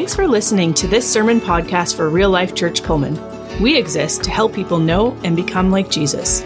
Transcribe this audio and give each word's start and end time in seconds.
Thanks 0.00 0.14
for 0.14 0.26
listening 0.26 0.72
to 0.74 0.88
this 0.88 1.12
sermon 1.12 1.42
podcast 1.42 1.94
for 1.94 2.08
Real 2.08 2.30
Life 2.30 2.54
Church 2.54 2.82
Pullman. 2.82 3.20
We 3.60 3.76
exist 3.76 4.22
to 4.24 4.30
help 4.30 4.54
people 4.54 4.78
know 4.78 5.14
and 5.24 5.36
become 5.36 5.70
like 5.70 5.90
Jesus. 5.90 6.38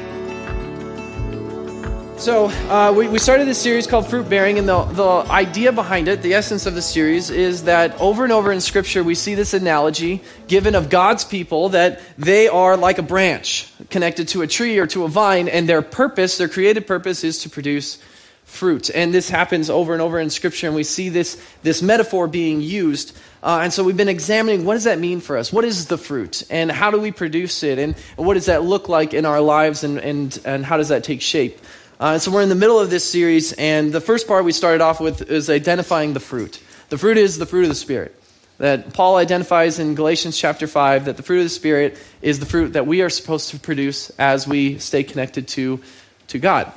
So, 2.21 2.47
uh, 2.69 2.93
we, 2.97 3.07
we 3.07 3.21
started 3.21 3.47
this 3.47 3.61
series 3.61 3.87
called 3.87 4.09
Fruit 4.09 4.29
Bearing, 4.29 4.59
and 4.59 4.69
the, 4.69 4.83
the 4.87 5.09
idea 5.31 5.71
behind 5.71 6.09
it, 6.09 6.21
the 6.21 6.35
essence 6.35 6.67
of 6.67 6.75
the 6.75 6.83
series, 6.83 7.31
is 7.31 7.63
that 7.63 7.95
over 8.01 8.25
and 8.25 8.33
over 8.33 8.51
in 8.51 8.61
Scripture 8.61 9.05
we 9.05 9.15
see 9.15 9.37
this 9.37 9.55
analogy 9.55 10.21
given 10.49 10.75
of 10.75 10.91
God's 10.91 11.25
people 11.25 11.69
that 11.69 12.01
they 12.19 12.49
are 12.49 12.77
like 12.77 12.99
a 12.99 13.03
branch 13.03 13.73
connected 13.89 14.27
to 14.29 14.43
a 14.43 14.49
tree 14.49 14.79
or 14.79 14.89
to 14.89 15.05
a 15.05 15.09
vine, 15.09 15.47
and 15.47 15.69
their 15.69 15.81
purpose, 15.81 16.39
their 16.39 16.49
created 16.49 16.89
purpose, 16.89 17.23
is 17.23 17.39
to 17.43 17.51
produce 17.51 17.99
fruit. 18.45 18.91
And 18.95 19.13
this 19.13 19.29
happens 19.29 19.69
over 19.71 19.93
and 19.93 20.01
over 20.01 20.19
in 20.19 20.31
Scripture, 20.31 20.69
and 20.69 20.77
we 20.77 20.85
see 20.85 21.09
this, 21.09 21.43
this 21.63 21.83
metaphor 21.83 22.29
being 22.29 22.61
used. 22.61 23.17
Uh, 23.43 23.61
and 23.63 23.73
so 23.73 23.83
we've 23.85 23.97
been 23.97 24.09
examining 24.09 24.65
what 24.65 24.75
does 24.75 24.85
that 24.85 24.99
mean 24.99 25.21
for 25.21 25.37
us? 25.37 25.53
What 25.53 25.65
is 25.65 25.87
the 25.87 25.99
fruit? 25.99 26.43
And 26.51 26.71
how 26.71 26.91
do 26.91 27.01
we 27.01 27.13
produce 27.13 27.63
it? 27.63 27.79
And, 27.79 27.95
and 28.17 28.27
what 28.27 28.35
does 28.35 28.47
that 28.47 28.63
look 28.63 28.89
like 28.89 29.13
in 29.13 29.27
our 29.27 29.41
lives? 29.41 29.85
And, 29.85 29.99
and, 29.99 30.39
and 30.45 30.65
how 30.65 30.77
does 30.77 30.89
that 30.89 31.05
take 31.05 31.21
shape? 31.21 31.59
Uh, 31.99 32.19
so 32.19 32.31
we're 32.31 32.43
in 32.43 32.49
the 32.49 32.55
middle 32.55 32.79
of 32.79 32.91
this 32.91 33.09
series, 33.09 33.53
and 33.53 33.93
the 33.93 34.01
first 34.01 34.27
part 34.27 34.45
we 34.45 34.53
started 34.53 34.81
off 34.81 35.01
with 35.01 35.31
is 35.31 35.49
identifying 35.49 36.13
the 36.13 36.21
fruit. 36.21 36.61
The 36.89 36.99
fruit 36.99 37.19
is 37.19 37.39
the 37.39 37.47
fruit 37.47 37.63
of 37.63 37.69
the 37.69 37.75
Spirit. 37.75 38.21
That 38.59 38.93
Paul 38.93 39.17
identifies 39.17 39.79
in 39.79 39.95
Galatians 39.95 40.37
chapter 40.37 40.67
5 40.67 41.07
that 41.07 41.17
the 41.17 41.23
fruit 41.23 41.39
of 41.39 41.45
the 41.45 41.51
Spirit 41.51 41.99
is 42.21 42.41
the 42.41 42.47
fruit 42.47 42.75
that 42.75 42.87
we 42.87 43.03
are 43.03 43.11
supposed 43.11 43.51
to 43.51 43.59
produce 43.59 44.11
as 44.11 44.47
we 44.47 44.79
stay 44.79 45.03
connected 45.03 45.49
to, 45.49 45.81
to 46.29 46.39
God. 46.39 46.73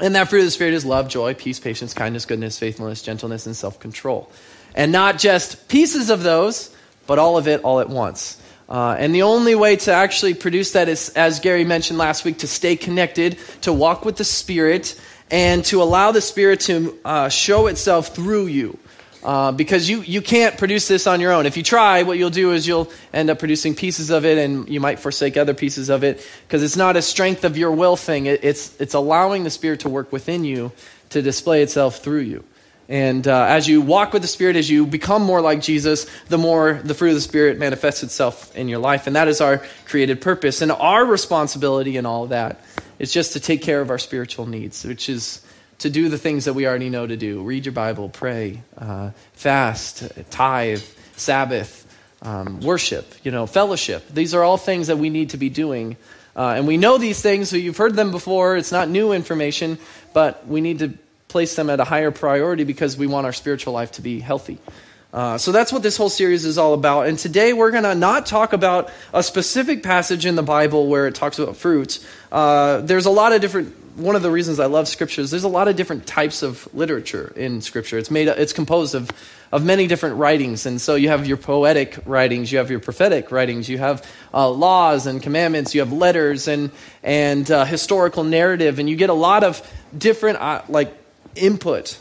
And 0.00 0.14
that 0.14 0.28
fruit 0.28 0.40
of 0.40 0.44
the 0.46 0.50
Spirit 0.50 0.74
is 0.74 0.84
love, 0.84 1.08
joy, 1.08 1.34
peace, 1.34 1.60
patience, 1.60 1.94
kindness, 1.94 2.26
goodness, 2.26 2.58
faithfulness, 2.58 3.02
gentleness, 3.02 3.46
and 3.46 3.56
self 3.56 3.78
control. 3.80 4.30
And 4.74 4.90
not 4.90 5.18
just 5.18 5.68
pieces 5.68 6.10
of 6.10 6.22
those, 6.22 6.74
but 7.06 7.18
all 7.18 7.36
of 7.36 7.46
it 7.46 7.62
all 7.62 7.80
at 7.80 7.88
once. 7.88 8.40
Uh, 8.68 8.96
and 8.98 9.14
the 9.14 9.22
only 9.22 9.54
way 9.54 9.76
to 9.76 9.92
actually 9.92 10.34
produce 10.34 10.72
that 10.72 10.88
is, 10.88 11.10
as 11.10 11.38
Gary 11.40 11.64
mentioned 11.64 11.98
last 11.98 12.24
week, 12.24 12.38
to 12.38 12.46
stay 12.46 12.76
connected, 12.76 13.38
to 13.60 13.72
walk 13.72 14.04
with 14.04 14.16
the 14.16 14.24
Spirit, 14.24 14.98
and 15.30 15.64
to 15.66 15.82
allow 15.82 16.12
the 16.12 16.20
Spirit 16.20 16.60
to 16.60 16.98
uh, 17.04 17.28
show 17.28 17.66
itself 17.66 18.14
through 18.14 18.46
you. 18.46 18.78
Uh, 19.24 19.52
because 19.52 19.88
you, 19.88 20.02
you 20.02 20.20
can't 20.20 20.58
produce 20.58 20.86
this 20.86 21.06
on 21.06 21.18
your 21.18 21.32
own. 21.32 21.46
If 21.46 21.56
you 21.56 21.62
try, 21.62 22.02
what 22.02 22.18
you'll 22.18 22.28
do 22.28 22.52
is 22.52 22.66
you'll 22.66 22.92
end 23.10 23.30
up 23.30 23.38
producing 23.38 23.74
pieces 23.74 24.10
of 24.10 24.26
it, 24.26 24.36
and 24.36 24.68
you 24.68 24.80
might 24.80 24.98
forsake 24.98 25.38
other 25.38 25.54
pieces 25.54 25.88
of 25.88 26.04
it, 26.04 26.24
because 26.46 26.62
it's 26.62 26.76
not 26.76 26.96
a 26.96 27.02
strength 27.02 27.42
of 27.44 27.56
your 27.56 27.72
will 27.72 27.96
thing. 27.96 28.26
It, 28.26 28.44
it's, 28.44 28.78
it's 28.78 28.92
allowing 28.92 29.44
the 29.44 29.50
Spirit 29.50 29.80
to 29.80 29.88
work 29.88 30.12
within 30.12 30.44
you 30.44 30.72
to 31.08 31.22
display 31.22 31.62
itself 31.62 32.00
through 32.00 32.20
you. 32.20 32.44
And 32.86 33.26
uh, 33.26 33.46
as 33.48 33.66
you 33.66 33.80
walk 33.80 34.12
with 34.12 34.20
the 34.20 34.28
Spirit, 34.28 34.56
as 34.56 34.68
you 34.68 34.86
become 34.86 35.22
more 35.22 35.40
like 35.40 35.62
Jesus, 35.62 36.06
the 36.28 36.36
more 36.36 36.80
the 36.84 36.92
fruit 36.92 37.08
of 37.08 37.14
the 37.14 37.22
Spirit 37.22 37.58
manifests 37.58 38.02
itself 38.02 38.54
in 38.54 38.68
your 38.68 38.78
life. 38.78 39.06
And 39.06 39.16
that 39.16 39.26
is 39.26 39.40
our 39.40 39.62
created 39.86 40.20
purpose. 40.20 40.60
And 40.60 40.70
our 40.70 41.02
responsibility 41.02 41.96
in 41.96 42.04
all 42.04 42.24
of 42.24 42.28
that 42.28 42.60
is 42.98 43.10
just 43.10 43.32
to 43.32 43.40
take 43.40 43.62
care 43.62 43.80
of 43.80 43.88
our 43.88 43.98
spiritual 43.98 44.44
needs, 44.44 44.84
which 44.84 45.08
is 45.08 45.40
to 45.84 45.90
do 45.90 46.08
the 46.08 46.16
things 46.16 46.46
that 46.46 46.54
we 46.54 46.66
already 46.66 46.88
know 46.88 47.06
to 47.06 47.16
do 47.16 47.42
read 47.42 47.66
your 47.66 47.74
Bible, 47.74 48.08
pray, 48.08 48.62
uh, 48.78 49.10
fast, 49.34 50.10
tithe, 50.30 50.82
Sabbath, 51.14 51.86
um, 52.22 52.60
worship, 52.60 53.06
you 53.22 53.30
know, 53.30 53.44
fellowship. 53.44 54.08
These 54.08 54.32
are 54.32 54.42
all 54.42 54.56
things 54.56 54.86
that 54.86 54.96
we 54.96 55.10
need 55.10 55.30
to 55.30 55.36
be 55.36 55.50
doing. 55.50 55.98
Uh, 56.34 56.54
and 56.56 56.66
we 56.66 56.78
know 56.78 56.96
these 56.96 57.20
things, 57.20 57.50
so 57.50 57.56
you've 57.56 57.76
heard 57.76 57.96
them 57.96 58.12
before. 58.12 58.56
It's 58.56 58.72
not 58.72 58.88
new 58.88 59.12
information, 59.12 59.76
but 60.14 60.46
we 60.48 60.62
need 60.62 60.78
to 60.78 60.94
place 61.28 61.54
them 61.54 61.68
at 61.68 61.80
a 61.80 61.84
higher 61.84 62.10
priority 62.10 62.64
because 62.64 62.96
we 62.96 63.06
want 63.06 63.26
our 63.26 63.34
spiritual 63.34 63.74
life 63.74 63.92
to 63.92 64.00
be 64.00 64.20
healthy. 64.20 64.56
Uh, 65.12 65.36
so 65.36 65.52
that's 65.52 65.70
what 65.70 65.82
this 65.82 65.98
whole 65.98 66.08
series 66.08 66.46
is 66.46 66.56
all 66.56 66.72
about. 66.72 67.08
And 67.08 67.18
today 67.18 67.52
we're 67.52 67.70
going 67.70 67.84
to 67.84 67.94
not 67.94 68.24
talk 68.24 68.54
about 68.54 68.90
a 69.12 69.22
specific 69.22 69.82
passage 69.82 70.24
in 70.24 70.34
the 70.34 70.42
Bible 70.42 70.86
where 70.86 71.06
it 71.06 71.14
talks 71.14 71.38
about 71.38 71.56
fruits. 71.56 72.04
Uh, 72.32 72.80
there's 72.80 73.04
a 73.04 73.10
lot 73.10 73.34
of 73.34 73.42
different. 73.42 73.83
One 73.96 74.16
of 74.16 74.22
the 74.22 74.30
reasons 74.30 74.58
I 74.58 74.66
love 74.66 74.88
scriptures, 74.88 75.30
there's 75.30 75.44
a 75.44 75.48
lot 75.48 75.68
of 75.68 75.76
different 75.76 76.04
types 76.04 76.42
of 76.42 76.68
literature 76.74 77.32
in 77.36 77.60
scripture. 77.60 77.96
It's 77.96 78.10
made. 78.10 78.26
It's 78.26 78.52
composed 78.52 78.94
of 78.94 79.10
of 79.52 79.64
many 79.64 79.86
different 79.86 80.16
writings, 80.16 80.66
and 80.66 80.80
so 80.80 80.96
you 80.96 81.10
have 81.10 81.28
your 81.28 81.36
poetic 81.36 81.98
writings, 82.04 82.50
you 82.50 82.58
have 82.58 82.72
your 82.72 82.80
prophetic 82.80 83.30
writings, 83.30 83.68
you 83.68 83.78
have 83.78 84.04
uh, 84.32 84.50
laws 84.50 85.06
and 85.06 85.22
commandments, 85.22 85.76
you 85.76 85.80
have 85.80 85.92
letters 85.92 86.48
and 86.48 86.72
and 87.04 87.48
uh, 87.50 87.64
historical 87.64 88.24
narrative, 88.24 88.80
and 88.80 88.90
you 88.90 88.96
get 88.96 89.10
a 89.10 89.14
lot 89.14 89.44
of 89.44 89.62
different 89.96 90.40
uh, 90.40 90.62
like 90.68 90.92
input 91.36 91.96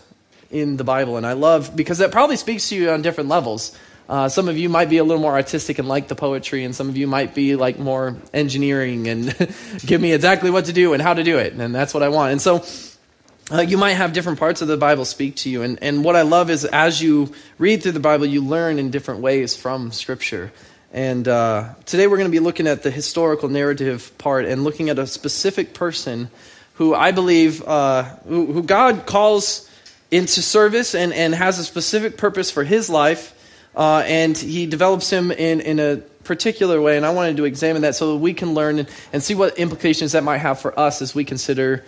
in 0.49 0.77
the 0.77 0.83
Bible. 0.83 1.17
And 1.17 1.27
I 1.27 1.33
love, 1.33 1.75
because 1.75 1.99
that 1.99 2.11
probably 2.11 2.37
speaks 2.37 2.69
to 2.69 2.75
you 2.75 2.89
on 2.89 3.03
different 3.03 3.29
levels. 3.29 3.77
Uh, 4.09 4.27
some 4.29 4.49
of 4.49 4.57
you 4.57 4.69
might 4.69 4.89
be 4.89 4.97
a 4.97 5.03
little 5.03 5.21
more 5.21 5.33
artistic 5.33 5.79
and 5.79 5.87
like 5.87 6.07
the 6.07 6.15
poetry, 6.15 6.63
and 6.63 6.75
some 6.75 6.89
of 6.89 6.97
you 6.97 7.07
might 7.07 7.33
be 7.33 7.55
like 7.55 7.79
more 7.79 8.17
engineering 8.33 9.07
and 9.07 9.35
give 9.85 10.01
me 10.01 10.13
exactly 10.13 10.51
what 10.51 10.65
to 10.65 10.73
do 10.73 10.93
and 10.93 11.01
how 11.01 11.13
to 11.13 11.23
do 11.23 11.37
it. 11.37 11.53
And 11.53 11.73
that's 11.73 11.93
what 11.93 12.03
I 12.03 12.09
want. 12.09 12.33
And 12.33 12.41
so 12.41 12.63
uh, 13.51 13.61
you 13.61 13.77
might 13.77 13.93
have 13.93 14.13
different 14.13 14.39
parts 14.39 14.61
of 14.61 14.67
the 14.67 14.77
Bible 14.77 15.05
speak 15.05 15.35
to 15.37 15.49
you. 15.49 15.63
And, 15.63 15.77
and 15.81 16.03
what 16.03 16.15
I 16.15 16.21
love 16.21 16.49
is 16.49 16.65
as 16.65 17.01
you 17.01 17.33
read 17.57 17.83
through 17.83 17.91
the 17.93 17.99
Bible, 17.99 18.25
you 18.25 18.41
learn 18.41 18.79
in 18.79 18.89
different 18.89 19.21
ways 19.21 19.55
from 19.55 19.91
Scripture. 19.91 20.51
And 20.93 21.27
uh, 21.27 21.73
today 21.85 22.07
we're 22.07 22.17
going 22.17 22.29
to 22.29 22.31
be 22.31 22.39
looking 22.39 22.67
at 22.67 22.83
the 22.83 22.91
historical 22.91 23.49
narrative 23.49 24.15
part 24.17 24.45
and 24.45 24.63
looking 24.63 24.89
at 24.89 24.99
a 24.99 25.07
specific 25.07 25.73
person 25.73 26.29
who 26.75 26.95
I 26.95 27.11
believe, 27.11 27.63
uh, 27.63 28.03
who, 28.27 28.45
who, 28.51 28.63
God 28.63 29.05
calls 29.05 29.69
into 30.11 30.41
service 30.41 30.95
and, 30.95 31.13
and 31.13 31.33
has 31.33 31.59
a 31.59 31.63
specific 31.63 32.17
purpose 32.17 32.51
for 32.51 32.63
his 32.63 32.89
life, 32.89 33.32
uh, 33.75 34.03
and 34.05 34.37
he 34.37 34.65
develops 34.65 35.09
him 35.09 35.31
in, 35.31 35.61
in 35.61 35.79
a 35.79 35.97
particular 36.23 36.81
way. 36.81 36.97
And 36.97 37.05
I 37.05 37.11
wanted 37.11 37.37
to 37.37 37.45
examine 37.45 37.81
that 37.83 37.95
so 37.95 38.13
that 38.13 38.17
we 38.19 38.33
can 38.33 38.53
learn 38.53 38.87
and, 39.11 39.23
see 39.23 39.35
what 39.35 39.57
implications 39.57 40.13
that 40.13 40.23
might 40.23 40.39
have 40.39 40.59
for 40.59 40.77
us 40.79 41.01
as 41.01 41.13
we 41.13 41.25
consider 41.25 41.83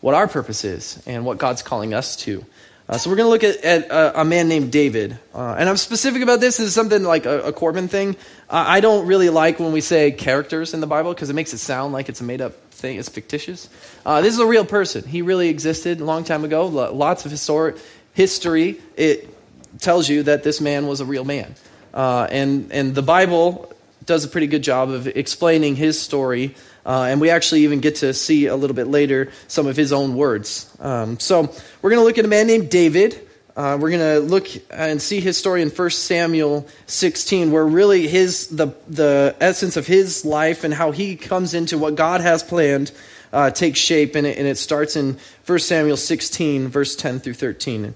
what 0.00 0.14
our 0.14 0.28
purpose 0.28 0.64
is 0.64 1.02
and 1.06 1.24
what 1.24 1.38
God's 1.38 1.62
calling 1.62 1.94
us 1.94 2.16
to. 2.16 2.44
Uh, 2.88 2.96
so 2.96 3.10
we're 3.10 3.16
going 3.16 3.26
to 3.26 3.30
look 3.30 3.44
at, 3.44 3.62
at 3.64 3.90
uh, 3.90 4.12
a 4.14 4.24
man 4.24 4.48
named 4.48 4.72
David. 4.72 5.18
Uh, 5.34 5.56
and 5.58 5.68
I'm 5.68 5.76
specific 5.76 6.22
about 6.22 6.40
this. 6.40 6.56
This 6.56 6.68
is 6.68 6.74
something 6.74 7.02
like 7.02 7.26
a, 7.26 7.42
a 7.42 7.52
Corbin 7.52 7.88
thing. 7.88 8.16
I 8.48 8.80
don't 8.80 9.06
really 9.06 9.28
like 9.28 9.60
when 9.60 9.72
we 9.72 9.82
say 9.82 10.10
characters 10.10 10.72
in 10.72 10.80
the 10.80 10.86
Bible 10.86 11.12
because 11.12 11.28
it 11.28 11.34
makes 11.34 11.52
it 11.52 11.58
sound 11.58 11.92
like 11.92 12.08
it's 12.08 12.22
a 12.22 12.24
made 12.24 12.40
up 12.40 12.54
thing. 12.70 12.98
It's 12.98 13.10
fictitious. 13.10 13.68
Uh, 14.06 14.22
this 14.22 14.32
is 14.32 14.40
a 14.40 14.46
real 14.46 14.64
person. 14.64 15.04
He 15.04 15.20
really 15.20 15.50
existed 15.50 16.00
a 16.00 16.04
long 16.04 16.24
time 16.24 16.44
ago. 16.44 16.66
Lots 16.66 17.26
of 17.26 17.30
historic 17.30 17.76
history. 18.14 18.80
It 18.96 19.37
tells 19.78 20.08
you 20.08 20.24
that 20.24 20.42
this 20.42 20.60
man 20.60 20.86
was 20.86 21.00
a 21.00 21.04
real 21.04 21.24
man. 21.24 21.54
Uh, 21.94 22.26
and, 22.30 22.72
and 22.72 22.94
the 22.94 23.02
Bible 23.02 23.72
does 24.04 24.24
a 24.24 24.28
pretty 24.28 24.46
good 24.46 24.62
job 24.62 24.90
of 24.90 25.06
explaining 25.06 25.76
his 25.76 26.00
story 26.00 26.54
uh, 26.88 27.02
and 27.02 27.20
we 27.20 27.28
actually 27.28 27.64
even 27.64 27.80
get 27.80 27.96
to 27.96 28.14
see 28.14 28.46
a 28.46 28.56
little 28.56 28.74
bit 28.74 28.86
later 28.86 29.30
some 29.46 29.66
of 29.66 29.76
his 29.76 29.92
own 29.92 30.14
words. 30.14 30.74
Um, 30.80 31.20
so 31.20 31.42
we're 31.82 31.90
going 31.90 32.00
to 32.00 32.04
look 32.04 32.16
at 32.16 32.24
a 32.24 32.28
man 32.28 32.46
named 32.46 32.70
David. 32.70 33.28
Uh, 33.54 33.76
we're 33.78 33.90
going 33.90 34.00
to 34.00 34.20
look 34.20 34.48
and 34.70 35.02
see 35.02 35.20
his 35.20 35.36
story 35.36 35.60
in 35.60 35.68
1 35.68 35.90
Samuel 35.90 36.66
16, 36.86 37.52
where 37.52 37.66
really 37.66 38.08
his 38.08 38.46
the 38.46 38.68
the 38.88 39.36
essence 39.38 39.76
of 39.76 39.86
his 39.86 40.24
life 40.24 40.64
and 40.64 40.72
how 40.72 40.90
he 40.90 41.16
comes 41.16 41.52
into 41.52 41.76
what 41.76 41.94
God 41.94 42.22
has 42.22 42.42
planned 42.42 42.90
uh, 43.34 43.50
takes 43.50 43.78
shape, 43.78 44.14
and 44.14 44.26
it, 44.26 44.38
and 44.38 44.46
it 44.46 44.56
starts 44.56 44.96
in 44.96 45.18
1 45.44 45.58
Samuel 45.58 45.98
16, 45.98 46.68
verse 46.68 46.96
10 46.96 47.20
through 47.20 47.34
13. 47.34 47.94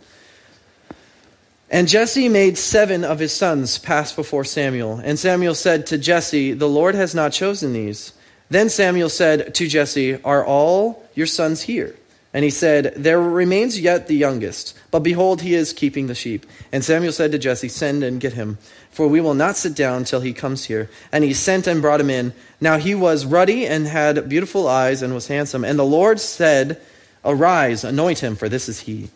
And 1.72 1.88
Jesse 1.88 2.28
made 2.28 2.58
seven 2.58 3.02
of 3.02 3.18
his 3.18 3.32
sons 3.32 3.78
pass 3.78 4.12
before 4.12 4.44
Samuel. 4.44 5.00
And 5.02 5.18
Samuel 5.18 5.54
said 5.54 5.86
to 5.86 5.96
Jesse, 5.96 6.52
The 6.52 6.68
Lord 6.68 6.94
has 6.94 7.14
not 7.14 7.32
chosen 7.32 7.72
these. 7.72 8.12
Then 8.50 8.68
Samuel 8.68 9.08
said 9.08 9.54
to 9.54 9.66
Jesse, 9.66 10.22
Are 10.22 10.44
all 10.44 11.02
your 11.14 11.26
sons 11.26 11.62
here? 11.62 11.96
And 12.34 12.44
he 12.44 12.50
said, 12.50 12.92
There 12.96 13.18
remains 13.18 13.80
yet 13.80 14.06
the 14.06 14.14
youngest, 14.14 14.78
but 14.90 15.00
behold, 15.00 15.40
he 15.40 15.54
is 15.54 15.72
keeping 15.72 16.08
the 16.08 16.14
sheep. 16.14 16.44
And 16.72 16.84
Samuel 16.84 17.12
said 17.12 17.32
to 17.32 17.38
Jesse, 17.38 17.68
Send 17.68 18.04
and 18.04 18.20
get 18.20 18.34
him, 18.34 18.58
for 18.90 19.08
we 19.08 19.22
will 19.22 19.32
not 19.32 19.56
sit 19.56 19.74
down 19.74 20.04
till 20.04 20.20
he 20.20 20.34
comes 20.34 20.66
here. 20.66 20.90
And 21.10 21.24
he 21.24 21.32
sent 21.32 21.66
and 21.66 21.80
brought 21.80 22.02
him 22.02 22.10
in. 22.10 22.34
Now 22.60 22.76
he 22.76 22.94
was 22.94 23.24
ruddy 23.24 23.66
and 23.66 23.86
had 23.86 24.28
beautiful 24.28 24.68
eyes 24.68 25.00
and 25.00 25.14
was 25.14 25.28
handsome. 25.28 25.64
And 25.64 25.78
the 25.78 25.84
Lord 25.84 26.20
said, 26.20 26.82
Arise, 27.24 27.82
anoint 27.82 28.18
him, 28.18 28.36
for 28.36 28.50
this 28.50 28.68
is 28.68 28.80
he. 28.80 29.08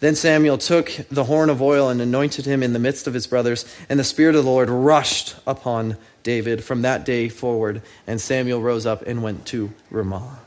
Then 0.00 0.14
Samuel 0.14 0.58
took 0.58 0.90
the 1.10 1.24
horn 1.24 1.50
of 1.50 1.60
oil 1.60 1.90
and 1.90 2.00
anointed 2.00 2.46
him 2.46 2.62
in 2.62 2.72
the 2.72 2.78
midst 2.78 3.06
of 3.06 3.14
his 3.14 3.26
brothers, 3.26 3.64
and 3.88 4.00
the 4.00 4.04
Spirit 4.04 4.34
of 4.34 4.44
the 4.44 4.50
Lord 4.50 4.70
rushed 4.70 5.36
upon 5.46 5.96
David 6.22 6.64
from 6.64 6.82
that 6.82 7.04
day 7.04 7.28
forward. 7.28 7.82
And 8.06 8.20
Samuel 8.20 8.62
rose 8.62 8.86
up 8.86 9.02
and 9.02 9.22
went 9.22 9.46
to 9.46 9.70
Ramah. 9.90 10.38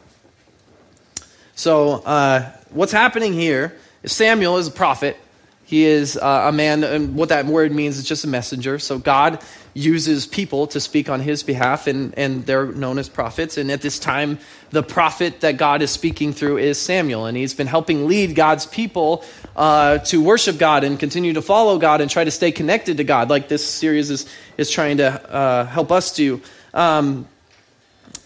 So, 1.56 2.02
uh, 2.04 2.52
what's 2.72 2.92
happening 2.92 3.34
here 3.34 3.78
is 4.02 4.12
Samuel 4.12 4.58
is 4.58 4.68
a 4.68 4.72
prophet. 4.72 5.18
He 5.66 5.86
is 5.86 6.18
uh, 6.18 6.46
a 6.48 6.52
man, 6.52 6.84
and 6.84 7.16
what 7.16 7.30
that 7.30 7.46
word 7.46 7.72
means 7.72 7.98
is 7.98 8.06
just 8.06 8.26
a 8.26 8.28
messenger. 8.28 8.80
So 8.80 9.00
God 9.00 9.42
uses 9.74 10.28
people 10.28 10.68
to 10.68 10.80
speak 10.80 11.10
on 11.10 11.20
his 11.20 11.42
behalf, 11.42 11.88
and, 11.88 12.14
and 12.18 12.46
they're 12.46 12.66
known 12.66 13.00
as 13.00 13.10
prophets. 13.10 13.58
And 13.58 13.72
at 13.72 13.82
this 13.82 13.98
time, 13.98 14.40
the 14.72 14.84
prophet 14.84 15.40
that 15.42 15.58
God 15.58 15.82
is 15.82 15.90
speaking 15.90 16.34
through 16.34 16.58
is 16.58 16.78
Samuel, 16.78 17.26
and 17.26 17.38
he's 17.38 17.54
been 17.54 17.68
helping 17.68 18.08
lead 18.08 18.36
God's 18.36 18.66
people 18.66 19.24
uh, 19.56 20.00
to 20.00 20.22
worship 20.22 20.58
God 20.58 20.84
and 20.84 21.00
continue 21.00 21.34
to 21.34 21.42
follow 21.42 21.78
God 21.78 22.02
and 22.02 22.10
try 22.10 22.24
to 22.24 22.32
stay 22.32 22.52
connected 22.52 22.98
to 22.98 23.04
God, 23.04 23.30
like 23.30 23.48
this 23.48 23.66
series 23.66 24.10
is, 24.10 24.28
is 24.58 24.70
trying 24.70 24.98
to 24.98 25.08
uh, 25.32 25.66
help 25.66 25.92
us 25.92 26.16
do. 26.16 26.42
Um, 26.74 27.28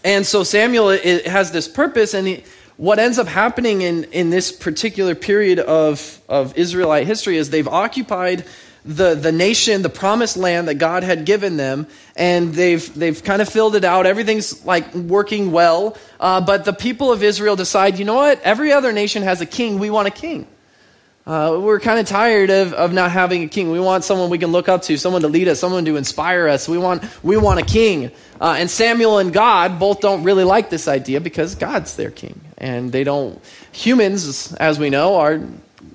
and 0.04 0.26
so 0.26 0.42
Samuel 0.42 0.90
it, 0.90 1.26
has 1.26 1.50
this 1.50 1.68
purpose, 1.68 2.14
and 2.14 2.26
he, 2.26 2.44
what 2.76 2.98
ends 2.98 3.18
up 3.18 3.26
happening 3.26 3.82
in, 3.82 4.04
in 4.04 4.30
this 4.30 4.52
particular 4.52 5.14
period 5.14 5.58
of, 5.58 6.20
of 6.28 6.56
Israelite 6.56 7.06
history 7.06 7.36
is 7.36 7.50
they've 7.50 7.66
occupied 7.68 8.44
the, 8.84 9.14
the 9.14 9.32
nation, 9.32 9.82
the 9.82 9.90
promised 9.90 10.36
land 10.36 10.68
that 10.68 10.76
God 10.76 11.02
had 11.02 11.26
given 11.26 11.56
them, 11.56 11.88
and 12.16 12.54
they've, 12.54 12.94
they've 12.94 13.22
kind 13.22 13.42
of 13.42 13.48
filled 13.48 13.74
it 13.74 13.84
out. 13.84 14.06
Everything's 14.06 14.64
like 14.64 14.94
working 14.94 15.52
well. 15.52 15.96
Uh, 16.18 16.40
but 16.40 16.64
the 16.64 16.72
people 16.72 17.12
of 17.12 17.22
Israel 17.22 17.56
decide, 17.56 17.98
you 17.98 18.04
know 18.04 18.14
what? 18.14 18.40
Every 18.42 18.72
other 18.72 18.92
nation 18.92 19.24
has 19.24 19.40
a 19.40 19.46
king. 19.46 19.78
We 19.78 19.90
want 19.90 20.08
a 20.08 20.12
king. 20.12 20.46
Uh, 21.28 21.60
we're 21.60 21.78
kind 21.78 22.00
of 22.00 22.06
tired 22.06 22.48
of, 22.48 22.72
of 22.72 22.94
not 22.94 23.10
having 23.10 23.42
a 23.42 23.48
king. 23.48 23.70
We 23.70 23.78
want 23.78 24.02
someone 24.02 24.30
we 24.30 24.38
can 24.38 24.50
look 24.50 24.66
up 24.66 24.80
to, 24.84 24.96
someone 24.96 25.20
to 25.20 25.28
lead 25.28 25.46
us, 25.46 25.60
someone 25.60 25.84
to 25.84 25.96
inspire 25.96 26.48
us. 26.48 26.66
We 26.66 26.78
want, 26.78 27.04
we 27.22 27.36
want 27.36 27.60
a 27.60 27.64
king. 27.66 28.10
Uh, 28.40 28.56
and 28.58 28.70
Samuel 28.70 29.18
and 29.18 29.30
God 29.30 29.78
both 29.78 30.00
don't 30.00 30.22
really 30.24 30.44
like 30.44 30.70
this 30.70 30.88
idea 30.88 31.20
because 31.20 31.54
God's 31.54 31.96
their 31.96 32.10
king. 32.10 32.40
And 32.56 32.92
they 32.92 33.04
don't, 33.04 33.38
humans, 33.72 34.54
as 34.54 34.78
we 34.78 34.88
know, 34.88 35.16
are 35.16 35.42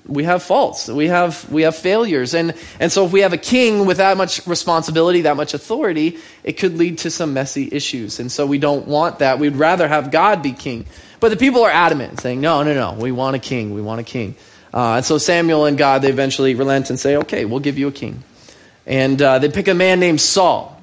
we 0.06 0.24
have 0.24 0.42
faults 0.42 0.86
we 0.88 1.08
have 1.08 1.50
we 1.50 1.62
have 1.62 1.74
failures 1.74 2.34
and 2.34 2.52
and 2.78 2.92
so 2.92 3.06
if 3.06 3.12
we 3.12 3.20
have 3.20 3.32
a 3.32 3.38
king 3.38 3.86
with 3.86 3.96
that 3.96 4.18
much 4.18 4.46
responsibility 4.46 5.22
that 5.22 5.34
much 5.34 5.54
authority 5.54 6.18
it 6.42 6.54
could 6.54 6.76
lead 6.76 6.98
to 6.98 7.10
some 7.10 7.32
messy 7.32 7.70
issues 7.72 8.20
and 8.20 8.30
so 8.30 8.44
we 8.44 8.58
don't 8.58 8.86
want 8.86 9.20
that 9.20 9.38
we'd 9.38 9.56
rather 9.56 9.88
have 9.88 10.10
god 10.10 10.42
be 10.42 10.52
king 10.52 10.84
but 11.20 11.30
the 11.30 11.36
people 11.38 11.62
are 11.62 11.70
adamant 11.70 12.20
saying 12.20 12.38
no 12.38 12.62
no 12.62 12.74
no 12.74 12.92
we 13.00 13.12
want 13.12 13.34
a 13.34 13.38
king 13.38 13.72
we 13.72 13.80
want 13.80 13.98
a 13.98 14.04
king 14.04 14.36
uh, 14.74 14.96
and 14.96 15.04
so 15.04 15.16
samuel 15.16 15.64
and 15.64 15.78
god 15.78 16.02
they 16.02 16.10
eventually 16.10 16.54
relent 16.54 16.90
and 16.90 17.00
say 17.00 17.16
okay 17.16 17.46
we'll 17.46 17.60
give 17.60 17.78
you 17.78 17.88
a 17.88 17.92
king 17.92 18.22
and 18.86 19.22
uh, 19.22 19.38
they 19.38 19.48
pick 19.48 19.68
a 19.68 19.74
man 19.74 19.98
named 19.98 20.20
saul 20.20 20.78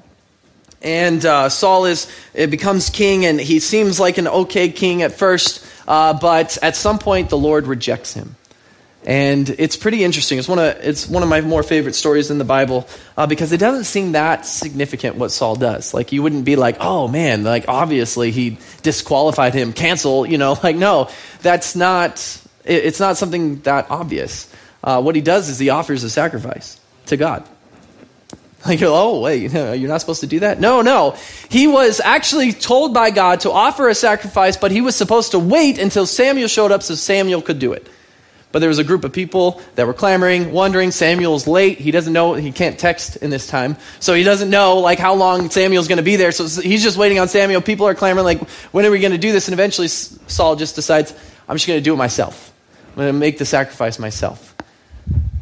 and 0.82 1.24
uh, 1.24 1.48
saul 1.48 1.84
is 1.84 2.10
it 2.34 2.50
becomes 2.50 2.90
king 2.90 3.24
and 3.24 3.40
he 3.40 3.60
seems 3.60 4.00
like 4.00 4.18
an 4.18 4.26
okay 4.26 4.68
king 4.68 5.02
at 5.02 5.12
first 5.12 5.64
uh, 5.86 6.12
but 6.18 6.58
at 6.62 6.74
some 6.74 6.98
point 6.98 7.30
the 7.30 7.38
lord 7.38 7.68
rejects 7.68 8.14
him 8.14 8.34
and 9.04 9.50
it's 9.50 9.76
pretty 9.76 10.04
interesting. 10.04 10.38
It's 10.38 10.46
one 10.46 10.60
of, 10.60 10.76
it's 10.80 11.08
one 11.08 11.24
of 11.24 11.28
my 11.28 11.40
more 11.40 11.64
favorite 11.64 11.94
stories 11.94 12.30
in 12.30 12.38
the 12.38 12.44
Bible 12.44 12.86
uh, 13.16 13.26
because 13.26 13.50
it 13.50 13.58
doesn't 13.58 13.84
seem 13.84 14.12
that 14.12 14.46
significant 14.46 15.16
what 15.16 15.32
Saul 15.32 15.56
does. 15.56 15.92
Like, 15.92 16.12
you 16.12 16.22
wouldn't 16.22 16.44
be 16.44 16.54
like, 16.54 16.76
oh 16.78 17.08
man, 17.08 17.42
like 17.42 17.64
obviously 17.66 18.30
he 18.30 18.58
disqualified 18.82 19.54
him, 19.54 19.72
cancel, 19.72 20.24
you 20.24 20.38
know, 20.38 20.56
like, 20.62 20.76
no, 20.76 21.10
that's 21.40 21.74
not, 21.74 22.41
it, 22.64 22.84
it's 22.84 23.00
not 23.00 23.16
something 23.16 23.60
that 23.60 23.90
obvious. 23.90 24.52
Uh, 24.82 25.00
what 25.00 25.14
he 25.14 25.20
does 25.20 25.48
is 25.48 25.58
he 25.58 25.70
offers 25.70 26.02
a 26.04 26.10
sacrifice 26.10 26.80
to 27.06 27.16
God. 27.16 27.46
Like, 28.64 28.80
oh, 28.82 29.20
wait, 29.20 29.50
you're 29.52 29.88
not 29.88 30.00
supposed 30.00 30.20
to 30.20 30.28
do 30.28 30.38
that? 30.38 30.60
No, 30.60 30.82
no. 30.82 31.16
He 31.48 31.66
was 31.66 31.98
actually 31.98 32.52
told 32.52 32.94
by 32.94 33.10
God 33.10 33.40
to 33.40 33.50
offer 33.50 33.88
a 33.88 33.94
sacrifice, 33.94 34.56
but 34.56 34.70
he 34.70 34.80
was 34.80 34.94
supposed 34.94 35.32
to 35.32 35.40
wait 35.40 35.80
until 35.80 36.06
Samuel 36.06 36.46
showed 36.46 36.70
up 36.70 36.84
so 36.84 36.94
Samuel 36.94 37.42
could 37.42 37.58
do 37.58 37.72
it. 37.72 37.88
But 38.52 38.60
there 38.60 38.68
was 38.68 38.78
a 38.78 38.84
group 38.84 39.02
of 39.02 39.12
people 39.12 39.60
that 39.74 39.86
were 39.86 39.94
clamoring, 39.94 40.52
wondering. 40.52 40.92
Samuel's 40.92 41.48
late. 41.48 41.78
He 41.78 41.90
doesn't 41.90 42.12
know, 42.12 42.34
he 42.34 42.52
can't 42.52 42.78
text 42.78 43.16
in 43.16 43.30
this 43.30 43.48
time. 43.48 43.76
So 43.98 44.14
he 44.14 44.22
doesn't 44.22 44.50
know, 44.50 44.78
like, 44.78 45.00
how 45.00 45.14
long 45.14 45.50
Samuel's 45.50 45.88
going 45.88 45.96
to 45.96 46.04
be 46.04 46.14
there. 46.14 46.30
So 46.30 46.46
he's 46.62 46.84
just 46.84 46.96
waiting 46.96 47.18
on 47.18 47.26
Samuel. 47.28 47.62
People 47.62 47.88
are 47.88 47.96
clamoring, 47.96 48.26
like, 48.26 48.48
when 48.70 48.86
are 48.86 48.90
we 48.92 49.00
going 49.00 49.12
to 49.12 49.18
do 49.18 49.32
this? 49.32 49.48
And 49.48 49.54
eventually 49.54 49.88
Saul 49.88 50.54
just 50.54 50.76
decides, 50.76 51.12
I'm 51.48 51.56
just 51.56 51.66
going 51.66 51.80
to 51.80 51.84
do 51.84 51.94
it 51.94 51.96
myself. 51.96 52.51
I'm 52.92 52.96
going 52.96 53.08
to 53.08 53.18
make 53.18 53.38
the 53.38 53.46
sacrifice 53.46 53.98
myself. 53.98 54.54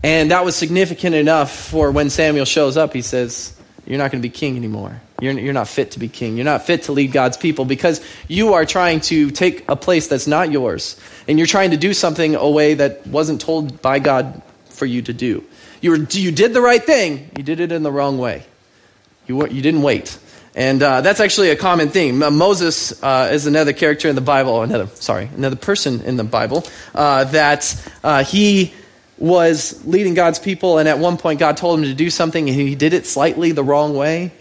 And 0.05 0.31
that 0.31 0.45
was 0.45 0.55
significant 0.55 1.17
enough 1.17 1.53
for 1.53 1.91
when 1.91 2.09
Samuel 2.09 2.45
shows 2.45 2.77
up, 2.77 2.93
he 2.93 3.03
says, 3.03 3.55
You're 3.87 3.99
not 3.99 4.13
going 4.13 4.23
to 4.23 4.29
be 4.29 4.33
king 4.33 4.57
anymore. 4.57 5.01
You're, 5.21 5.33
you're 5.33 5.53
not 5.53 5.67
fit 5.67 5.91
to 5.93 5.99
be 5.99 6.09
king. 6.09 6.37
You're 6.37 6.45
not 6.45 6.65
fit 6.65 6.85
to 6.85 6.93
lead 6.93 7.11
God's 7.11 7.37
people 7.37 7.65
because 7.65 8.01
you 8.29 8.55
are 8.55 8.65
trying 8.65 9.01
to 9.03 9.33
take 9.33 9.69
a 9.69 9.75
place 9.75 10.07
that's 10.07 10.29
not 10.29 10.53
yours. 10.53 10.99
And 11.27 11.39
you're 11.39 11.49
trying 11.49 11.73
to 11.73 11.77
do 11.77 11.93
something 11.93 12.37
a 12.37 12.49
way 12.49 12.75
that 12.75 13.05
wasn't 13.09 13.41
told 13.41 13.83
by 13.83 13.99
God 13.99 14.41
for 14.69 14.87
you 14.87 15.03
to 15.03 15.13
do. 15.13 15.45
You, 15.81 15.91
were, 15.91 15.97
you 15.97 16.31
did 16.31 16.55
the 16.55 16.61
right 16.61 16.83
thing, 16.83 17.31
you 17.37 17.43
did 17.43 17.59
it 17.59 17.73
in 17.73 17.83
the 17.83 17.93
wrong 17.93 18.17
way. 18.17 18.45
You, 19.27 19.47
you 19.49 19.61
didn't 19.61 19.83
wait. 19.83 20.19
And 20.55 20.83
uh, 20.83 21.01
that's 21.01 21.21
actually 21.21 21.51
a 21.51 21.57
common 21.57 21.91
thing. 21.91 22.19
Moses 22.19 23.01
uh, 23.03 23.31
is 23.33 23.47
another 23.47 23.73
character 23.73 24.09
in 24.09 24.17
the 24.17 24.21
Bible, 24.21 24.63
another, 24.63 24.89
sorry, 24.95 25.31
another 25.37 25.57
person 25.57 26.01
in 26.03 26.17
the 26.17 26.25
Bible, 26.25 26.65
uh, 26.95 27.25
that 27.25 27.91
uh, 28.03 28.25
he 28.25 28.75
was 29.17 29.85
leading 29.87 30.15
God's 30.15 30.39
people, 30.39 30.79
and 30.79 30.89
at 30.89 30.99
one 30.99 31.19
point 31.19 31.39
God 31.39 31.57
told 31.57 31.79
him 31.79 31.85
to 31.85 31.95
do 31.95 32.11
something, 32.11 32.49
and 32.49 32.59
he 32.59 32.75
did 32.75 32.95
it 32.95 33.07
slightly 33.07 33.53
the 33.53 33.63
wrong 33.63 33.95
way 33.95 34.33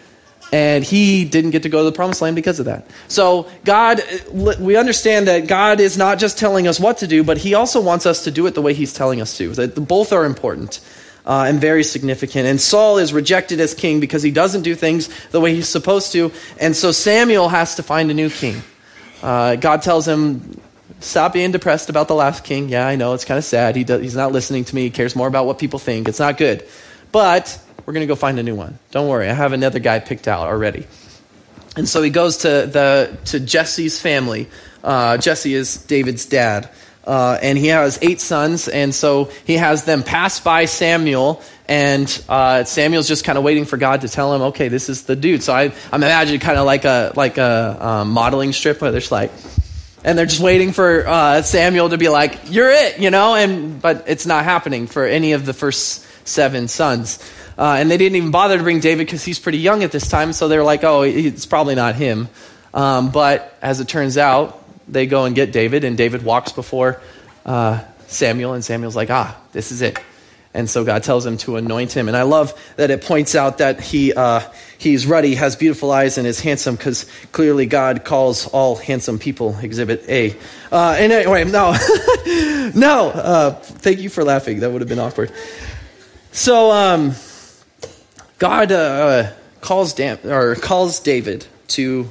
and 0.51 0.83
he 0.83 1.25
didn't 1.25 1.51
get 1.51 1.63
to 1.63 1.69
go 1.69 1.79
to 1.79 1.83
the 1.83 1.91
promised 1.91 2.21
land 2.21 2.35
because 2.35 2.59
of 2.59 2.65
that. 2.65 2.88
So, 3.07 3.47
God, 3.65 4.01
we 4.31 4.75
understand 4.75 5.27
that 5.27 5.47
God 5.47 5.79
is 5.79 5.97
not 5.97 6.17
just 6.17 6.38
telling 6.38 6.67
us 6.67 6.79
what 6.79 6.97
to 7.00 7.07
do, 7.07 7.23
but 7.23 7.38
he 7.38 7.53
also 7.53 7.81
wants 7.81 8.06
us 8.06 8.23
to 8.23 8.31
do 8.31 8.47
it 8.47 8.56
the 8.56 8.61
way 8.61 8.73
he's 8.73 8.94
telling 8.94 9.21
us 9.21 9.38
to. 9.38 9.50
That 9.53 9.75
both 9.75 10.11
are 10.11 10.25
important 10.25 10.79
uh, 11.25 11.45
and 11.48 11.60
very 11.60 11.83
significant. 11.83 12.48
And 12.48 12.60
Saul 12.60 12.98
is 12.98 13.13
rejected 13.13 13.60
as 13.60 13.74
king 13.74 14.00
because 14.00 14.24
he 14.24 14.31
doesn't 14.31 14.63
do 14.63 14.75
things 14.75 15.10
the 15.30 15.39
way 15.39 15.54
he's 15.54 15.69
supposed 15.69 16.12
to. 16.13 16.31
And 16.60 16.75
so 16.75 16.92
Samuel 16.92 17.50
has 17.50 17.75
to 17.75 17.83
find 17.83 18.10
a 18.12 18.13
new 18.13 18.30
king. 18.30 18.62
Uh, 19.21 19.56
God 19.56 19.81
tells 19.81 20.07
him, 20.07 20.60
Stop 21.01 21.31
being 21.31 21.51
depressed 21.51 21.89
about 21.89 22.10
the 22.10 22.16
last 22.16 22.44
king. 22.44 22.68
Yeah, 22.68 22.86
I 22.86 22.98
know, 22.98 23.13
it's 23.13 23.24
kind 23.24 23.38
of 23.38 23.45
sad. 23.45 23.77
He 23.77 23.86
does, 23.86 24.01
he's 24.01 24.16
not 24.16 24.33
listening 24.33 24.66
to 24.66 24.75
me. 24.75 24.83
He 24.83 24.89
cares 24.89 25.16
more 25.16 25.27
about 25.27 25.45
what 25.45 25.57
people 25.57 25.80
think. 25.80 26.10
It's 26.10 26.19
not 26.19 26.38
good. 26.38 26.68
But 27.12 27.57
we're 27.86 27.94
going 27.94 28.06
to 28.06 28.07
go 28.07 28.16
find 28.16 28.38
a 28.38 28.44
new 28.44 28.56
one. 28.56 28.77
Don't 28.92 29.07
worry, 29.07 29.30
I 29.30 29.33
have 29.33 29.54
another 29.54 29.80
guy 29.80 30.00
picked 30.00 30.27
out 30.27 30.48
already. 30.48 30.88
And 31.77 31.88
so 31.88 32.01
he 32.01 32.10
goes 32.10 32.38
to, 32.38 32.48
the, 32.48 33.18
to 33.25 33.39
Jesse's 33.39 34.00
family. 34.01 34.50
Uh, 34.83 35.18
Jesse 35.18 35.54
is 35.54 35.77
David's 35.77 36.25
dad. 36.25 36.69
Uh, 37.09 37.39
and 37.41 37.57
he 37.57 37.69
has 37.69 37.97
eight 38.03 38.21
sons, 38.21 38.67
and 38.67 38.94
so 38.94 39.31
he 39.44 39.57
has 39.57 39.83
them 39.83 40.03
pass 40.03 40.39
by 40.39 40.65
Samuel, 40.65 41.41
and 41.67 42.23
uh, 42.29 42.63
Samuel's 42.65 43.07
just 43.07 43.23
kind 43.23 43.35
of 43.35 43.44
waiting 43.44 43.65
for 43.65 43.77
God 43.77 44.01
to 44.01 44.07
tell 44.07 44.35
him, 44.35 44.44
okay, 44.44 44.67
this 44.67 44.89
is 44.89 45.06
the 45.06 45.15
dude. 45.15 45.41
So 45.41 45.51
I, 45.51 45.73
I'm 45.91 46.03
imagining 46.03 46.39
kind 46.39 46.59
of 46.59 46.67
like 46.67 46.85
a 46.85 47.11
like 47.15 47.39
a 47.39 47.77
um, 47.83 48.11
modeling 48.11 48.53
strip 48.53 48.79
where 48.79 48.91
there's 48.91 49.11
like, 49.11 49.31
and 50.03 50.19
they're 50.19 50.27
just 50.27 50.39
waiting 50.39 50.71
for 50.71 51.07
uh, 51.07 51.42
Samuel 51.42 51.89
to 51.89 51.97
be 51.97 52.09
like, 52.09 52.51
you're 52.51 52.69
it, 52.69 52.99
you 52.99 53.09
know, 53.09 53.33
and 53.33 53.81
but 53.81 54.04
it's 54.06 54.28
not 54.28 54.44
happening 54.44 54.85
for 54.85 55.04
any 55.04 55.31
of 55.31 55.47
the 55.47 55.54
first 55.54 56.06
seven 56.28 56.68
sons. 56.68 57.18
Uh, 57.57 57.78
and 57.80 57.89
they 57.89 57.97
didn't 57.97 58.18
even 58.18 58.30
bother 58.30 58.56
to 58.56 58.61
bring 58.61 58.81
David 58.81 59.07
because 59.07 59.25
he's 59.25 59.39
pretty 59.39 59.57
young 59.57 59.81
at 59.81 59.92
this 59.92 60.07
time, 60.07 60.31
so 60.31 60.47
they're 60.47 60.63
like, 60.63 60.83
oh, 60.83 61.01
it's 61.01 61.47
probably 61.47 61.73
not 61.73 61.95
him. 61.95 62.30
Um, 62.71 63.09
but 63.09 63.57
as 63.63 63.80
it 63.80 63.87
turns 63.87 64.16
out, 64.16 64.63
they 64.92 65.08
go 65.08 65.26
and 65.26 65.36
get 65.36 65.52
David, 65.52 65.84
and 65.84 65.98
David 65.98 66.24
walks 66.24 66.52
before 66.52 67.02
uh, 67.46 67.84
Samuel, 68.08 68.54
and 68.54 68.64
Samuel's 68.64 68.96
like, 68.96 69.10
ah, 69.10 69.40
this 69.52 69.72
is 69.72 69.81
it. 69.81 70.00
And 70.54 70.68
so 70.68 70.84
God 70.84 71.04
tells 71.04 71.26
him 71.26 71.38
to 71.40 71.58
anoint 71.58 71.92
him. 71.92 72.08
And 72.08 72.18
I 72.18 72.24
love 72.24 72.54
that 72.76 72.90
it 72.90 73.04
points 73.04 73.36
out 73.36 73.60
that 73.60 73.80
he, 73.80 74.14
uh, 74.14 74.42
he's 74.80 75.06
ruddy, 75.06 75.36
has 75.36 75.56
beautiful 75.56 75.92
eyes, 75.92 76.18
and 76.18 76.26
is 76.26 76.40
handsome 76.40 76.76
because 76.76 77.06
clearly 77.31 77.68
God 77.68 78.04
calls 78.04 78.48
all 78.48 78.76
handsome 78.76 79.19
people 79.19 79.58
Exhibit 79.60 80.10
A. 80.10 80.36
Uh, 80.72 80.96
and 80.98 81.12
anyway, 81.12 81.44
no. 81.46 81.72
no. 82.76 83.10
Uh, 83.10 83.52
thank 83.52 84.00
you 84.00 84.10
for 84.10 84.24
laughing. 84.24 84.62
That 84.62 84.72
would 84.72 84.81
have 84.81 84.90
been 84.90 85.00
awkward. 85.00 85.31
So, 86.31 86.72
um, 86.72 87.14
God 88.40 88.72
uh, 88.72 89.31
calls, 89.62 89.94
Dan, 89.94 90.18
or 90.24 90.56
calls 90.56 91.00
David 91.00 91.46
to 91.69 92.10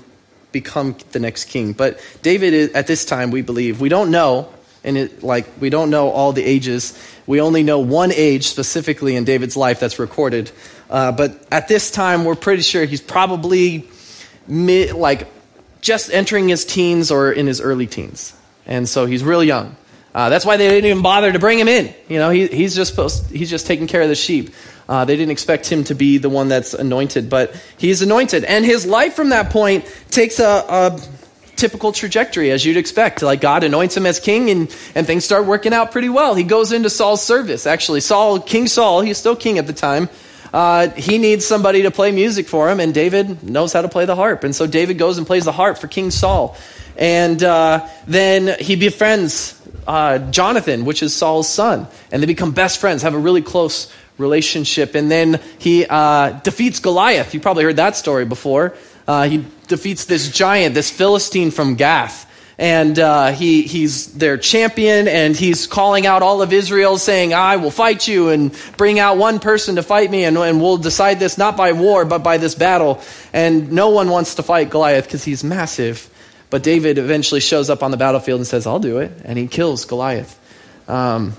become 0.60 0.96
the 1.12 1.20
next 1.20 1.44
king. 1.46 1.72
But 1.72 2.00
David, 2.22 2.52
is, 2.52 2.72
at 2.72 2.86
this 2.86 3.04
time, 3.04 3.30
we 3.30 3.42
believe, 3.42 3.80
we 3.80 3.88
don't 3.88 4.10
know, 4.10 4.52
and 4.84 4.96
it, 4.96 5.22
like 5.22 5.46
we 5.60 5.70
don't 5.70 5.90
know 5.90 6.10
all 6.10 6.32
the 6.32 6.44
ages. 6.44 6.92
We 7.26 7.40
only 7.40 7.62
know 7.62 7.80
one 7.80 8.12
age 8.12 8.44
specifically 8.46 9.16
in 9.16 9.24
David's 9.24 9.56
life 9.56 9.80
that's 9.80 9.98
recorded. 9.98 10.50
Uh, 10.90 11.12
but 11.12 11.30
at 11.50 11.68
this 11.68 11.90
time, 11.90 12.24
we're 12.24 12.34
pretty 12.34 12.62
sure 12.62 12.84
he's 12.84 13.02
probably 13.02 13.88
mid, 14.46 14.92
like 14.92 15.28
just 15.80 16.10
entering 16.10 16.48
his 16.48 16.64
teens 16.64 17.10
or 17.10 17.32
in 17.32 17.46
his 17.46 17.60
early 17.60 17.86
teens, 17.86 18.34
and 18.66 18.88
so 18.88 19.06
he's 19.06 19.22
real 19.22 19.44
young. 19.44 19.76
Uh, 20.14 20.28
that's 20.30 20.44
why 20.44 20.56
they 20.56 20.68
didn't 20.68 20.90
even 20.90 21.02
bother 21.02 21.30
to 21.30 21.38
bring 21.38 21.58
him 21.58 21.68
in. 21.68 21.94
You 22.08 22.18
know, 22.18 22.30
he, 22.30 22.46
he's 22.48 22.74
just 22.74 22.90
supposed, 22.90 23.30
he's 23.30 23.50
just 23.50 23.66
taking 23.66 23.86
care 23.86 24.02
of 24.02 24.08
the 24.08 24.16
sheep. 24.16 24.50
Uh, 24.88 25.04
they 25.04 25.16
didn't 25.16 25.32
expect 25.32 25.70
him 25.70 25.84
to 25.84 25.94
be 25.94 26.18
the 26.18 26.30
one 26.30 26.48
that's 26.48 26.72
anointed, 26.72 27.28
but 27.28 27.54
he's 27.76 28.00
anointed. 28.00 28.44
And 28.44 28.64
his 28.64 28.86
life 28.86 29.14
from 29.14 29.30
that 29.30 29.50
point 29.50 29.84
takes 30.10 30.40
a, 30.40 30.64
a 30.68 31.00
typical 31.56 31.92
trajectory 31.92 32.50
as 32.50 32.64
you'd 32.64 32.78
expect. 32.78 33.20
Like 33.20 33.40
God 33.40 33.64
anoints 33.64 33.96
him 33.96 34.06
as 34.06 34.18
king 34.18 34.48
and, 34.48 34.74
and 34.94 35.06
things 35.06 35.24
start 35.24 35.44
working 35.44 35.74
out 35.74 35.92
pretty 35.92 36.08
well. 36.08 36.34
He 36.34 36.44
goes 36.44 36.72
into 36.72 36.88
Saul's 36.88 37.22
service. 37.22 37.66
Actually, 37.66 38.00
Saul, 38.00 38.40
King 38.40 38.66
Saul, 38.66 39.02
he's 39.02 39.18
still 39.18 39.36
king 39.36 39.58
at 39.58 39.66
the 39.66 39.72
time. 39.74 40.08
Uh, 40.52 40.88
he 40.90 41.18
needs 41.18 41.44
somebody 41.44 41.82
to 41.82 41.90
play 41.90 42.10
music 42.10 42.48
for 42.48 42.70
him, 42.70 42.80
and 42.80 42.94
David 42.94 43.42
knows 43.42 43.74
how 43.74 43.82
to 43.82 43.88
play 43.88 44.06
the 44.06 44.16
harp. 44.16 44.44
And 44.44 44.56
so 44.56 44.66
David 44.66 44.96
goes 44.96 45.18
and 45.18 45.26
plays 45.26 45.44
the 45.44 45.52
harp 45.52 45.76
for 45.76 45.88
King 45.88 46.10
Saul. 46.10 46.56
And 46.96 47.42
uh, 47.42 47.86
then 48.06 48.58
he 48.58 48.76
befriends 48.76 49.60
uh, 49.86 50.18
Jonathan, 50.30 50.86
which 50.86 51.02
is 51.02 51.14
Saul's 51.14 51.48
son, 51.48 51.86
and 52.10 52.22
they 52.22 52.26
become 52.26 52.52
best 52.52 52.80
friends, 52.80 53.02
have 53.02 53.14
a 53.14 53.18
really 53.18 53.42
close 53.42 53.92
relationship. 54.18 54.94
And 54.94 55.10
then 55.10 55.40
he 55.58 55.86
uh, 55.88 56.40
defeats 56.40 56.80
Goliath. 56.80 57.32
You 57.34 57.40
probably 57.40 57.64
heard 57.64 57.76
that 57.76 57.96
story 57.96 58.24
before. 58.24 58.74
Uh, 59.06 59.28
he 59.28 59.44
defeats 59.68 60.04
this 60.04 60.30
giant, 60.30 60.74
this 60.74 60.90
Philistine 60.90 61.50
from 61.50 61.76
Gath. 61.76 62.26
And 62.60 62.98
uh, 62.98 63.30
he, 63.30 63.62
he's 63.62 64.12
their 64.14 64.36
champion, 64.36 65.06
and 65.06 65.36
he's 65.36 65.68
calling 65.68 66.08
out 66.08 66.22
all 66.22 66.42
of 66.42 66.52
Israel, 66.52 66.98
saying, 66.98 67.32
I 67.32 67.54
will 67.54 67.70
fight 67.70 68.08
you, 68.08 68.30
and 68.30 68.52
bring 68.76 68.98
out 68.98 69.16
one 69.16 69.38
person 69.38 69.76
to 69.76 69.82
fight 69.84 70.10
me, 70.10 70.24
and, 70.24 70.36
and 70.36 70.60
we'll 70.60 70.76
decide 70.76 71.20
this 71.20 71.38
not 71.38 71.56
by 71.56 71.70
war, 71.70 72.04
but 72.04 72.24
by 72.24 72.36
this 72.36 72.56
battle. 72.56 73.00
And 73.32 73.70
no 73.70 73.90
one 73.90 74.08
wants 74.08 74.34
to 74.34 74.42
fight 74.42 74.70
Goliath 74.70 75.04
because 75.04 75.22
he's 75.22 75.44
massive. 75.44 76.10
But 76.50 76.64
David 76.64 76.98
eventually 76.98 77.40
shows 77.40 77.70
up 77.70 77.84
on 77.84 77.92
the 77.92 77.96
battlefield 77.96 78.40
and 78.40 78.46
says, 78.46 78.66
I'll 78.66 78.80
do 78.80 78.98
it. 78.98 79.12
And 79.22 79.38
he 79.38 79.46
kills 79.46 79.84
Goliath. 79.84 80.36
Um, 80.88 81.34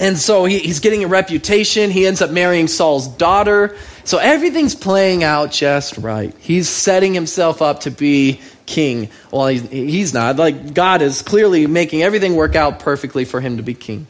and 0.00 0.18
so 0.18 0.46
he, 0.46 0.58
he's 0.58 0.80
getting 0.80 1.04
a 1.04 1.08
reputation. 1.08 1.90
He 1.90 2.06
ends 2.06 2.22
up 2.22 2.30
marrying 2.30 2.68
Saul's 2.68 3.06
daughter. 3.06 3.76
So 4.04 4.16
everything's 4.16 4.74
playing 4.74 5.22
out 5.22 5.52
just 5.52 5.98
right. 5.98 6.34
He's 6.40 6.70
setting 6.70 7.12
himself 7.12 7.60
up 7.60 7.80
to 7.80 7.90
be 7.90 8.40
king. 8.64 9.10
Well, 9.30 9.48
he's, 9.48 9.68
he's 9.68 10.14
not. 10.14 10.36
Like, 10.36 10.72
God 10.72 11.02
is 11.02 11.20
clearly 11.20 11.66
making 11.66 12.02
everything 12.02 12.34
work 12.34 12.56
out 12.56 12.80
perfectly 12.80 13.26
for 13.26 13.42
him 13.42 13.58
to 13.58 13.62
be 13.62 13.74
king. 13.74 14.06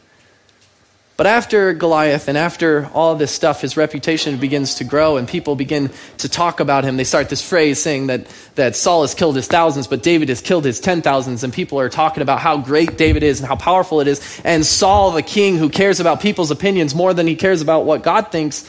But 1.20 1.26
after 1.26 1.74
Goliath 1.74 2.28
and 2.28 2.38
after 2.38 2.88
all 2.94 3.14
this 3.14 3.30
stuff, 3.30 3.60
his 3.60 3.76
reputation 3.76 4.38
begins 4.38 4.76
to 4.76 4.84
grow 4.84 5.18
and 5.18 5.28
people 5.28 5.54
begin 5.54 5.90
to 6.16 6.30
talk 6.30 6.60
about 6.60 6.82
him. 6.82 6.96
They 6.96 7.04
start 7.04 7.28
this 7.28 7.46
phrase 7.46 7.78
saying 7.78 8.06
that, 8.06 8.26
that 8.54 8.74
Saul 8.74 9.02
has 9.02 9.12
killed 9.12 9.36
his 9.36 9.46
thousands, 9.46 9.86
but 9.86 10.02
David 10.02 10.30
has 10.30 10.40
killed 10.40 10.64
his 10.64 10.80
ten 10.80 11.02
thousands. 11.02 11.44
And 11.44 11.52
people 11.52 11.78
are 11.78 11.90
talking 11.90 12.22
about 12.22 12.38
how 12.38 12.56
great 12.56 12.96
David 12.96 13.22
is 13.22 13.38
and 13.38 13.46
how 13.46 13.56
powerful 13.56 14.00
it 14.00 14.08
is. 14.08 14.40
And 14.44 14.64
Saul, 14.64 15.10
the 15.10 15.20
king 15.20 15.58
who 15.58 15.68
cares 15.68 16.00
about 16.00 16.22
people's 16.22 16.50
opinions 16.50 16.94
more 16.94 17.12
than 17.12 17.26
he 17.26 17.36
cares 17.36 17.60
about 17.60 17.84
what 17.84 18.02
God 18.02 18.32
thinks, 18.32 18.64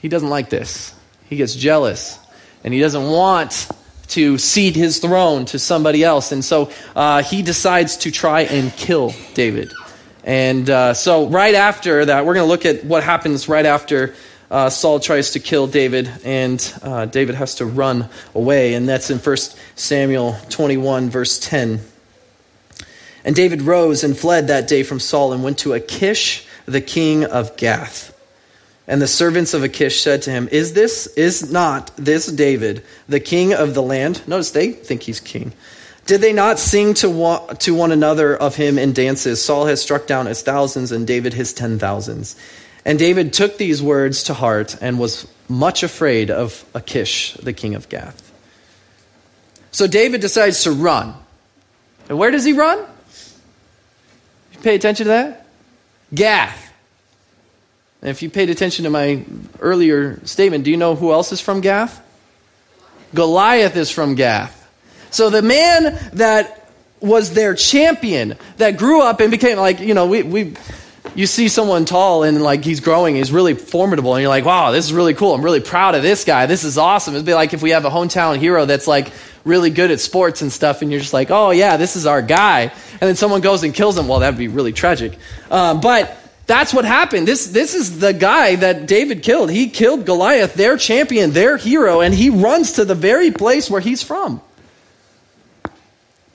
he 0.00 0.08
doesn't 0.08 0.30
like 0.30 0.50
this. 0.50 0.94
He 1.28 1.34
gets 1.34 1.56
jealous 1.56 2.16
and 2.62 2.72
he 2.72 2.78
doesn't 2.78 3.10
want 3.10 3.68
to 4.10 4.38
cede 4.38 4.76
his 4.76 5.00
throne 5.00 5.46
to 5.46 5.58
somebody 5.58 6.04
else. 6.04 6.30
And 6.30 6.44
so 6.44 6.70
uh, 6.94 7.24
he 7.24 7.42
decides 7.42 7.96
to 7.96 8.12
try 8.12 8.42
and 8.42 8.72
kill 8.76 9.12
David. 9.34 9.72
And 10.24 10.68
uh, 10.70 10.94
so, 10.94 11.28
right 11.28 11.54
after 11.54 12.04
that, 12.04 12.24
we're 12.24 12.34
going 12.34 12.46
to 12.46 12.50
look 12.50 12.66
at 12.66 12.84
what 12.84 13.02
happens 13.02 13.48
right 13.48 13.66
after 13.66 14.14
uh, 14.52 14.68
Saul 14.68 15.00
tries 15.00 15.30
to 15.30 15.40
kill 15.40 15.66
David, 15.66 16.12
and 16.24 16.74
uh, 16.82 17.06
David 17.06 17.34
has 17.36 17.54
to 17.56 17.66
run 17.66 18.08
away. 18.34 18.74
And 18.74 18.86
that's 18.86 19.08
in 19.10 19.18
1 19.18 19.36
Samuel 19.76 20.36
21, 20.50 21.08
verse 21.08 21.40
10. 21.40 21.80
And 23.24 23.34
David 23.34 23.62
rose 23.62 24.04
and 24.04 24.16
fled 24.16 24.48
that 24.48 24.68
day 24.68 24.82
from 24.82 25.00
Saul 25.00 25.32
and 25.32 25.42
went 25.42 25.58
to 25.60 25.72
Achish, 25.72 26.46
the 26.66 26.82
king 26.82 27.24
of 27.24 27.56
Gath. 27.56 28.10
And 28.86 29.00
the 29.00 29.08
servants 29.08 29.54
of 29.54 29.62
Achish 29.62 30.02
said 30.02 30.22
to 30.22 30.30
him, 30.30 30.48
Is 30.52 30.74
this, 30.74 31.06
is 31.16 31.50
not 31.50 31.90
this 31.96 32.26
David, 32.26 32.84
the 33.08 33.20
king 33.20 33.54
of 33.54 33.74
the 33.74 33.82
land? 33.82 34.26
Notice 34.28 34.50
they 34.50 34.72
think 34.72 35.02
he's 35.02 35.20
king. 35.20 35.52
Did 36.06 36.20
they 36.20 36.32
not 36.32 36.58
sing 36.58 36.94
to 36.94 37.08
one, 37.08 37.56
to 37.58 37.74
one 37.74 37.92
another 37.92 38.36
of 38.36 38.56
him 38.56 38.78
in 38.78 38.92
dances? 38.92 39.42
Saul 39.42 39.66
has 39.66 39.80
struck 39.80 40.06
down 40.06 40.26
his 40.26 40.42
thousands 40.42 40.92
and 40.92 41.06
David 41.06 41.32
his 41.32 41.52
ten 41.52 41.78
thousands. 41.78 42.36
And 42.84 42.98
David 42.98 43.32
took 43.32 43.58
these 43.58 43.80
words 43.80 44.24
to 44.24 44.34
heart 44.34 44.76
and 44.80 44.98
was 44.98 45.28
much 45.48 45.82
afraid 45.82 46.30
of 46.30 46.64
Achish, 46.74 47.34
the 47.34 47.52
king 47.52 47.76
of 47.76 47.88
Gath. 47.88 48.32
So 49.70 49.86
David 49.86 50.20
decides 50.20 50.64
to 50.64 50.72
run. 50.72 51.14
And 52.08 52.18
where 52.18 52.30
does 52.30 52.44
he 52.44 52.52
run? 52.52 52.78
You 54.52 54.58
pay 54.60 54.74
attention 54.74 55.04
to 55.04 55.08
that? 55.10 55.46
Gath. 56.12 56.72
And 58.00 58.10
if 58.10 58.22
you 58.22 58.28
paid 58.28 58.50
attention 58.50 58.84
to 58.84 58.90
my 58.90 59.24
earlier 59.60 60.18
statement, 60.26 60.64
do 60.64 60.72
you 60.72 60.76
know 60.76 60.96
who 60.96 61.12
else 61.12 61.30
is 61.30 61.40
from 61.40 61.60
Gath? 61.60 62.04
Goliath 63.14 63.76
is 63.76 63.90
from 63.90 64.16
Gath. 64.16 64.58
So 65.12 65.30
the 65.30 65.42
man 65.42 65.98
that 66.14 66.68
was 67.00 67.34
their 67.34 67.54
champion, 67.54 68.36
that 68.56 68.76
grew 68.76 69.02
up 69.02 69.20
and 69.20 69.30
became 69.30 69.58
like, 69.58 69.80
you 69.80 69.94
know, 69.94 70.06
we, 70.06 70.22
we 70.22 70.54
you 71.14 71.26
see 71.26 71.48
someone 71.48 71.84
tall 71.84 72.22
and 72.22 72.42
like 72.42 72.64
he's 72.64 72.80
growing, 72.80 73.16
he's 73.16 73.32
really 73.32 73.54
formidable, 73.54 74.14
and 74.14 74.22
you're 74.22 74.28
like, 74.28 74.44
wow, 74.44 74.70
this 74.70 74.84
is 74.84 74.92
really 74.92 75.14
cool. 75.14 75.34
I'm 75.34 75.42
really 75.42 75.60
proud 75.60 75.94
of 75.94 76.02
this 76.02 76.24
guy. 76.24 76.46
This 76.46 76.64
is 76.64 76.78
awesome. 76.78 77.14
It'd 77.14 77.26
be 77.26 77.34
like 77.34 77.52
if 77.52 77.62
we 77.62 77.70
have 77.70 77.84
a 77.84 77.90
hometown 77.90 78.38
hero 78.38 78.64
that's 78.64 78.86
like 78.86 79.12
really 79.44 79.70
good 79.70 79.90
at 79.90 80.00
sports 80.00 80.42
and 80.42 80.52
stuff, 80.52 80.82
and 80.82 80.90
you're 80.90 81.00
just 81.00 81.12
like, 81.12 81.30
oh 81.30 81.50
yeah, 81.50 81.76
this 81.76 81.96
is 81.96 82.06
our 82.06 82.22
guy. 82.22 82.62
And 82.62 83.00
then 83.00 83.16
someone 83.16 83.40
goes 83.40 83.62
and 83.62 83.74
kills 83.74 83.98
him. 83.98 84.08
Well, 84.08 84.20
that'd 84.20 84.38
be 84.38 84.48
really 84.48 84.72
tragic. 84.72 85.18
Um, 85.50 85.80
but 85.80 86.16
that's 86.46 86.72
what 86.72 86.84
happened. 86.84 87.28
This, 87.28 87.48
this 87.48 87.74
is 87.74 87.98
the 87.98 88.12
guy 88.12 88.56
that 88.56 88.86
David 88.86 89.22
killed. 89.22 89.50
He 89.50 89.68
killed 89.68 90.06
Goliath, 90.06 90.54
their 90.54 90.76
champion, 90.76 91.32
their 91.32 91.56
hero, 91.56 92.00
and 92.00 92.14
he 92.14 92.30
runs 92.30 92.72
to 92.72 92.84
the 92.84 92.94
very 92.94 93.30
place 93.30 93.68
where 93.70 93.80
he's 93.80 94.02
from. 94.02 94.40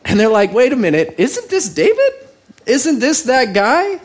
And 0.07 0.19
they're 0.19 0.29
like, 0.29 0.53
wait 0.53 0.73
a 0.73 0.75
minute, 0.75 1.15
isn't 1.17 1.49
this 1.49 1.69
David? 1.69 2.13
Isn't 2.65 2.99
this 2.99 3.23
that 3.23 3.53
guy? 3.53 3.99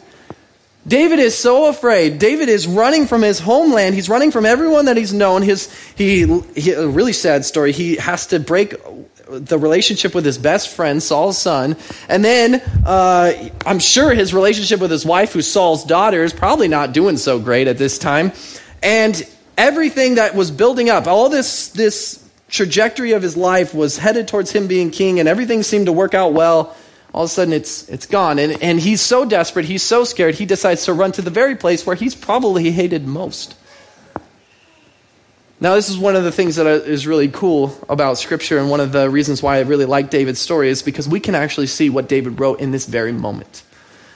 David 0.86 1.20
is 1.20 1.38
so 1.38 1.68
afraid. 1.68 2.18
David 2.18 2.48
is 2.48 2.66
running 2.66 3.06
from 3.06 3.22
his 3.22 3.38
homeland. 3.38 3.94
He's 3.94 4.08
running 4.08 4.32
from 4.32 4.44
everyone 4.44 4.86
that 4.86 4.96
he's 4.96 5.12
known. 5.14 5.42
His, 5.42 5.72
he, 5.94 6.26
he, 6.56 6.72
a 6.72 6.88
really 6.88 7.12
sad 7.12 7.44
story. 7.44 7.70
He 7.70 7.96
has 7.96 8.26
to 8.28 8.40
break 8.40 8.74
the 9.28 9.58
relationship 9.58 10.12
with 10.14 10.24
his 10.24 10.38
best 10.38 10.74
friend, 10.74 11.00
Saul's 11.00 11.38
son. 11.38 11.76
And 12.08 12.24
then 12.24 12.60
uh, 12.84 13.32
I'm 13.64 13.78
sure 13.78 14.12
his 14.12 14.34
relationship 14.34 14.80
with 14.80 14.90
his 14.90 15.06
wife, 15.06 15.32
who's 15.32 15.50
Saul's 15.50 15.84
daughter, 15.84 16.24
is 16.24 16.32
probably 16.32 16.68
not 16.68 16.92
doing 16.92 17.16
so 17.16 17.38
great 17.38 17.68
at 17.68 17.78
this 17.78 17.96
time. 17.96 18.32
And 18.82 19.22
everything 19.56 20.16
that 20.16 20.34
was 20.34 20.50
building 20.50 20.90
up, 20.90 21.06
all 21.06 21.28
this, 21.28 21.68
this 21.68 22.21
trajectory 22.52 23.12
of 23.12 23.22
his 23.22 23.34
life 23.34 23.74
was 23.74 23.96
headed 23.96 24.28
towards 24.28 24.52
him 24.52 24.66
being 24.66 24.90
king 24.90 25.18
and 25.18 25.26
everything 25.26 25.62
seemed 25.62 25.86
to 25.86 25.92
work 25.92 26.12
out 26.14 26.34
well 26.34 26.76
all 27.14 27.24
of 27.24 27.30
a 27.30 27.32
sudden 27.32 27.52
it's, 27.52 27.88
it's 27.88 28.06
gone. 28.06 28.38
And, 28.38 28.62
and 28.62 28.78
he's 28.78 29.00
so 29.00 29.24
desperate 29.24 29.64
he's 29.64 29.82
so 29.82 30.04
scared 30.04 30.34
he 30.34 30.46
decides 30.46 30.84
to 30.84 30.92
run 30.92 31.12
to 31.12 31.22
the 31.22 31.30
very 31.30 31.56
place 31.56 31.86
where 31.86 31.96
he's 31.96 32.14
probably 32.14 32.70
hated 32.70 33.06
most. 33.06 33.56
Now 35.60 35.76
this 35.76 35.88
is 35.88 35.96
one 35.96 36.14
of 36.14 36.24
the 36.24 36.32
things 36.32 36.56
that 36.56 36.66
is 36.66 37.06
really 37.06 37.28
cool 37.28 37.74
about 37.88 38.18
scripture 38.18 38.58
and 38.58 38.68
one 38.68 38.80
of 38.80 38.92
the 38.92 39.08
reasons 39.08 39.42
why 39.42 39.56
i 39.56 39.60
really 39.60 39.86
like 39.86 40.10
david's 40.10 40.40
story 40.40 40.68
is 40.68 40.82
because 40.82 41.08
we 41.08 41.20
can 41.20 41.34
actually 41.34 41.68
see 41.68 41.88
what 41.88 42.08
david 42.08 42.38
wrote 42.38 42.60
in 42.60 42.70
this 42.70 42.84
very 42.84 43.12
moment. 43.12 43.62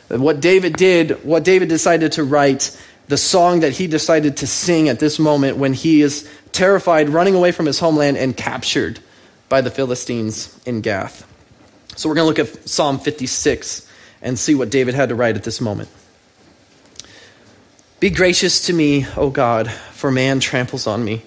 What 0.08 0.40
david 0.40 0.74
did 0.74 1.24
what 1.24 1.42
david 1.42 1.70
decided 1.70 2.12
to 2.12 2.24
write 2.24 2.76
the 3.08 3.16
song 3.16 3.60
that 3.60 3.72
he 3.72 3.86
decided 3.86 4.38
to 4.38 4.46
sing 4.46 4.88
at 4.88 4.98
this 4.98 5.18
moment 5.18 5.56
when 5.56 5.72
he 5.72 6.02
is 6.02 6.28
terrified, 6.52 7.08
running 7.08 7.34
away 7.34 7.52
from 7.52 7.66
his 7.66 7.78
homeland, 7.78 8.16
and 8.16 8.36
captured 8.36 8.98
by 9.48 9.60
the 9.60 9.70
Philistines 9.70 10.58
in 10.66 10.80
Gath. 10.80 11.26
So 11.96 12.08
we're 12.08 12.16
going 12.16 12.34
to 12.34 12.42
look 12.42 12.50
at 12.50 12.68
Psalm 12.68 12.98
56 12.98 13.88
and 14.22 14.38
see 14.38 14.54
what 14.54 14.70
David 14.70 14.94
had 14.94 15.10
to 15.10 15.14
write 15.14 15.36
at 15.36 15.44
this 15.44 15.60
moment. 15.60 15.88
Be 18.00 18.10
gracious 18.10 18.66
to 18.66 18.72
me, 18.72 19.06
O 19.16 19.30
God, 19.30 19.70
for 19.70 20.10
man 20.10 20.40
tramples 20.40 20.86
on 20.86 21.04
me. 21.04 21.22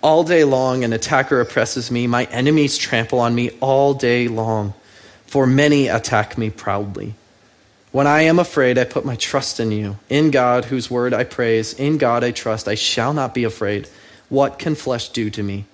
All 0.00 0.22
day 0.22 0.44
long, 0.44 0.84
an 0.84 0.92
attacker 0.92 1.40
oppresses 1.40 1.90
me. 1.90 2.06
My 2.06 2.24
enemies 2.26 2.78
trample 2.78 3.18
on 3.18 3.34
me 3.34 3.50
all 3.60 3.92
day 3.92 4.28
long, 4.28 4.72
for 5.26 5.46
many 5.46 5.88
attack 5.88 6.38
me 6.38 6.48
proudly. 6.48 7.14
When 7.90 8.06
I 8.06 8.22
am 8.22 8.38
afraid, 8.38 8.76
I 8.76 8.84
put 8.84 9.06
my 9.06 9.16
trust 9.16 9.60
in 9.60 9.70
you. 9.70 9.98
In 10.10 10.30
God, 10.30 10.66
whose 10.66 10.90
word 10.90 11.14
I 11.14 11.24
praise, 11.24 11.72
in 11.72 11.96
God 11.96 12.22
I 12.22 12.32
trust, 12.32 12.68
I 12.68 12.74
shall 12.74 13.14
not 13.14 13.34
be 13.34 13.44
afraid. 13.44 13.88
What 14.28 14.58
can 14.58 14.74
flesh 14.74 15.08
do 15.08 15.30
to 15.30 15.42
me? 15.42 15.64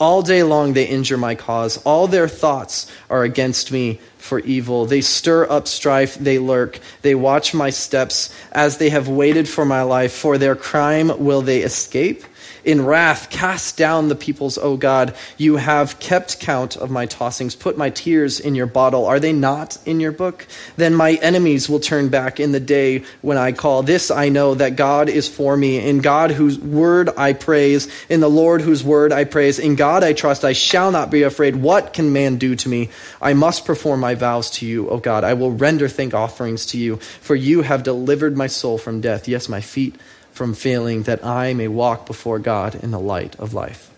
All 0.00 0.22
day 0.22 0.44
long 0.44 0.72
they 0.72 0.86
injure 0.86 1.18
my 1.18 1.34
cause. 1.34 1.76
All 1.78 2.06
their 2.06 2.28
thoughts 2.28 2.90
are 3.10 3.24
against 3.24 3.72
me 3.72 4.00
for 4.16 4.38
evil. 4.40 4.86
They 4.86 5.00
stir 5.00 5.50
up 5.50 5.66
strife, 5.66 6.14
they 6.14 6.38
lurk. 6.38 6.78
They 7.02 7.14
watch 7.14 7.52
my 7.52 7.70
steps 7.70 8.32
as 8.52 8.78
they 8.78 8.90
have 8.90 9.08
waited 9.08 9.48
for 9.48 9.64
my 9.64 9.82
life. 9.82 10.12
For 10.12 10.38
their 10.38 10.54
crime 10.54 11.24
will 11.24 11.42
they 11.42 11.62
escape? 11.62 12.24
In 12.68 12.84
wrath. 12.84 13.30
Cast 13.30 13.78
down 13.78 14.08
the 14.08 14.14
peoples, 14.14 14.58
O 14.58 14.76
God. 14.76 15.14
You 15.38 15.56
have 15.56 15.98
kept 16.00 16.38
count 16.38 16.76
of 16.76 16.90
my 16.90 17.06
tossings. 17.06 17.58
Put 17.58 17.78
my 17.78 17.88
tears 17.88 18.38
in 18.38 18.54
your 18.54 18.66
bottle. 18.66 19.06
Are 19.06 19.18
they 19.18 19.32
not 19.32 19.78
in 19.86 20.00
your 20.00 20.12
book? 20.12 20.46
Then 20.76 20.94
my 20.94 21.14
enemies 21.14 21.66
will 21.66 21.80
turn 21.80 22.10
back 22.10 22.38
in 22.38 22.52
the 22.52 22.60
day 22.60 23.04
when 23.22 23.38
I 23.38 23.52
call. 23.52 23.82
This 23.82 24.10
I 24.10 24.28
know 24.28 24.54
that 24.54 24.76
God 24.76 25.08
is 25.08 25.26
for 25.26 25.56
me. 25.56 25.78
In 25.78 26.00
God 26.00 26.30
whose 26.30 26.58
word 26.58 27.08
I 27.16 27.32
praise. 27.32 27.88
In 28.10 28.20
the 28.20 28.28
Lord 28.28 28.60
whose 28.60 28.84
word 28.84 29.12
I 29.12 29.24
praise. 29.24 29.58
In 29.58 29.74
God 29.74 30.04
I 30.04 30.12
trust. 30.12 30.44
I 30.44 30.52
shall 30.52 30.90
not 30.90 31.10
be 31.10 31.22
afraid. 31.22 31.56
What 31.56 31.94
can 31.94 32.12
man 32.12 32.36
do 32.36 32.54
to 32.54 32.68
me? 32.68 32.90
I 33.22 33.32
must 33.32 33.64
perform 33.64 34.00
my 34.00 34.14
vows 34.14 34.50
to 34.50 34.66
you, 34.66 34.90
O 34.90 34.98
God. 34.98 35.24
I 35.24 35.32
will 35.32 35.52
render 35.52 35.88
thank 35.88 36.12
offerings 36.12 36.66
to 36.66 36.78
you, 36.78 36.96
for 36.96 37.34
you 37.34 37.62
have 37.62 37.82
delivered 37.82 38.36
my 38.36 38.46
soul 38.46 38.76
from 38.76 39.00
death. 39.00 39.26
Yes, 39.26 39.48
my 39.48 39.62
feet 39.62 39.96
from 40.38 40.54
failing, 40.54 41.02
that 41.02 41.24
I 41.24 41.52
may 41.52 41.68
walk 41.68 42.06
before 42.06 42.38
God 42.38 42.76
in 42.76 42.92
the 42.92 43.00
light 43.00 43.36
of 43.36 43.52
life. 43.52 43.90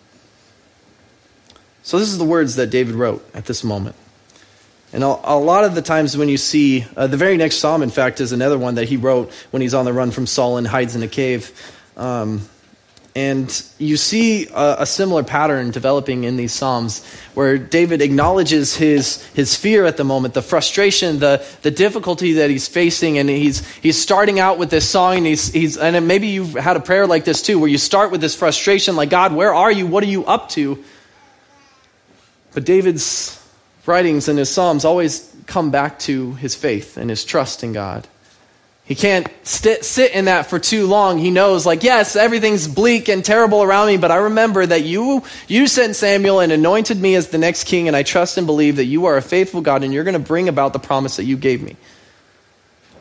So, 1.83 1.99
this 1.99 2.09
is 2.09 2.19
the 2.19 2.25
words 2.25 2.57
that 2.57 2.69
David 2.69 2.95
wrote 2.95 3.25
at 3.35 3.45
this 3.45 3.63
moment. 3.63 3.95
And 4.93 5.05
a, 5.05 5.37
lot 5.37 5.63
of 5.63 5.77
the 5.77 5.83
times 5.83 6.17
when 6.17 6.29
you 6.29 6.37
see, 6.37 6.85
uh, 6.97 7.07
the 7.07 7.17
very 7.17 7.37
next 7.37 7.59
psalm, 7.59 7.83
in 7.83 7.91
fact, 7.91 8.21
is 8.21 8.33
another 8.33 8.59
one 8.59 8.75
that 8.75 8.89
he 8.89 8.97
wrote 8.97 9.33
when 9.53 9.63
he's 9.63 9.75
on 9.75 9.85
the 9.85 9.93
run 9.93 10.11
from 10.11 10.27
Saul 10.27 10.57
and 10.57 10.67
hides 10.67 10.97
in 10.97 11.03
a 11.05 11.09
cave. 11.09 11.53
Um, 11.97 12.49
and 13.15 13.63
you 13.79 13.97
see 13.97 14.47
a, 14.49 14.77
a, 14.81 14.87
similar 14.87 15.25
pattern 15.25 15.73
developing 15.73 16.23
in 16.23 16.37
these 16.37 16.53
Psalms 16.53 17.05
where 17.35 17.59
David 17.59 18.03
acknowledges 18.03 18.77
his, 18.77 19.25
his 19.35 19.57
fear 19.57 19.85
at 19.85 19.97
the 19.97 20.05
moment, 20.05 20.35
the 20.35 20.43
frustration, 20.43 21.19
the, 21.19 21.45
the 21.63 21.73
difficulty 21.73 22.35
that 22.35 22.51
he's 22.51 22.69
facing. 22.69 23.19
And 23.19 23.29
he's, 23.29 23.69
he's 23.79 24.01
starting 24.01 24.39
out 24.39 24.59
with 24.59 24.71
this 24.71 24.89
song. 24.89 25.17
And, 25.17 25.27
he's, 25.27 25.53
he's, 25.53 25.77
and 25.77 26.07
maybe 26.07 26.29
you've 26.29 26.55
had 26.55 26.77
a 26.77 26.81
prayer 26.81 27.07
like 27.09 27.25
this 27.25 27.43
too, 27.43 27.59
where 27.59 27.69
you 27.69 27.79
start 27.79 28.13
with 28.13 28.21
this 28.21 28.37
frustration 28.37 28.95
like, 28.95 29.11
God, 29.11 29.35
where 29.35 29.53
are 29.53 29.73
you? 29.73 29.89
What 29.89 30.05
are 30.05 30.09
you 30.09 30.25
up 30.27 30.49
to? 30.51 30.83
But 32.55 32.65
David's 32.65 33.45
writings 33.87 34.29
and 34.29 34.39
his 34.39 34.51
Psalms 34.51 34.85
always 34.85 35.35
come 35.47 35.73
back 35.73 35.99
to 36.01 36.35
his 36.35 36.55
faith 36.55 36.97
and 36.97 37.11
his 37.11 37.25
trust 37.25 37.65
in 37.65 37.73
God. 37.73 38.07
He 38.91 38.97
can't 38.97 39.29
sit, 39.45 39.85
sit 39.85 40.15
in 40.15 40.25
that 40.25 40.51
for 40.51 40.59
too 40.59 40.89
long. 40.89 41.19
He 41.19 41.31
knows, 41.31 41.65
like, 41.65 41.85
yes, 41.85 42.17
everything's 42.17 42.67
bleak 42.67 43.09
and 43.09 43.25
terrible 43.25 43.63
around 43.63 43.87
me, 43.87 43.99
but 43.99 44.11
I 44.11 44.17
remember 44.17 44.67
that 44.67 44.83
you, 44.83 45.23
you 45.47 45.69
sent 45.69 45.95
Samuel 45.95 46.41
and 46.41 46.51
anointed 46.51 47.01
me 47.01 47.15
as 47.15 47.29
the 47.29 47.39
next 47.39 47.69
king, 47.69 47.87
and 47.87 47.97
I 47.97 48.03
trust 48.03 48.37
and 48.37 48.49
believe 48.49 48.75
that 48.77 48.87
you 48.87 49.07
are 49.07 49.17
a 49.17 49.23
faithful 49.23 49.61
God 49.61 49.85
and 49.85 49.95
you're 49.95 50.03
going 50.03 50.15
to 50.15 50.19
bring 50.19 50.49
about 50.49 50.73
the 50.73 50.81
promise 50.81 51.19
that 51.19 51.25
you 51.25 51.37
gave 51.37 51.63
me. 51.63 51.77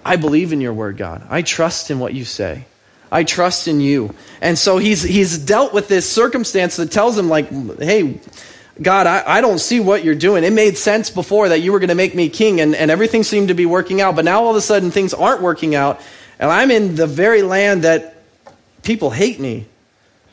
I 0.05 0.17
believe 0.17 0.53
in 0.53 0.62
your 0.62 0.74
word, 0.74 0.96
God. 0.96 1.25
I 1.27 1.41
trust 1.41 1.89
in 1.89 1.98
what 1.98 2.13
you 2.13 2.24
say. 2.24 2.65
I 3.12 3.24
trust 3.24 3.67
in 3.67 3.81
you. 3.81 4.13
And 4.41 4.60
so 4.60 4.77
he's, 4.77 5.01
he's 5.01 5.39
dealt 5.39 5.74
with 5.74 5.88
this 5.88 6.08
circumstance 6.08 6.75
that 6.75 6.91
tells 6.91 7.17
him, 7.17 7.29
like, 7.29 7.50
hey, 7.79 8.19
God, 8.82 9.08
I, 9.08 9.24
I 9.26 9.42
don't 9.42 9.60
see 9.60 9.80
what 9.80 10.04
you're 10.04 10.16
doing. 10.16 10.44
It 10.44 10.54
made 10.54 10.78
sense 10.78 11.10
before 11.10 11.50
that 11.50 11.60
you 11.60 11.72
were 11.72 11.80
going 11.80 11.90
to 11.90 11.96
make 11.96 12.16
me 12.16 12.30
king, 12.30 12.62
and, 12.62 12.76
and 12.76 12.90
everything 12.90 13.24
seemed 13.24 13.50
to 13.50 13.54
be 13.54 13.66
working 13.66 14.00
out. 14.00 14.16
But 14.16 14.26
now 14.26 14.44
all 14.44 14.52
of 14.52 14.56
a 14.56 14.62
sudden 14.62 14.92
things 14.92 15.14
aren't 15.14 15.42
working 15.42 15.76
out, 15.76 16.00
and 16.40 16.50
I'm 16.50 16.72
in 16.72 16.96
the 16.96 17.08
very 17.08 17.42
land 17.42 17.84
that 17.84 18.16
people 18.84 19.10
hate 19.10 19.40
me. 19.40 19.68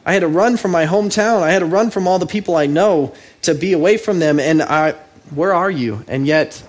I 0.05 0.12
had 0.12 0.21
to 0.21 0.29
run 0.29 0.57
from 0.57 0.71
my 0.71 0.87
hometown. 0.87 1.43
I 1.43 1.50
had 1.50 1.59
to 1.59 1.67
run 1.67 1.91
from 1.91 2.07
all 2.07 2.21
the 2.21 2.26
people 2.26 2.55
I 2.55 2.67
know 2.67 3.12
to 3.43 3.55
be 3.55 3.73
away 3.73 3.97
from 3.97 4.21
them. 4.21 4.38
And 4.38 4.62
I, 4.62 4.93
where 5.35 5.53
are 5.53 5.71
you? 5.71 6.05
And 6.07 6.26
yet, 6.26 6.62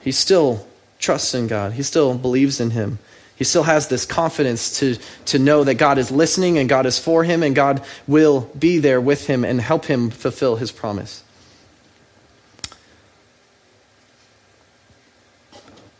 he 0.00 0.12
still 0.12 0.66
trusts 0.98 1.34
in 1.34 1.46
God. 1.46 1.72
He 1.72 1.82
still 1.82 2.16
believes 2.16 2.60
in 2.60 2.70
him. 2.70 2.98
He 3.36 3.44
still 3.44 3.64
has 3.64 3.88
this 3.88 4.06
confidence 4.06 4.78
to, 4.78 4.96
to 5.26 5.38
know 5.38 5.64
that 5.64 5.74
God 5.74 5.98
is 5.98 6.10
listening 6.10 6.58
and 6.58 6.68
God 6.68 6.86
is 6.86 6.98
for 6.98 7.24
him 7.24 7.42
and 7.42 7.54
God 7.54 7.84
will 8.06 8.42
be 8.58 8.78
there 8.78 9.00
with 9.00 9.26
him 9.26 9.44
and 9.44 9.60
help 9.60 9.86
him 9.86 10.10
fulfill 10.10 10.56
his 10.56 10.70
promise. 10.70 11.24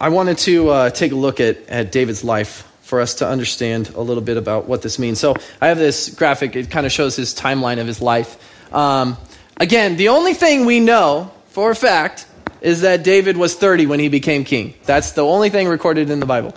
I 0.00 0.10
wanted 0.10 0.38
to 0.38 0.68
uh, 0.68 0.90
take 0.90 1.12
a 1.12 1.16
look 1.16 1.40
at, 1.40 1.68
at 1.68 1.90
David's 1.90 2.22
life 2.22 2.70
for 2.82 3.00
us 3.00 3.16
to 3.16 3.26
understand 3.26 3.90
a 3.94 4.00
little 4.00 4.22
bit 4.22 4.36
about 4.36 4.66
what 4.66 4.82
this 4.82 4.98
means. 4.98 5.18
So 5.18 5.34
I 5.60 5.68
have 5.68 5.78
this 5.78 6.10
graphic, 6.10 6.54
it 6.54 6.70
kind 6.70 6.84
of 6.84 6.92
shows 6.92 7.16
his 7.16 7.34
timeline 7.34 7.80
of 7.80 7.86
his 7.86 8.00
life. 8.00 8.36
Um, 8.72 9.16
again, 9.56 9.96
the 9.96 10.10
only 10.10 10.34
thing 10.34 10.66
we 10.66 10.80
know 10.80 11.32
for 11.48 11.70
a 11.70 11.74
fact 11.74 12.26
is 12.60 12.82
that 12.82 13.02
David 13.02 13.36
was 13.36 13.54
30 13.54 13.86
when 13.86 14.00
he 14.00 14.08
became 14.08 14.44
king. 14.44 14.74
That's 14.84 15.12
the 15.12 15.24
only 15.24 15.50
thing 15.50 15.68
recorded 15.68 16.10
in 16.10 16.20
the 16.20 16.26
Bible. 16.26 16.54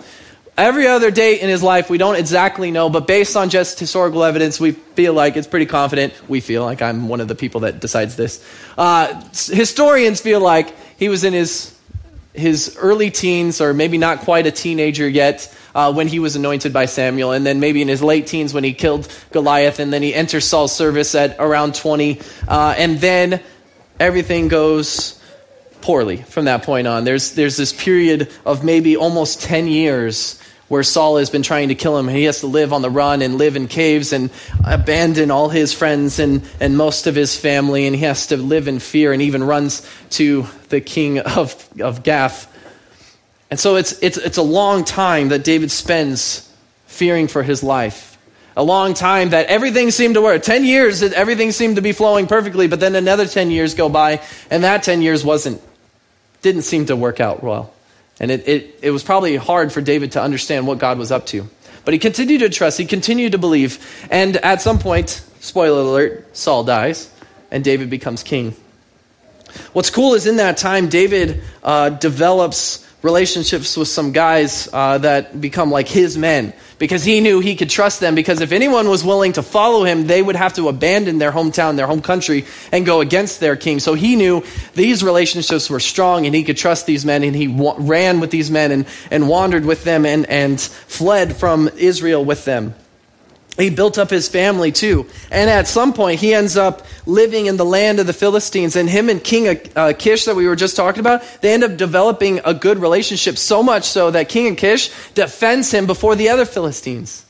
Every 0.58 0.88
other 0.88 1.12
date 1.12 1.40
in 1.40 1.48
his 1.48 1.62
life, 1.62 1.88
we 1.88 1.98
don't 1.98 2.16
exactly 2.16 2.72
know, 2.72 2.90
but 2.90 3.06
based 3.06 3.36
on 3.36 3.48
just 3.48 3.78
historical 3.78 4.24
evidence, 4.24 4.58
we 4.58 4.72
feel 4.72 5.14
like 5.14 5.36
it's 5.36 5.46
pretty 5.46 5.66
confident. 5.66 6.12
We 6.28 6.40
feel 6.40 6.64
like 6.64 6.82
I'm 6.82 7.06
one 7.08 7.20
of 7.20 7.28
the 7.28 7.36
people 7.36 7.60
that 7.60 7.78
decides 7.78 8.16
this. 8.16 8.44
Uh, 8.76 9.22
historians 9.30 10.20
feel 10.20 10.40
like 10.40 10.74
he 10.98 11.08
was 11.08 11.22
in 11.22 11.32
his 11.32 11.78
his 12.34 12.76
early 12.80 13.12
teens, 13.12 13.60
or 13.60 13.72
maybe 13.72 13.98
not 13.98 14.20
quite 14.20 14.46
a 14.46 14.50
teenager 14.50 15.08
yet, 15.08 15.54
uh, 15.76 15.92
when 15.92 16.08
he 16.08 16.18
was 16.18 16.34
anointed 16.34 16.72
by 16.72 16.86
Samuel, 16.86 17.30
and 17.30 17.46
then 17.46 17.60
maybe 17.60 17.80
in 17.80 17.86
his 17.86 18.02
late 18.02 18.26
teens 18.26 18.52
when 18.52 18.64
he 18.64 18.72
killed 18.72 19.08
Goliath, 19.30 19.78
and 19.78 19.92
then 19.92 20.02
he 20.02 20.12
enters 20.12 20.44
Saul's 20.44 20.74
service 20.74 21.14
at 21.14 21.36
around 21.38 21.76
20, 21.76 22.20
uh, 22.48 22.74
and 22.76 22.98
then 22.98 23.40
everything 24.00 24.48
goes 24.48 25.20
poorly 25.80 26.16
from 26.16 26.46
that 26.46 26.64
point 26.64 26.86
on. 26.86 27.04
There's, 27.04 27.32
there's 27.32 27.56
this 27.56 27.72
period 27.72 28.30
of 28.44 28.64
maybe 28.64 28.96
almost 28.96 29.40
10 29.42 29.68
years 29.68 30.40
where 30.68 30.82
Saul 30.82 31.16
has 31.16 31.30
been 31.30 31.42
trying 31.42 31.68
to 31.68 31.74
kill 31.74 31.98
him. 31.98 32.08
He 32.08 32.24
has 32.24 32.40
to 32.40 32.46
live 32.46 32.72
on 32.72 32.82
the 32.82 32.90
run 32.90 33.22
and 33.22 33.38
live 33.38 33.56
in 33.56 33.68
caves 33.68 34.12
and 34.12 34.30
abandon 34.64 35.30
all 35.30 35.48
his 35.48 35.72
friends 35.72 36.18
and, 36.18 36.42
and 36.60 36.76
most 36.76 37.06
of 37.06 37.14
his 37.14 37.36
family. 37.36 37.86
And 37.86 37.96
he 37.96 38.02
has 38.02 38.28
to 38.28 38.36
live 38.36 38.68
in 38.68 38.78
fear 38.78 39.12
and 39.12 39.22
even 39.22 39.42
runs 39.42 39.88
to 40.10 40.46
the 40.68 40.80
king 40.80 41.20
of, 41.20 41.68
of 41.80 42.02
Gath. 42.02 42.54
And 43.50 43.58
so 43.58 43.76
it's, 43.76 43.92
it's, 44.02 44.18
it's 44.18 44.36
a 44.36 44.42
long 44.42 44.84
time 44.84 45.28
that 45.28 45.42
David 45.42 45.70
spends 45.70 46.52
fearing 46.86 47.28
for 47.28 47.42
his 47.42 47.62
life. 47.62 48.18
A 48.54 48.62
long 48.62 48.92
time 48.92 49.30
that 49.30 49.46
everything 49.46 49.90
seemed 49.90 50.14
to 50.14 50.20
work. 50.20 50.42
10 50.42 50.64
years, 50.64 51.00
that 51.00 51.12
everything 51.12 51.52
seemed 51.52 51.76
to 51.76 51.82
be 51.82 51.92
flowing 51.92 52.26
perfectly, 52.26 52.66
but 52.66 52.80
then 52.80 52.94
another 52.96 53.26
10 53.26 53.52
years 53.52 53.74
go 53.74 53.88
by, 53.88 54.20
and 54.50 54.64
that 54.64 54.82
10 54.82 55.00
years 55.00 55.24
wasn't, 55.24 55.62
didn't 56.42 56.62
seem 56.62 56.86
to 56.86 56.96
work 56.96 57.20
out 57.20 57.42
well. 57.42 57.72
And 58.20 58.30
it, 58.30 58.48
it, 58.48 58.78
it 58.82 58.90
was 58.90 59.02
probably 59.02 59.36
hard 59.36 59.72
for 59.72 59.80
David 59.80 60.12
to 60.12 60.22
understand 60.22 60.66
what 60.66 60.78
God 60.78 60.98
was 60.98 61.12
up 61.12 61.26
to. 61.26 61.48
But 61.84 61.94
he 61.94 61.98
continued 61.98 62.40
to 62.40 62.48
trust, 62.48 62.78
he 62.78 62.84
continued 62.84 63.32
to 63.32 63.38
believe. 63.38 64.06
And 64.10 64.36
at 64.38 64.60
some 64.60 64.78
point, 64.78 65.24
spoiler 65.40 65.80
alert, 65.80 66.36
Saul 66.36 66.64
dies, 66.64 67.10
and 67.50 67.64
David 67.64 67.90
becomes 67.90 68.22
king. 68.22 68.54
What's 69.72 69.90
cool 69.90 70.14
is 70.14 70.26
in 70.26 70.36
that 70.36 70.58
time, 70.58 70.88
David 70.88 71.42
uh, 71.62 71.90
develops 71.90 72.86
relationships 73.02 73.76
with 73.76 73.88
some 73.88 74.12
guys 74.12 74.68
uh, 74.72 74.98
that 74.98 75.40
become 75.40 75.70
like 75.70 75.86
his 75.86 76.18
men 76.18 76.52
because 76.78 77.04
he 77.04 77.20
knew 77.20 77.40
he 77.40 77.54
could 77.54 77.70
trust 77.70 78.00
them. 78.00 78.14
Because 78.14 78.40
if 78.40 78.52
anyone 78.52 78.88
was 78.88 79.04
willing 79.04 79.32
to 79.34 79.42
follow 79.42 79.84
him, 79.84 80.06
they 80.06 80.20
would 80.20 80.36
have 80.36 80.54
to 80.54 80.68
abandon 80.68 81.18
their 81.18 81.30
hometown, 81.30 81.76
their 81.76 81.86
home 81.86 82.02
country, 82.02 82.44
and 82.72 82.84
go 82.84 83.00
against 83.00 83.40
their 83.40 83.56
king. 83.56 83.78
So 83.78 83.94
he 83.94 84.16
knew 84.16 84.44
these 84.74 85.04
relationships 85.04 85.70
were 85.70 85.80
strong 85.80 86.26
and 86.26 86.34
he 86.34 86.42
could 86.42 86.56
trust 86.56 86.86
these 86.86 87.04
men. 87.04 87.22
And 87.22 87.36
he 87.36 87.48
wa- 87.48 87.76
ran 87.78 88.20
with 88.20 88.30
these 88.30 88.50
men 88.50 88.72
and, 88.72 88.86
and 89.10 89.28
wandered 89.28 89.64
with 89.64 89.84
them 89.84 90.04
and, 90.04 90.26
and 90.26 90.60
fled 90.60 91.36
from 91.36 91.68
Israel 91.76 92.24
with 92.24 92.44
them. 92.44 92.74
He 93.58 93.70
built 93.70 93.98
up 93.98 94.08
his 94.08 94.28
family 94.28 94.70
too. 94.70 95.06
And 95.32 95.50
at 95.50 95.66
some 95.66 95.92
point, 95.92 96.20
he 96.20 96.32
ends 96.32 96.56
up 96.56 96.86
living 97.06 97.46
in 97.46 97.56
the 97.56 97.64
land 97.64 97.98
of 97.98 98.06
the 98.06 98.12
Philistines. 98.12 98.76
And 98.76 98.88
him 98.88 99.08
and 99.08 99.22
King 99.22 99.60
uh, 99.74 99.92
Kish, 99.98 100.26
that 100.26 100.36
we 100.36 100.46
were 100.46 100.54
just 100.54 100.76
talking 100.76 101.00
about, 101.00 101.22
they 101.40 101.52
end 101.52 101.64
up 101.64 101.76
developing 101.76 102.40
a 102.44 102.54
good 102.54 102.78
relationship, 102.78 103.36
so 103.36 103.62
much 103.62 103.82
so 103.82 104.12
that 104.12 104.28
King 104.28 104.54
Kish 104.54 104.90
defends 105.14 105.72
him 105.72 105.86
before 105.86 106.14
the 106.14 106.28
other 106.28 106.44
Philistines. 106.44 107.26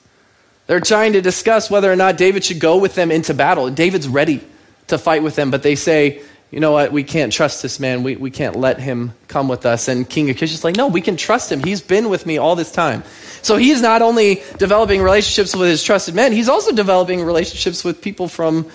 They're 0.67 0.81
trying 0.81 1.15
to 1.15 1.23
discuss 1.23 1.71
whether 1.71 1.91
or 1.91 1.97
not 1.97 2.19
David 2.19 2.45
should 2.45 2.61
go 2.61 2.77
with 2.77 2.95
them 2.95 3.11
into 3.11 3.33
battle. 3.33 3.67
And 3.67 3.75
David's 3.75 4.07
ready 4.07 4.47
to 4.89 4.99
fight 4.99 5.23
with 5.23 5.35
them, 5.35 5.51
but 5.51 5.63
they 5.63 5.77
say, 5.77 6.21
you 6.51 6.61
know 6.61 6.73
what, 6.73 6.93
we 6.93 7.05
can't 7.05 7.33
trust 7.33 7.63
this 7.63 7.79
man. 7.79 8.03
We, 8.03 8.17
we 8.17 8.31
can't 8.31 8.57
let 8.57 8.81
him 8.81 9.13
come 9.29 9.49
with 9.49 9.67
us. 9.67 9.87
And 9.89 10.09
King 10.09 10.31
Achish 10.31 10.55
is 10.55 10.65
like, 10.65 10.77
no, 10.77 10.87
we 10.87 11.03
can 11.03 11.17
trust 11.17 11.53
him. 11.53 11.63
He's 11.63 11.83
been 11.83 12.09
with 12.09 12.25
me 12.25 12.39
all 12.39 12.57
this 12.57 12.73
time. 12.73 13.03
So 13.43 13.57
he's 13.57 13.83
not 13.83 14.01
only 14.01 14.43
developing 14.57 15.03
relationships 15.03 15.55
with 15.55 15.69
his 15.69 15.85
trusted 15.85 16.15
men, 16.15 16.33
he's 16.33 16.49
also 16.49 16.73
developing 16.73 17.23
relationships 17.23 17.85
with 17.85 18.01
people 18.01 18.29
from 18.29 18.67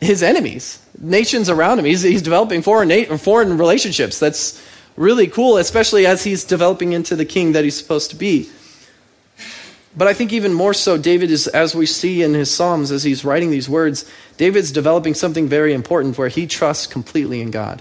his 0.00 0.22
enemies, 0.22 0.80
nations 1.00 1.50
around 1.50 1.80
him. 1.80 1.84
He's, 1.84 2.02
he's 2.02 2.22
developing 2.22 2.62
foreign, 2.62 3.18
foreign 3.18 3.58
relationships. 3.58 4.20
That's 4.20 4.62
really 4.96 5.26
cool, 5.26 5.56
especially 5.56 6.06
as 6.06 6.22
he's 6.22 6.44
developing 6.44 6.92
into 6.92 7.16
the 7.16 7.24
king 7.24 7.52
that 7.52 7.64
he's 7.64 7.76
supposed 7.76 8.10
to 8.10 8.16
be. 8.16 8.48
But 9.96 10.08
I 10.08 10.14
think 10.14 10.32
even 10.32 10.52
more 10.52 10.74
so, 10.74 10.98
David 10.98 11.30
is, 11.30 11.46
as 11.46 11.74
we 11.74 11.86
see 11.86 12.22
in 12.22 12.34
his 12.34 12.50
Psalms, 12.50 12.90
as 12.90 13.04
he's 13.04 13.24
writing 13.24 13.50
these 13.50 13.68
words, 13.68 14.10
David's 14.36 14.72
developing 14.72 15.14
something 15.14 15.46
very 15.46 15.72
important 15.72 16.18
where 16.18 16.28
he 16.28 16.46
trusts 16.46 16.86
completely 16.88 17.40
in 17.40 17.52
God. 17.52 17.80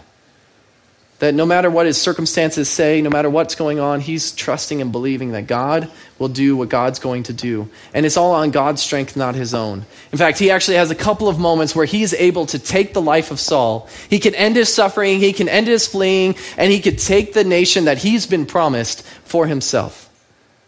That 1.19 1.33
no 1.33 1.45
matter 1.45 1.71
what 1.71 1.85
his 1.85 1.99
circumstances 1.99 2.69
say, 2.69 3.01
no 3.01 3.09
matter 3.09 3.29
what's 3.29 3.55
going 3.55 3.79
on, 3.79 4.01
he's 4.01 4.31
trusting 4.33 4.81
and 4.81 4.91
believing 4.91 5.31
that 5.31 5.47
God 5.47 5.89
will 6.19 6.27
do 6.27 6.55
what 6.55 6.69
God's 6.69 6.99
going 6.99 7.23
to 7.23 7.33
do. 7.33 7.69
And 7.93 8.05
it's 8.05 8.17
all 8.17 8.33
on 8.33 8.51
God's 8.51 8.83
strength, 8.83 9.15
not 9.15 9.33
his 9.33 9.53
own. 9.53 9.85
In 10.11 10.17
fact, 10.17 10.37
he 10.37 10.51
actually 10.51 10.77
has 10.77 10.91
a 10.91 10.95
couple 10.95 11.29
of 11.29 11.39
moments 11.39 11.75
where 11.75 11.85
he's 11.85 12.13
able 12.13 12.45
to 12.47 12.59
take 12.59 12.93
the 12.93 13.01
life 13.01 13.31
of 13.31 13.39
Saul. 13.39 13.87
He 14.09 14.19
can 14.19 14.35
end 14.35 14.55
his 14.55 14.71
suffering, 14.71 15.19
he 15.19 15.33
can 15.33 15.49
end 15.49 15.67
his 15.67 15.87
fleeing, 15.87 16.35
and 16.57 16.71
he 16.71 16.81
could 16.81 16.99
take 16.99 17.33
the 17.33 17.43
nation 17.43 17.85
that 17.85 17.99
he's 17.99 18.27
been 18.27 18.45
promised 18.45 19.03
for 19.23 19.47
himself. 19.47 20.12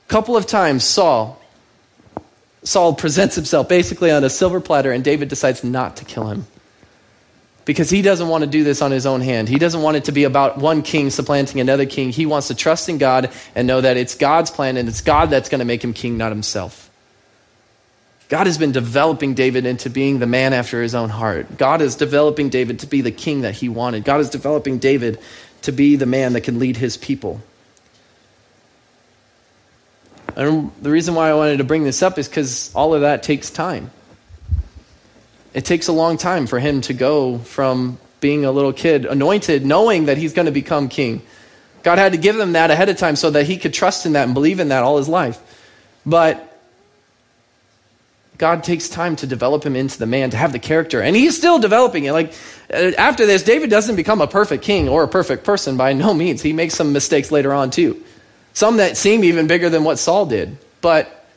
Couple 0.07 0.37
of 0.37 0.45
times, 0.45 0.83
Saul. 0.83 1.41
Saul 2.63 2.93
presents 2.95 3.35
himself 3.35 3.69
basically 3.69 4.11
on 4.11 4.23
a 4.23 4.29
silver 4.29 4.59
platter, 4.59 4.91
and 4.91 5.03
David 5.03 5.29
decides 5.29 5.63
not 5.63 5.97
to 5.97 6.05
kill 6.05 6.27
him 6.27 6.47
because 7.65 7.89
he 7.89 8.01
doesn't 8.01 8.27
want 8.27 8.43
to 8.43 8.49
do 8.49 8.63
this 8.63 8.81
on 8.81 8.91
his 8.91 9.05
own 9.05 9.21
hand. 9.21 9.49
He 9.49 9.57
doesn't 9.57 9.81
want 9.81 9.97
it 9.97 10.05
to 10.05 10.11
be 10.11 10.23
about 10.23 10.57
one 10.57 10.83
king 10.83 11.09
supplanting 11.09 11.59
another 11.59 11.85
king. 11.85 12.11
He 12.11 12.25
wants 12.25 12.47
to 12.47 12.55
trust 12.55 12.87
in 12.87 12.99
God 12.99 13.31
and 13.55 13.67
know 13.67 13.81
that 13.81 13.97
it's 13.97 14.15
God's 14.15 14.51
plan 14.51 14.77
and 14.77 14.87
it's 14.87 15.01
God 15.01 15.29
that's 15.29 15.49
going 15.49 15.59
to 15.59 15.65
make 15.65 15.83
him 15.83 15.93
king, 15.93 16.17
not 16.17 16.31
himself. 16.31 16.89
God 18.29 18.47
has 18.47 18.57
been 18.57 18.71
developing 18.71 19.33
David 19.33 19.65
into 19.65 19.89
being 19.89 20.19
the 20.19 20.25
man 20.25 20.53
after 20.53 20.81
his 20.81 20.95
own 20.95 21.09
heart. 21.09 21.57
God 21.57 21.81
is 21.81 21.95
developing 21.95 22.49
David 22.49 22.79
to 22.79 22.87
be 22.87 23.01
the 23.01 23.11
king 23.11 23.41
that 23.41 23.55
he 23.55 23.69
wanted. 23.69 24.03
God 24.03 24.19
is 24.19 24.29
developing 24.29 24.79
David 24.79 25.19
to 25.63 25.71
be 25.71 25.95
the 25.95 26.07
man 26.07 26.33
that 26.33 26.41
can 26.41 26.57
lead 26.57 26.77
his 26.77 26.97
people. 26.97 27.41
And 30.35 30.71
the 30.81 30.91
reason 30.91 31.15
why 31.15 31.29
I 31.29 31.33
wanted 31.33 31.57
to 31.57 31.63
bring 31.63 31.83
this 31.83 32.03
up 32.03 32.17
is 32.17 32.27
because 32.27 32.73
all 32.75 32.93
of 32.93 33.01
that 33.01 33.23
takes 33.23 33.49
time. 33.49 33.91
It 35.53 35.63
takes 35.63 35.87
a 35.87 35.93
long 35.93 36.17
time 36.17 36.47
for 36.47 36.59
him 36.59 36.81
to 36.81 36.93
go 36.93 37.37
from 37.37 37.97
being 38.19 38.43
a 38.43 38.51
little 38.51 38.73
kid, 38.73 39.05
anointed, 39.05 39.65
knowing 39.65 40.05
that 40.05 40.17
he's 40.17 40.33
going 40.33 40.47
to 40.47 40.51
become 40.51 40.89
king. 40.89 41.21
God 41.83 41.97
had 41.97 42.11
to 42.11 42.17
give 42.17 42.37
him 42.37 42.53
that 42.53 42.71
ahead 42.71 42.89
of 42.89 42.97
time 42.97 43.15
so 43.15 43.29
that 43.29 43.45
he 43.45 43.57
could 43.57 43.73
trust 43.73 44.05
in 44.05 44.13
that 44.13 44.25
and 44.25 44.33
believe 44.33 44.59
in 44.59 44.69
that 44.69 44.83
all 44.83 44.97
his 44.97 45.07
life. 45.07 45.39
But 46.05 46.51
God 48.37 48.63
takes 48.63 48.89
time 48.89 49.15
to 49.17 49.27
develop 49.27 49.63
him 49.63 49.75
into 49.75 49.97
the 49.97 50.05
man, 50.05 50.31
to 50.31 50.37
have 50.37 50.51
the 50.51 50.59
character. 50.59 51.01
And 51.01 51.15
he's 51.15 51.37
still 51.37 51.59
developing 51.59 52.05
it. 52.05 52.11
Like, 52.11 52.33
uh, 52.73 52.91
after 52.97 53.25
this, 53.25 53.43
David 53.43 53.69
doesn't 53.69 53.95
become 53.95 54.19
a 54.19 54.27
perfect 54.27 54.63
king 54.63 54.89
or 54.89 55.03
a 55.03 55.07
perfect 55.07 55.43
person 55.43 55.77
by 55.77 55.93
no 55.93 56.13
means. 56.13 56.41
He 56.41 56.51
makes 56.51 56.73
some 56.73 56.91
mistakes 56.91 57.31
later 57.31 57.53
on, 57.53 57.71
too. 57.71 58.03
Some 58.55 58.77
that 58.77 58.95
seem 58.95 59.25
even 59.25 59.47
bigger 59.47 59.69
than 59.69 59.83
what 59.83 59.99
Saul 59.99 60.25
did. 60.25 60.57
But 60.79 61.27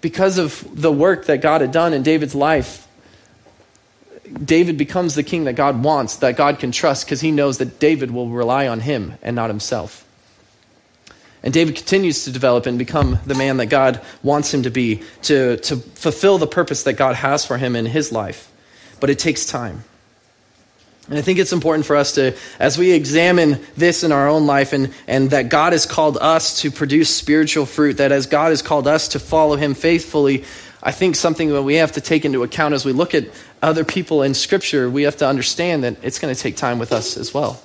because 0.00 0.38
of 0.38 0.66
the 0.74 0.90
work 0.90 1.26
that 1.26 1.40
God 1.40 1.60
had 1.60 1.70
done 1.70 1.94
in 1.94 2.02
David's 2.02 2.34
life, 2.34 2.86
David 4.44 4.76
becomes 4.76 5.14
the 5.14 5.22
king 5.22 5.44
that 5.44 5.52
God 5.54 5.84
wants, 5.84 6.16
that 6.16 6.36
God 6.36 6.58
can 6.58 6.72
trust, 6.72 7.06
because 7.06 7.20
he 7.20 7.30
knows 7.30 7.58
that 7.58 7.78
David 7.78 8.10
will 8.10 8.28
rely 8.28 8.66
on 8.66 8.80
him 8.80 9.14
and 9.22 9.36
not 9.36 9.50
himself. 9.50 10.04
And 11.44 11.54
David 11.54 11.76
continues 11.76 12.24
to 12.24 12.32
develop 12.32 12.66
and 12.66 12.76
become 12.76 13.20
the 13.24 13.34
man 13.36 13.58
that 13.58 13.66
God 13.66 14.00
wants 14.24 14.52
him 14.52 14.64
to 14.64 14.70
be, 14.70 15.02
to, 15.22 15.58
to 15.58 15.76
fulfill 15.76 16.38
the 16.38 16.46
purpose 16.48 16.82
that 16.84 16.94
God 16.94 17.14
has 17.14 17.44
for 17.44 17.56
him 17.56 17.76
in 17.76 17.86
his 17.86 18.10
life. 18.10 18.50
But 18.98 19.10
it 19.10 19.20
takes 19.20 19.46
time. 19.46 19.84
And 21.08 21.18
I 21.18 21.22
think 21.22 21.40
it's 21.40 21.52
important 21.52 21.84
for 21.84 21.96
us 21.96 22.12
to, 22.12 22.36
as 22.60 22.78
we 22.78 22.92
examine 22.92 23.60
this 23.76 24.04
in 24.04 24.12
our 24.12 24.28
own 24.28 24.46
life 24.46 24.72
and, 24.72 24.94
and 25.08 25.30
that 25.30 25.48
God 25.48 25.72
has 25.72 25.84
called 25.84 26.16
us 26.16 26.60
to 26.60 26.70
produce 26.70 27.14
spiritual 27.14 27.66
fruit, 27.66 27.96
that 27.96 28.12
as 28.12 28.26
God 28.26 28.50
has 28.50 28.62
called 28.62 28.86
us 28.86 29.08
to 29.08 29.18
follow 29.18 29.56
him 29.56 29.74
faithfully, 29.74 30.44
I 30.82 30.92
think 30.92 31.16
something 31.16 31.50
that 31.50 31.62
we 31.62 31.76
have 31.76 31.92
to 31.92 32.00
take 32.00 32.24
into 32.24 32.42
account 32.44 32.74
as 32.74 32.84
we 32.84 32.92
look 32.92 33.14
at 33.14 33.24
other 33.60 33.84
people 33.84 34.22
in 34.22 34.34
Scripture, 34.34 34.88
we 34.88 35.02
have 35.02 35.16
to 35.18 35.26
understand 35.26 35.84
that 35.84 35.96
it's 36.02 36.18
going 36.18 36.34
to 36.34 36.40
take 36.40 36.56
time 36.56 36.78
with 36.78 36.92
us 36.92 37.16
as 37.16 37.34
well. 37.34 37.60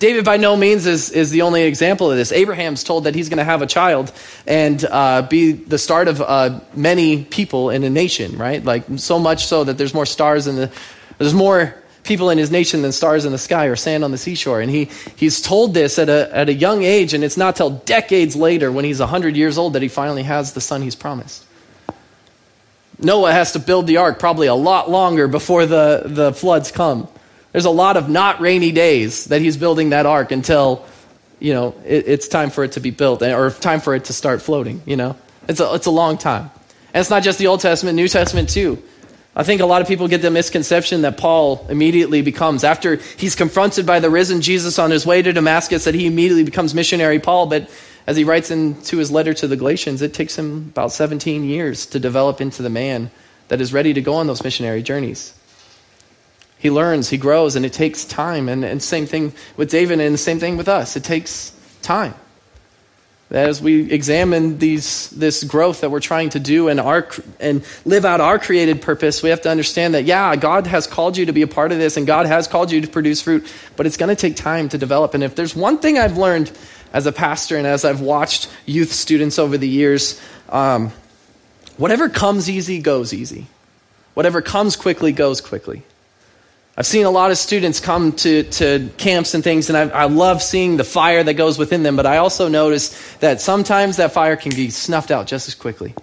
David, 0.00 0.24
by 0.24 0.38
no 0.38 0.56
means, 0.56 0.86
is, 0.86 1.10
is 1.10 1.30
the 1.30 1.42
only 1.42 1.62
example 1.64 2.10
of 2.10 2.16
this. 2.16 2.32
Abraham's 2.32 2.82
told 2.82 3.04
that 3.04 3.14
he's 3.14 3.28
going 3.28 3.38
to 3.38 3.44
have 3.44 3.60
a 3.60 3.66
child 3.66 4.12
and 4.46 4.82
uh, 4.84 5.22
be 5.22 5.52
the 5.52 5.78
start 5.78 6.08
of 6.08 6.22
uh, 6.22 6.60
many 6.74 7.24
people 7.24 7.70
in 7.70 7.84
a 7.84 7.90
nation, 7.90 8.38
right? 8.38 8.64
Like, 8.64 8.84
so 8.96 9.18
much 9.18 9.46
so 9.46 9.62
that 9.64 9.76
there's 9.76 9.92
more 9.92 10.06
stars 10.06 10.46
in 10.46 10.56
the, 10.56 10.70
there's 11.18 11.34
more 11.34 11.79
people 12.04 12.30
in 12.30 12.38
his 12.38 12.50
nation 12.50 12.82
than 12.82 12.92
stars 12.92 13.24
in 13.24 13.32
the 13.32 13.38
sky 13.38 13.66
or 13.66 13.76
sand 13.76 14.04
on 14.04 14.10
the 14.10 14.18
seashore. 14.18 14.60
And 14.60 14.70
he, 14.70 14.88
he's 15.16 15.40
told 15.40 15.74
this 15.74 15.98
at 15.98 16.08
a, 16.08 16.34
at 16.34 16.48
a 16.48 16.54
young 16.54 16.82
age, 16.82 17.14
and 17.14 17.22
it's 17.22 17.36
not 17.36 17.56
till 17.56 17.70
decades 17.70 18.36
later, 18.36 18.72
when 18.72 18.84
he's 18.84 19.00
100 19.00 19.36
years 19.36 19.58
old, 19.58 19.74
that 19.74 19.82
he 19.82 19.88
finally 19.88 20.22
has 20.22 20.52
the 20.52 20.60
son 20.60 20.82
he's 20.82 20.96
promised. 20.96 21.44
Noah 22.98 23.32
has 23.32 23.52
to 23.52 23.58
build 23.58 23.86
the 23.86 23.98
ark 23.98 24.18
probably 24.18 24.46
a 24.46 24.54
lot 24.54 24.90
longer 24.90 25.26
before 25.26 25.66
the, 25.66 26.02
the 26.04 26.32
floods 26.32 26.70
come. 26.70 27.08
There's 27.52 27.64
a 27.64 27.70
lot 27.70 27.96
of 27.96 28.08
not 28.08 28.40
rainy 28.40 28.72
days 28.72 29.26
that 29.26 29.40
he's 29.40 29.56
building 29.56 29.90
that 29.90 30.06
ark 30.06 30.32
until, 30.32 30.86
you 31.38 31.52
know, 31.54 31.74
it, 31.84 32.06
it's 32.06 32.28
time 32.28 32.50
for 32.50 32.62
it 32.62 32.72
to 32.72 32.80
be 32.80 32.90
built 32.90 33.22
or 33.22 33.50
time 33.50 33.80
for 33.80 33.94
it 33.94 34.06
to 34.06 34.12
start 34.12 34.42
floating, 34.42 34.82
you 34.86 34.96
know. 34.96 35.16
It's 35.48 35.60
a, 35.60 35.74
it's 35.74 35.86
a 35.86 35.90
long 35.90 36.18
time. 36.18 36.50
And 36.92 37.00
it's 37.00 37.10
not 37.10 37.22
just 37.22 37.38
the 37.38 37.46
Old 37.46 37.60
Testament, 37.60 37.96
New 37.96 38.08
Testament 38.08 38.50
too. 38.50 38.82
I 39.40 39.42
think 39.42 39.62
a 39.62 39.66
lot 39.66 39.80
of 39.80 39.88
people 39.88 40.06
get 40.06 40.20
the 40.20 40.30
misconception 40.30 41.00
that 41.00 41.16
Paul 41.16 41.64
immediately 41.70 42.20
becomes, 42.20 42.62
after 42.62 42.96
he's 43.16 43.34
confronted 43.34 43.86
by 43.86 43.98
the 43.98 44.10
risen 44.10 44.42
Jesus 44.42 44.78
on 44.78 44.90
his 44.90 45.06
way 45.06 45.22
to 45.22 45.32
Damascus, 45.32 45.84
that 45.84 45.94
he 45.94 46.06
immediately 46.06 46.44
becomes 46.44 46.74
missionary 46.74 47.18
Paul. 47.18 47.46
But 47.46 47.70
as 48.06 48.18
he 48.18 48.24
writes 48.24 48.50
into 48.50 48.98
his 48.98 49.10
letter 49.10 49.32
to 49.32 49.48
the 49.48 49.56
Galatians, 49.56 50.02
it 50.02 50.12
takes 50.12 50.38
him 50.38 50.66
about 50.68 50.92
17 50.92 51.44
years 51.44 51.86
to 51.86 51.98
develop 51.98 52.42
into 52.42 52.60
the 52.60 52.68
man 52.68 53.10
that 53.48 53.62
is 53.62 53.72
ready 53.72 53.94
to 53.94 54.02
go 54.02 54.16
on 54.16 54.26
those 54.26 54.44
missionary 54.44 54.82
journeys. 54.82 55.32
He 56.58 56.70
learns, 56.70 57.08
he 57.08 57.16
grows, 57.16 57.56
and 57.56 57.64
it 57.64 57.72
takes 57.72 58.04
time. 58.04 58.46
And, 58.46 58.62
and 58.62 58.82
same 58.82 59.06
thing 59.06 59.32
with 59.56 59.70
David, 59.70 60.00
and 60.00 60.12
the 60.12 60.18
same 60.18 60.38
thing 60.38 60.58
with 60.58 60.68
us. 60.68 60.96
It 60.96 61.04
takes 61.04 61.56
time. 61.80 62.12
As 63.30 63.62
we 63.62 63.92
examine 63.92 64.58
these, 64.58 65.08
this 65.10 65.44
growth 65.44 65.82
that 65.82 65.90
we're 65.90 66.00
trying 66.00 66.30
to 66.30 66.40
do 66.40 66.66
and, 66.66 66.80
our, 66.80 67.08
and 67.38 67.64
live 67.84 68.04
out 68.04 68.20
our 68.20 68.40
created 68.40 68.82
purpose, 68.82 69.22
we 69.22 69.30
have 69.30 69.42
to 69.42 69.50
understand 69.50 69.94
that, 69.94 70.02
yeah, 70.02 70.34
God 70.34 70.66
has 70.66 70.88
called 70.88 71.16
you 71.16 71.26
to 71.26 71.32
be 71.32 71.42
a 71.42 71.46
part 71.46 71.70
of 71.70 71.78
this, 71.78 71.96
and 71.96 72.08
God 72.08 72.26
has 72.26 72.48
called 72.48 72.72
you 72.72 72.80
to 72.80 72.88
produce 72.88 73.22
fruit, 73.22 73.46
but 73.76 73.86
it's 73.86 73.96
going 73.96 74.08
to 74.08 74.20
take 74.20 74.34
time 74.34 74.68
to 74.70 74.78
develop. 74.78 75.14
And 75.14 75.22
if 75.22 75.36
there's 75.36 75.54
one 75.54 75.78
thing 75.78 75.96
I've 75.96 76.16
learned 76.16 76.50
as 76.92 77.06
a 77.06 77.12
pastor 77.12 77.56
and 77.56 77.68
as 77.68 77.84
I've 77.84 78.00
watched 78.00 78.50
youth 78.66 78.92
students 78.92 79.38
over 79.38 79.56
the 79.56 79.68
years, 79.68 80.20
um, 80.48 80.92
whatever 81.76 82.08
comes 82.08 82.50
easy 82.50 82.80
goes 82.80 83.12
easy. 83.12 83.46
Whatever 84.14 84.42
comes 84.42 84.74
quickly 84.74 85.12
goes 85.12 85.40
quickly. 85.40 85.84
I've 86.76 86.86
seen 86.86 87.04
a 87.04 87.10
lot 87.10 87.30
of 87.30 87.36
students 87.36 87.80
come 87.80 88.12
to, 88.12 88.44
to 88.44 88.88
camps 88.96 89.34
and 89.34 89.44
things, 89.44 89.68
and 89.68 89.76
I, 89.76 90.02
I 90.02 90.04
love 90.04 90.42
seeing 90.42 90.76
the 90.76 90.84
fire 90.84 91.22
that 91.22 91.34
goes 91.34 91.58
within 91.58 91.82
them, 91.82 91.96
but 91.96 92.06
I 92.06 92.18
also 92.18 92.48
notice 92.48 93.16
that 93.16 93.40
sometimes 93.40 93.96
that 93.96 94.12
fire 94.12 94.36
can 94.36 94.54
be 94.54 94.70
snuffed 94.70 95.10
out 95.10 95.26
just 95.26 95.48
as 95.48 95.54
quickly. 95.54 95.94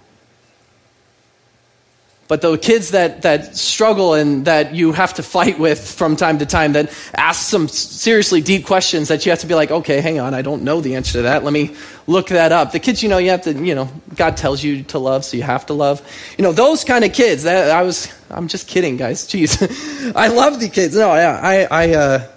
But 2.28 2.42
the 2.42 2.58
kids 2.58 2.90
that, 2.90 3.22
that 3.22 3.56
struggle 3.56 4.12
and 4.12 4.44
that 4.44 4.74
you 4.74 4.92
have 4.92 5.14
to 5.14 5.22
fight 5.22 5.58
with 5.58 5.90
from 5.90 6.14
time 6.14 6.38
to 6.40 6.46
time, 6.46 6.74
that 6.74 6.92
ask 7.14 7.48
some 7.48 7.68
seriously 7.68 8.42
deep 8.42 8.66
questions 8.66 9.08
that 9.08 9.24
you 9.24 9.30
have 9.30 9.38
to 9.40 9.46
be 9.46 9.54
like, 9.54 9.70
okay, 9.70 10.02
hang 10.02 10.20
on, 10.20 10.34
I 10.34 10.42
don't 10.42 10.62
know 10.62 10.82
the 10.82 10.94
answer 10.94 11.12
to 11.12 11.22
that. 11.22 11.42
Let 11.42 11.54
me 11.54 11.74
look 12.06 12.28
that 12.28 12.52
up. 12.52 12.72
The 12.72 12.80
kids, 12.80 13.02
you 13.02 13.08
know, 13.08 13.16
you 13.16 13.30
have 13.30 13.42
to, 13.42 13.54
you 13.54 13.74
know, 13.74 13.88
God 14.14 14.36
tells 14.36 14.62
you 14.62 14.82
to 14.84 14.98
love, 14.98 15.24
so 15.24 15.38
you 15.38 15.42
have 15.42 15.64
to 15.66 15.72
love. 15.72 16.02
You 16.36 16.42
know, 16.44 16.52
those 16.52 16.84
kind 16.84 17.02
of 17.02 17.14
kids. 17.14 17.44
That, 17.44 17.70
I 17.70 17.82
was, 17.82 18.12
I'm 18.30 18.46
just 18.46 18.68
kidding, 18.68 18.98
guys. 18.98 19.26
Jeez, 19.28 20.12
I 20.14 20.26
love 20.28 20.60
the 20.60 20.68
kids. 20.68 20.94
No, 20.94 21.14
yeah, 21.14 21.40
I, 21.42 21.64
I, 21.70 21.94
uh, 21.94 22.28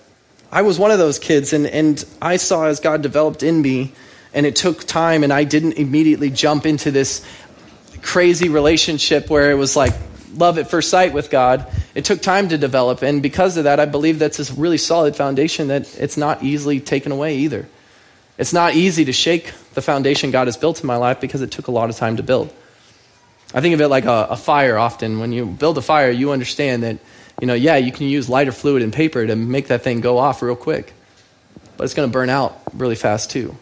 I 0.54 0.62
was 0.62 0.80
one 0.80 0.92
of 0.92 1.00
those 1.00 1.18
kids, 1.20 1.54
and 1.54 1.66
and 1.66 2.04
I 2.22 2.36
saw 2.36 2.66
as 2.66 2.82
God 2.82 3.02
developed 3.02 3.42
in 3.42 3.62
me, 3.62 3.94
and 4.34 4.46
it 4.46 4.56
took 4.56 4.84
time, 4.84 5.24
and 5.24 5.32
I 5.32 5.46
didn't 5.46 5.74
immediately 5.74 6.30
jump 6.30 6.66
into 6.66 6.92
this 6.92 7.26
crazy 8.02 8.50
relationship 8.50 9.30
where 9.30 9.52
it 9.52 9.56
was 9.56 9.76
like 9.76 9.94
love 10.34 10.58
at 10.58 10.70
first 10.70 10.90
sight 10.90 11.14
with 11.14 11.30
God. 11.30 11.68
It 11.94 12.06
took 12.06 12.22
time 12.22 12.50
to 12.50 12.58
develop, 12.58 13.02
and 13.02 13.22
because 13.22 13.58
of 13.58 13.66
that, 13.66 13.80
I 13.80 13.86
believe 13.86 14.20
that's 14.20 14.40
a 14.50 14.54
really 14.54 14.78
solid 14.78 15.16
foundation 15.16 15.68
that 15.68 15.98
it's 15.98 16.18
not 16.18 16.44
easily 16.44 16.80
taken 16.80 17.12
away 17.12 17.38
either. 17.38 17.68
It's 18.38 18.54
not 18.54 18.76
easy 18.76 19.06
to 19.06 19.14
shake 19.14 19.52
the 19.74 19.82
foundation 19.82 20.32
God 20.32 20.48
has 20.48 20.58
built 20.58 20.82
in 20.82 20.88
my 20.88 20.96
life 20.96 21.20
because 21.20 21.42
it 21.42 21.52
took 21.52 21.68
a 21.68 21.72
lot 21.72 21.90
of 21.90 21.96
time 21.96 22.18
to 22.18 22.24
build. 22.24 22.52
I 23.54 23.62
think 23.62 23.74
of 23.74 23.82
it 23.82 23.90
like 23.90 24.06
a, 24.06 24.28
a 24.32 24.38
fire 24.38 24.78
often. 24.78 25.20
When 25.20 25.32
you 25.32 25.46
build 25.46 25.78
a 25.78 25.82
fire, 25.82 26.10
you 26.10 26.32
understand 26.32 26.84
that, 26.84 26.98
you 27.42 27.48
know, 27.48 27.54
yeah, 27.54 27.76
you 27.76 27.92
can 27.92 28.08
use 28.08 28.30
lighter 28.30 28.54
fluid 28.54 28.82
and 28.82 28.94
paper 28.94 29.28
to 29.28 29.36
make 29.36 29.68
that 29.68 29.84
thing 29.84 30.00
go 30.00 30.18
off 30.18 30.42
real 30.42 30.56
quick, 30.56 30.94
but 31.76 31.84
it's 31.84 31.94
going 31.94 32.10
to 32.10 32.14
burn 32.14 32.30
out 32.30 32.60
really 32.74 32.96
fast 32.96 33.32
too 33.32 33.56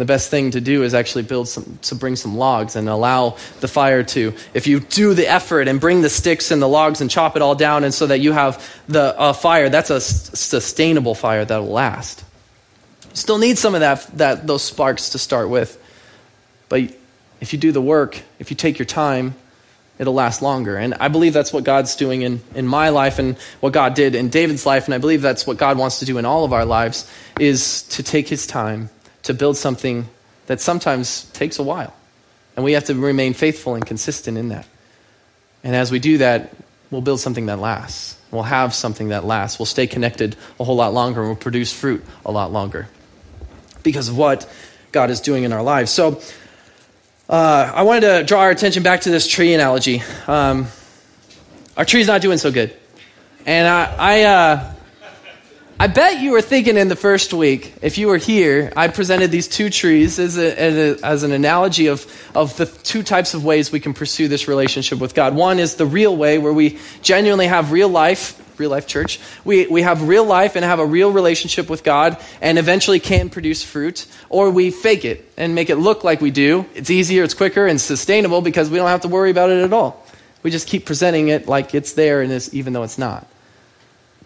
the 0.00 0.04
best 0.04 0.30
thing 0.30 0.50
to 0.52 0.60
do 0.60 0.82
is 0.82 0.94
actually 0.94 1.22
build 1.22 1.48
some, 1.48 1.78
to 1.82 1.94
bring 1.94 2.16
some 2.16 2.36
logs 2.36 2.76
and 2.76 2.88
allow 2.88 3.36
the 3.60 3.68
fire 3.68 4.02
to, 4.02 4.34
if 4.54 4.66
you 4.66 4.80
do 4.80 5.14
the 5.14 5.28
effort 5.28 5.68
and 5.68 5.80
bring 5.80 6.00
the 6.00 6.10
sticks 6.10 6.50
and 6.50 6.60
the 6.60 6.68
logs 6.68 7.00
and 7.00 7.10
chop 7.10 7.36
it 7.36 7.42
all 7.42 7.54
down, 7.54 7.84
and 7.84 7.92
so 7.92 8.06
that 8.06 8.20
you 8.20 8.32
have 8.32 8.66
the 8.88 9.18
uh, 9.18 9.32
fire, 9.32 9.68
that's 9.68 9.90
a 9.90 10.00
sustainable 10.00 11.14
fire 11.14 11.44
that 11.44 11.58
will 11.58 11.68
last. 11.68 12.24
Still 13.12 13.38
need 13.38 13.58
some 13.58 13.74
of 13.74 13.80
that, 13.80 14.06
that, 14.18 14.46
those 14.46 14.62
sparks 14.62 15.10
to 15.10 15.18
start 15.18 15.48
with. 15.48 15.76
But 16.68 16.94
if 17.40 17.52
you 17.52 17.58
do 17.58 17.72
the 17.72 17.82
work, 17.82 18.20
if 18.38 18.50
you 18.50 18.56
take 18.56 18.78
your 18.78 18.86
time, 18.86 19.34
it'll 19.98 20.14
last 20.14 20.40
longer. 20.40 20.76
And 20.76 20.94
I 20.94 21.08
believe 21.08 21.32
that's 21.32 21.52
what 21.52 21.64
God's 21.64 21.96
doing 21.96 22.22
in, 22.22 22.40
in 22.54 22.66
my 22.66 22.88
life 22.88 23.18
and 23.18 23.36
what 23.60 23.72
God 23.72 23.94
did 23.94 24.14
in 24.14 24.30
David's 24.30 24.64
life. 24.64 24.86
And 24.86 24.94
I 24.94 24.98
believe 24.98 25.20
that's 25.20 25.46
what 25.46 25.58
God 25.58 25.76
wants 25.76 25.98
to 25.98 26.04
do 26.04 26.16
in 26.18 26.24
all 26.24 26.44
of 26.44 26.52
our 26.52 26.64
lives 26.64 27.10
is 27.38 27.82
to 27.82 28.02
take 28.02 28.28
his 28.28 28.46
time 28.46 28.88
to 29.24 29.34
build 29.34 29.56
something 29.56 30.08
that 30.46 30.60
sometimes 30.60 31.24
takes 31.30 31.58
a 31.58 31.62
while. 31.62 31.94
And 32.56 32.64
we 32.64 32.72
have 32.72 32.84
to 32.84 32.94
remain 32.94 33.34
faithful 33.34 33.74
and 33.74 33.86
consistent 33.86 34.36
in 34.36 34.48
that. 34.48 34.66
And 35.62 35.76
as 35.76 35.92
we 35.92 35.98
do 35.98 36.18
that, 36.18 36.52
we'll 36.90 37.02
build 37.02 37.20
something 37.20 37.46
that 37.46 37.58
lasts. 37.58 38.16
We'll 38.30 38.42
have 38.42 38.74
something 38.74 39.08
that 39.08 39.24
lasts. 39.24 39.58
We'll 39.58 39.66
stay 39.66 39.86
connected 39.86 40.36
a 40.58 40.64
whole 40.64 40.76
lot 40.76 40.92
longer 40.92 41.20
and 41.20 41.28
we'll 41.28 41.36
produce 41.36 41.72
fruit 41.72 42.04
a 42.24 42.30
lot 42.30 42.52
longer 42.52 42.88
because 43.82 44.08
of 44.08 44.16
what 44.16 44.50
God 44.92 45.10
is 45.10 45.20
doing 45.20 45.44
in 45.44 45.52
our 45.52 45.62
lives. 45.62 45.90
So, 45.90 46.20
uh, 47.28 47.72
I 47.74 47.82
wanted 47.82 48.00
to 48.00 48.24
draw 48.24 48.40
our 48.40 48.50
attention 48.50 48.82
back 48.82 49.02
to 49.02 49.10
this 49.10 49.28
tree 49.28 49.54
analogy. 49.54 50.02
Um, 50.26 50.66
our 51.76 51.84
tree's 51.84 52.08
not 52.08 52.22
doing 52.22 52.38
so 52.38 52.50
good. 52.50 52.76
And 53.46 53.68
I, 53.68 53.94
I, 53.98 54.22
uh, 54.22 54.74
I 55.80 55.86
bet 55.86 56.20
you 56.20 56.32
were 56.32 56.42
thinking 56.42 56.76
in 56.76 56.88
the 56.88 56.94
first 56.94 57.32
week, 57.32 57.72
if 57.80 57.96
you 57.96 58.08
were 58.08 58.18
here, 58.18 58.70
I 58.76 58.88
presented 58.88 59.30
these 59.30 59.48
two 59.48 59.70
trees 59.70 60.18
as, 60.18 60.36
a, 60.36 60.60
as, 60.60 60.74
a, 60.76 61.06
as, 61.06 61.22
an 61.22 61.32
analogy 61.32 61.86
of, 61.86 62.04
of 62.34 62.54
the 62.58 62.66
two 62.66 63.02
types 63.02 63.32
of 63.32 63.46
ways 63.46 63.72
we 63.72 63.80
can 63.80 63.94
pursue 63.94 64.28
this 64.28 64.46
relationship 64.46 64.98
with 64.98 65.14
God. 65.14 65.34
One 65.34 65.58
is 65.58 65.76
the 65.76 65.86
real 65.86 66.14
way, 66.14 66.36
where 66.36 66.52
we 66.52 66.78
genuinely 67.00 67.46
have 67.46 67.72
real 67.72 67.88
life 67.88 68.36
real 68.58 68.68
life 68.68 68.86
church. 68.86 69.20
We, 69.42 69.68
we 69.68 69.80
have 69.80 70.06
real 70.06 70.26
life 70.26 70.54
and 70.54 70.62
have 70.66 70.80
a 70.80 70.84
real 70.84 71.12
relationship 71.12 71.70
with 71.70 71.82
God 71.82 72.22
and 72.42 72.58
eventually 72.58 73.00
can 73.00 73.30
produce 73.30 73.64
fruit, 73.64 74.06
or 74.28 74.50
we 74.50 74.70
fake 74.70 75.06
it 75.06 75.32
and 75.38 75.54
make 75.54 75.70
it 75.70 75.76
look 75.76 76.04
like 76.04 76.20
we 76.20 76.30
do. 76.30 76.66
It's 76.74 76.90
easier, 76.90 77.24
it's 77.24 77.32
quicker, 77.32 77.66
and 77.66 77.80
sustainable 77.80 78.42
because 78.42 78.68
we 78.68 78.76
don't 78.76 78.88
have 78.88 79.00
to 79.00 79.08
worry 79.08 79.30
about 79.30 79.48
it 79.48 79.64
at 79.64 79.72
all. 79.72 80.06
We 80.42 80.50
just 80.50 80.68
keep 80.68 80.84
presenting 80.84 81.28
it 81.28 81.48
like 81.48 81.74
it's 81.74 81.94
there, 81.94 82.20
and 82.20 82.30
it's, 82.30 82.52
even 82.52 82.74
though 82.74 82.82
it's 82.82 82.98
not. 82.98 83.26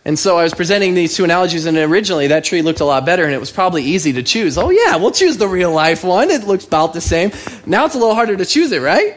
And 0.06 0.18
so 0.18 0.36
I 0.36 0.42
was 0.42 0.52
presenting 0.52 0.94
these 0.94 1.16
two 1.16 1.24
analogies, 1.24 1.64
and 1.64 1.78
originally 1.78 2.26
that 2.26 2.44
tree 2.44 2.60
looked 2.60 2.80
a 2.80 2.84
lot 2.84 3.06
better, 3.06 3.24
and 3.24 3.32
it 3.32 3.40
was 3.40 3.50
probably 3.50 3.82
easy 3.84 4.12
to 4.14 4.22
choose. 4.22 4.58
Oh, 4.58 4.68
yeah, 4.68 4.96
we'll 4.96 5.12
choose 5.12 5.38
the 5.38 5.48
real 5.48 5.72
life 5.72 6.04
one. 6.04 6.30
It 6.30 6.44
looks 6.44 6.66
about 6.66 6.92
the 6.92 7.00
same. 7.00 7.32
Now 7.64 7.86
it's 7.86 7.94
a 7.94 7.98
little 7.98 8.14
harder 8.14 8.36
to 8.36 8.44
choose 8.44 8.70
it, 8.72 8.82
right? 8.82 9.16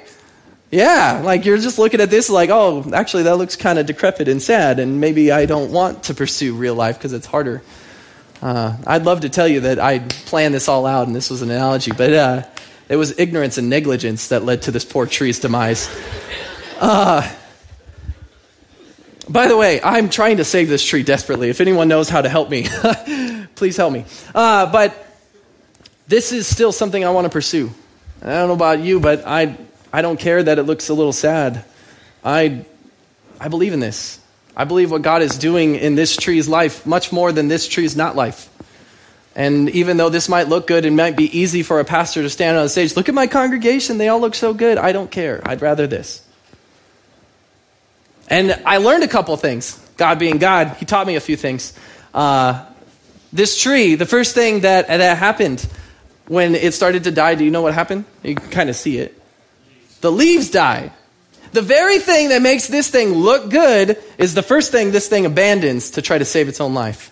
Yeah, 0.72 1.22
like 1.24 1.46
you're 1.46 1.58
just 1.58 1.78
looking 1.80 2.02
at 2.02 2.10
this 2.10 2.30
like, 2.30 2.50
oh, 2.50 2.90
actually, 2.94 3.24
that 3.24 3.38
looks 3.38 3.56
kind 3.56 3.80
of 3.80 3.86
decrepit 3.86 4.28
and 4.28 4.42
sad, 4.42 4.80
and 4.80 5.02
maybe 5.02 5.32
I 5.32 5.46
don't 5.46 5.72
want 5.72 6.04
to 6.04 6.14
pursue 6.14 6.56
real 6.56 6.76
life 6.76 6.98
because 6.98 7.14
it's 7.14 7.26
harder. 7.26 7.62
Uh, 8.42 8.76
I'd 8.86 9.04
love 9.04 9.22
to 9.22 9.30
tell 9.30 9.48
you 9.48 9.62
that 9.62 9.80
I 9.80 10.00
planned 10.00 10.54
this 10.54 10.68
all 10.68 10.86
out 10.86 11.08
and 11.08 11.16
this 11.16 11.30
was 11.30 11.42
an 11.42 11.50
analogy, 11.50 11.92
but 11.92 12.14
uh, 12.14 12.44
it 12.88 12.96
was 12.96 13.18
ignorance 13.18 13.58
and 13.58 13.70
negligence 13.70 14.28
that 14.28 14.44
led 14.44 14.64
to 14.64 14.72
this 14.72 14.86
poor 14.86 15.06
tree's 15.06 15.40
demise. 15.40 15.90
Uh, 16.80 17.28
by 19.30 19.48
the 19.48 19.58
way, 19.58 19.82
I'm 19.82 20.10
trying 20.10 20.38
to 20.38 20.44
save 20.44 20.70
this 20.70 20.84
tree 20.84 21.04
desperately. 21.04 21.50
If 21.50 21.62
anyone 21.62 21.88
knows 21.88 22.10
how 22.10 22.22
to 22.22 22.30
help 22.30 22.50
me, 22.50 22.68
please 23.56 23.78
help 23.78 23.94
me. 23.94 24.06
Uh, 24.34 24.72
but 24.72 25.06
this 26.08 26.32
is 26.32 26.48
still 26.48 26.72
something 26.72 27.04
I 27.04 27.10
want 27.10 27.26
to 27.26 27.30
pursue. 27.30 27.72
I 28.22 28.28
don't 28.28 28.48
know 28.48 28.54
about 28.54 28.80
you, 28.80 29.00
but 29.00 29.26
I 29.28 29.58
I 29.92 30.02
don't 30.02 30.20
care 30.20 30.42
that 30.44 30.60
it 30.60 30.64
looks 30.64 30.90
a 30.90 30.94
little 30.94 31.14
sad. 31.14 31.64
I, 32.24 32.66
I 33.40 33.48
believe 33.48 33.74
in 33.74 33.80
this. 33.80 34.20
I 34.56 34.66
believe 34.66 34.92
what 34.92 35.02
God 35.02 35.22
is 35.22 35.38
doing 35.38 35.76
in 35.76 35.96
this 35.96 36.18
tree's 36.18 36.48
life 36.48 36.86
much 36.86 37.12
more 37.12 37.32
than 37.32 37.48
this 37.48 37.68
tree's 37.68 37.96
not 37.96 38.16
life. 38.16 38.50
And 39.36 39.70
even 39.70 39.98
though 39.98 40.10
this 40.10 40.28
might 40.28 40.50
look 40.50 40.68
good 40.68 40.86
and 40.86 40.98
might 40.98 41.16
be 41.16 41.40
easy 41.40 41.62
for 41.62 41.80
a 41.80 41.86
pastor 41.86 42.24
to 42.24 42.30
stand 42.30 42.58
on 42.58 42.64
the 42.64 42.70
stage, 42.70 42.96
look 42.96 43.08
at 43.08 43.16
my 43.16 43.28
congregation, 43.28 43.98
they 43.98 44.08
all 44.08 44.20
look 44.20 44.36
so 44.36 44.54
good. 44.54 44.78
I 44.78 44.92
don't 44.92 45.12
care. 45.12 45.42
I'd 45.46 45.62
rather 45.62 45.86
this. 45.86 46.27
And 48.28 48.62
I 48.66 48.78
learned 48.78 49.04
a 49.04 49.08
couple 49.08 49.36
things. 49.38 49.80
God 49.98 50.20
being 50.20 50.38
God, 50.38 50.76
He 50.80 50.86
taught 50.86 51.08
me 51.08 51.16
a 51.16 51.20
few 51.20 51.36
things. 51.36 51.74
Uh, 52.14 52.66
this 53.34 53.62
tree, 53.62 53.96
the 53.96 54.06
first 54.06 54.36
thing 54.36 54.62
that, 54.62 54.88
that 54.88 55.18
happened 55.18 55.68
when 56.28 56.56
it 56.56 56.74
started 56.74 57.06
to 57.06 57.12
die, 57.12 57.36
do 57.36 57.44
you 57.44 57.52
know 57.52 57.62
what 57.62 57.74
happened? 57.74 58.06
You 58.24 58.36
can 58.36 58.50
kind 58.50 58.70
of 58.70 58.76
see 58.76 58.98
it. 58.98 59.20
The 60.02 60.12
leaves 60.12 60.50
die. 60.50 60.92
The 61.54 61.62
very 61.62 62.00
thing 62.00 62.30
that 62.30 62.42
makes 62.42 62.68
this 62.68 62.90
thing 62.90 63.14
look 63.14 63.50
good 63.50 63.98
is 64.18 64.34
the 64.34 64.44
first 64.44 64.72
thing 64.72 64.92
this 64.92 65.08
thing 65.08 65.26
abandons 65.26 65.92
to 65.92 66.02
try 66.02 66.18
to 66.18 66.26
save 66.26 66.50
its 66.50 66.62
own 66.62 66.74
life. 66.74 67.12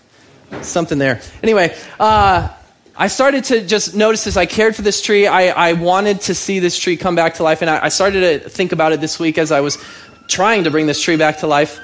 Something 0.62 1.00
there. 1.00 1.22
Anyway, 1.42 1.76
uh, 2.00 2.50
I 2.98 3.08
started 3.08 3.44
to 3.46 3.66
just 3.66 3.96
notice 3.96 4.24
this. 4.24 4.38
I 4.38 4.46
cared 4.46 4.76
for 4.76 4.82
this 4.82 5.02
tree. 5.02 5.28
I, 5.28 5.70
I 5.70 5.74
wanted 5.74 6.22
to 6.22 6.36
see 6.36 6.60
this 6.60 6.78
tree 6.78 6.96
come 6.96 7.16
back 7.16 7.36
to 7.36 7.44
life. 7.44 7.62
And 7.62 7.70
I, 7.70 7.86
I 7.86 7.90
started 7.90 8.44
to 8.44 8.50
think 8.50 8.72
about 8.72 8.94
it 8.94 9.02
this 9.02 9.20
week 9.20 9.38
as 9.38 9.52
I 9.52 9.62
was 9.62 9.78
trying 10.28 10.64
to 10.66 10.72
bring 10.72 10.88
this 10.88 11.02
tree 11.02 11.18
back 11.18 11.40
to 11.40 11.48
life. 11.48 11.80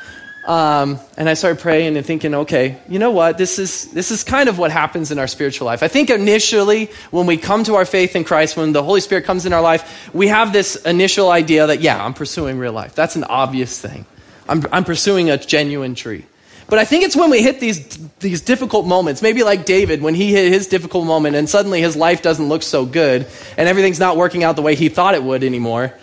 Um, 0.48 1.00
and 1.18 1.30
I 1.30 1.36
started 1.36 1.62
praying 1.62 1.98
and 1.98 2.06
thinking, 2.06 2.34
okay, 2.34 2.80
you 2.90 2.98
know 2.98 3.12
what? 3.12 3.38
This 3.38 3.60
is, 3.60 3.92
this 3.92 4.10
is 4.10 4.24
kind 4.24 4.50
of 4.50 4.58
what 4.58 4.72
happens 4.72 5.12
in 5.12 5.20
our 5.20 5.28
spiritual 5.28 5.68
life. 5.68 5.84
I 5.84 5.88
think 5.88 6.10
initially, 6.10 6.90
when 7.12 7.28
we 7.28 7.38
come 7.38 7.64
to 7.66 7.76
our 7.76 7.86
faith 7.86 8.16
in 8.16 8.24
Christ, 8.24 8.58
when 8.58 8.74
the 8.74 8.82
Holy 8.82 9.02
Spirit 9.02 9.26
comes 9.26 9.46
in 9.46 9.54
our 9.54 9.62
life, 9.62 10.10
we 10.14 10.30
have 10.30 10.52
this 10.52 10.76
initial 10.78 11.30
idea 11.30 11.68
that, 11.68 11.82
yeah, 11.82 12.04
I'm 12.04 12.16
pursuing 12.16 12.58
real 12.58 12.74
life. 12.74 12.96
That's 12.96 13.16
an 13.16 13.24
obvious 13.26 13.80
thing. 13.80 14.06
I'm, 14.50 14.66
I'm 14.72 14.84
pursuing 14.84 15.30
a 15.30 15.38
genuine 15.38 15.94
tree. 15.94 16.26
But 16.68 16.80
I 16.80 16.86
think 16.86 17.04
it's 17.04 17.16
when 17.18 17.30
we 17.30 17.44
hit 17.44 17.60
these, 17.60 17.98
these 18.20 18.42
difficult 18.42 18.88
moments, 18.88 19.22
maybe 19.22 19.44
like 19.44 19.66
David, 19.66 20.02
when 20.02 20.16
he 20.16 20.32
hit 20.32 20.52
his 20.52 20.68
difficult 20.68 21.06
moment 21.06 21.36
and 21.36 21.48
suddenly 21.50 21.82
his 21.82 21.96
life 21.96 22.22
doesn't 22.22 22.48
look 22.48 22.64
so 22.64 22.86
good 22.86 23.28
and 23.58 23.68
everything's 23.68 24.00
not 24.00 24.16
working 24.16 24.44
out 24.44 24.56
the 24.56 24.62
way 24.62 24.74
he 24.74 24.88
thought 24.88 25.14
it 25.14 25.22
would 25.22 25.44
anymore 25.44 25.94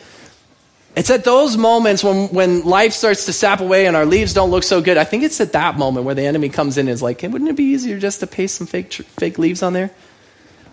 it's 0.99 1.11
at 1.11 1.23
those 1.23 1.57
moments 1.57 2.03
when, 2.03 2.27
when 2.29 2.65
life 2.65 2.93
starts 2.93 3.27
to 3.27 3.33
sap 3.33 3.61
away 3.61 3.87
and 3.87 3.95
our 3.95 4.05
leaves 4.05 4.35
don't 4.35 4.51
look 4.51 4.65
so 4.65 4.81
good. 4.81 4.97
I 4.97 5.05
think 5.05 5.23
it's 5.23 5.41
at 5.41 5.53
that 5.53 5.79
moment 5.79 6.05
where 6.05 6.15
the 6.17 6.25
enemy 6.25 6.49
comes 6.49 6.77
in 6.77 6.89
and 6.89 6.93
is 6.93 7.01
like, 7.01 7.21
hey, 7.21 7.29
wouldn't 7.29 7.49
it 7.49 7.55
be 7.55 7.67
easier 7.73 8.01
just 8.01 8.19
to 8.19 8.27
paste 8.27 8.57
some 8.57 8.67
fake, 8.67 8.91
tr- 8.91 9.03
fake 9.05 9.39
leaves 9.39 9.63
on 9.63 9.75
there? 9.75 9.93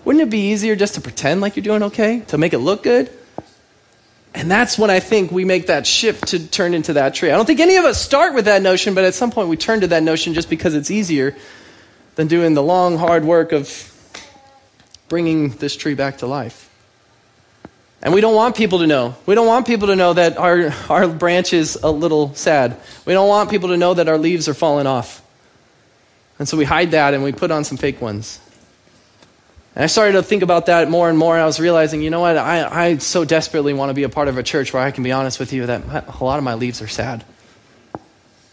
Wouldn't 0.04 0.24
it 0.24 0.32
be 0.32 0.50
easier 0.52 0.76
just 0.76 0.96
to 0.96 1.02
pretend 1.02 1.42
like 1.42 1.56
you're 1.56 1.64
doing 1.64 1.84
okay, 1.84 2.22
to 2.22 2.40
make 2.40 2.54
it 2.54 2.58
look 2.58 2.82
good? 2.82 3.12
And 4.34 4.50
that's 4.50 4.80
when 4.80 4.90
I 4.90 5.00
think 5.00 5.32
we 5.32 5.46
make 5.46 5.68
that 5.68 5.86
shift 5.86 6.30
to 6.30 6.48
turn 6.48 6.74
into 6.74 6.94
that 6.94 7.14
tree. 7.14 7.30
I 7.30 7.36
don't 7.36 7.46
think 7.46 7.60
any 7.60 7.76
of 7.76 7.86
us 7.86 8.02
start 8.02 8.34
with 8.34 8.46
that 8.46 8.64
notion, 8.64 8.96
but 8.96 9.04
at 9.04 9.14
some 9.14 9.30
point 9.30 9.48
we 9.48 9.58
turn 9.58 9.82
to 9.82 9.88
that 9.88 10.02
notion 10.02 10.34
just 10.34 10.50
because 10.50 10.74
it's 10.74 10.90
easier 10.90 11.36
than 12.16 12.26
doing 12.26 12.56
the 12.56 12.64
long, 12.64 12.98
hard 12.98 13.26
work 13.26 13.52
of 13.52 13.92
bringing 15.08 15.50
this 15.50 15.76
tree 15.76 15.94
back 15.94 16.18
to 16.18 16.26
life. 16.26 16.65
And 18.06 18.14
we 18.14 18.22
don't 18.22 18.36
want 18.36 18.56
people 18.56 18.80
to 18.80 18.88
know. 18.88 19.16
We 19.26 19.34
don't 19.34 19.48
want 19.48 19.66
people 19.66 19.88
to 19.88 19.96
know 19.96 20.14
that 20.14 20.38
our, 20.38 20.72
our 20.92 21.08
branch 21.08 21.54
is 21.54 21.80
a 21.82 21.90
little 21.90 22.36
sad. 22.36 22.78
We 23.04 23.14
don't 23.14 23.28
want 23.28 23.50
people 23.50 23.70
to 23.70 23.78
know 23.78 23.96
that 23.96 24.08
our 24.08 24.20
leaves 24.20 24.48
are 24.48 24.54
falling 24.54 24.86
off. 24.86 25.24
And 26.38 26.48
so 26.48 26.56
we 26.56 26.66
hide 26.66 26.92
that 26.92 27.16
and 27.16 27.24
we 27.24 27.32
put 27.32 27.50
on 27.50 27.64
some 27.64 27.80
fake 27.80 28.00
ones. 28.02 28.40
And 29.74 29.84
I 29.84 29.88
started 29.88 30.12
to 30.14 30.22
think 30.22 30.44
about 30.44 30.68
that 30.68 30.88
more 30.88 31.10
and 31.10 31.18
more. 31.18 31.36
I 31.36 31.48
was 31.48 31.60
realizing, 31.60 32.04
you 32.04 32.12
know 32.12 32.20
what? 32.20 32.38
I, 32.38 32.90
I 32.90 32.98
so 32.98 33.26
desperately 33.26 33.74
want 33.74 33.90
to 33.90 33.96
be 33.96 34.04
a 34.04 34.10
part 34.10 34.28
of 34.28 34.38
a 34.38 34.44
church 34.44 34.72
where 34.72 34.84
I 34.84 34.92
can 34.92 35.04
be 35.04 35.12
honest 35.12 35.40
with 35.40 35.52
you 35.52 35.66
that 35.66 36.08
a 36.08 36.24
lot 36.24 36.38
of 36.38 36.44
my 36.44 36.54
leaves 36.54 36.84
are 36.84 36.88
sad. 36.88 37.26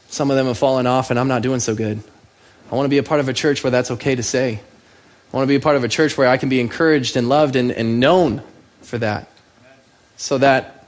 Some 0.09 0.31
of 0.31 0.39
them 0.39 0.47
have 0.47 0.57
fallen 0.57 0.87
off 0.87 1.11
and 1.11 1.21
I'm 1.21 1.29
not 1.29 1.43
doing 1.43 1.61
so 1.61 1.75
good. 1.75 2.03
I 2.71 2.75
want 2.75 2.87
to 2.87 2.91
be 2.91 2.97
a 2.97 3.03
part 3.03 3.21
of 3.21 3.29
a 3.29 3.35
church 3.35 3.63
where 3.63 3.71
that's 3.71 3.91
okay 3.91 4.15
to 4.15 4.23
say. 4.23 4.55
I 4.55 5.37
want 5.37 5.45
to 5.45 5.49
be 5.49 5.57
a 5.57 5.61
part 5.61 5.77
of 5.77 5.85
a 5.85 5.89
church 5.89 6.17
where 6.17 6.27
I 6.27 6.39
can 6.39 6.49
be 6.49 6.59
encouraged 6.59 7.19
and 7.19 7.29
loved 7.29 7.55
and, 7.55 7.71
and 7.71 8.01
known 8.01 8.43
for 8.81 8.97
that 8.97 9.29
so 10.23 10.39
that 10.39 10.87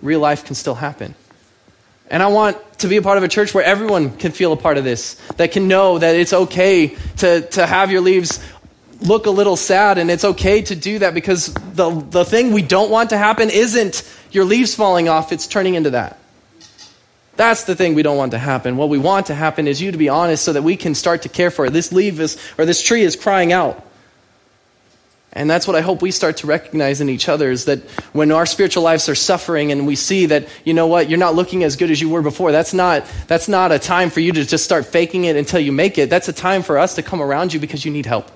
real 0.00 0.20
life 0.20 0.46
can 0.46 0.54
still 0.54 0.74
happen. 0.74 1.14
And 2.10 2.22
I 2.22 2.28
want 2.28 2.56
to 2.78 2.88
be 2.88 2.96
a 2.96 3.02
part 3.02 3.18
of 3.18 3.22
a 3.22 3.28
church 3.28 3.52
where 3.52 3.62
everyone 3.62 4.16
can 4.16 4.32
feel 4.32 4.54
a 4.54 4.56
part 4.56 4.78
of 4.78 4.84
this, 4.84 5.16
that 5.36 5.52
can 5.52 5.68
know 5.68 5.98
that 5.98 6.16
it's 6.16 6.32
okay 6.32 6.96
to, 7.18 7.42
to 7.42 7.66
have 7.66 7.92
your 7.92 8.00
leaves 8.00 8.40
look 9.02 9.26
a 9.26 9.30
little 9.30 9.54
sad, 9.54 9.98
and 9.98 10.10
it's 10.10 10.24
okay 10.24 10.62
to 10.62 10.74
do 10.74 11.00
that 11.00 11.12
because 11.12 11.52
the, 11.74 11.90
the 11.90 12.24
thing 12.24 12.52
we 12.52 12.62
don't 12.62 12.90
want 12.90 13.10
to 13.10 13.18
happen 13.18 13.50
isn't 13.50 14.02
your 14.32 14.46
leaves 14.46 14.74
falling 14.74 15.10
off, 15.10 15.30
it's 15.30 15.46
turning 15.46 15.74
into 15.74 15.90
that. 15.90 16.18
That's 17.36 17.64
the 17.64 17.76
thing 17.76 17.94
we 17.94 18.02
don't 18.02 18.16
want 18.16 18.32
to 18.32 18.38
happen. 18.38 18.78
What 18.78 18.88
we 18.88 18.98
want 18.98 19.26
to 19.26 19.34
happen 19.34 19.68
is 19.68 19.80
you 19.80 19.92
to 19.92 19.98
be 19.98 20.08
honest 20.08 20.42
so 20.42 20.54
that 20.54 20.62
we 20.62 20.76
can 20.76 20.94
start 20.94 21.22
to 21.22 21.28
care 21.28 21.50
for 21.50 21.66
it. 21.66 21.72
This 21.74 21.92
leaf 21.92 22.18
is, 22.18 22.38
or 22.56 22.64
this 22.64 22.82
tree 22.82 23.02
is 23.02 23.14
crying 23.14 23.52
out. 23.52 23.84
And 25.32 25.48
that's 25.48 25.66
what 25.66 25.76
I 25.76 25.82
hope 25.82 26.00
we 26.00 26.10
start 26.10 26.38
to 26.38 26.46
recognize 26.46 27.00
in 27.00 27.08
each 27.08 27.28
other 27.28 27.50
is 27.50 27.66
that 27.66 27.80
when 28.12 28.32
our 28.32 28.46
spiritual 28.46 28.82
lives 28.82 29.08
are 29.08 29.14
suffering 29.14 29.70
and 29.72 29.86
we 29.86 29.94
see 29.94 30.26
that, 30.26 30.48
you 30.64 30.72
know 30.72 30.86
what, 30.86 31.10
you're 31.10 31.18
not 31.18 31.34
looking 31.34 31.64
as 31.64 31.76
good 31.76 31.90
as 31.90 32.00
you 32.00 32.08
were 32.08 32.22
before, 32.22 32.50
that's 32.50 32.72
not, 32.72 33.04
that's 33.26 33.46
not 33.46 33.70
a 33.70 33.78
time 33.78 34.08
for 34.08 34.20
you 34.20 34.32
to 34.32 34.44
just 34.44 34.64
start 34.64 34.86
faking 34.86 35.26
it 35.26 35.36
until 35.36 35.60
you 35.60 35.70
make 35.70 35.98
it. 35.98 36.08
That's 36.08 36.28
a 36.28 36.32
time 36.32 36.62
for 36.62 36.78
us 36.78 36.94
to 36.94 37.02
come 37.02 37.20
around 37.20 37.52
you 37.52 37.60
because 37.60 37.84
you 37.84 37.90
need 37.90 38.06
help. 38.06 38.30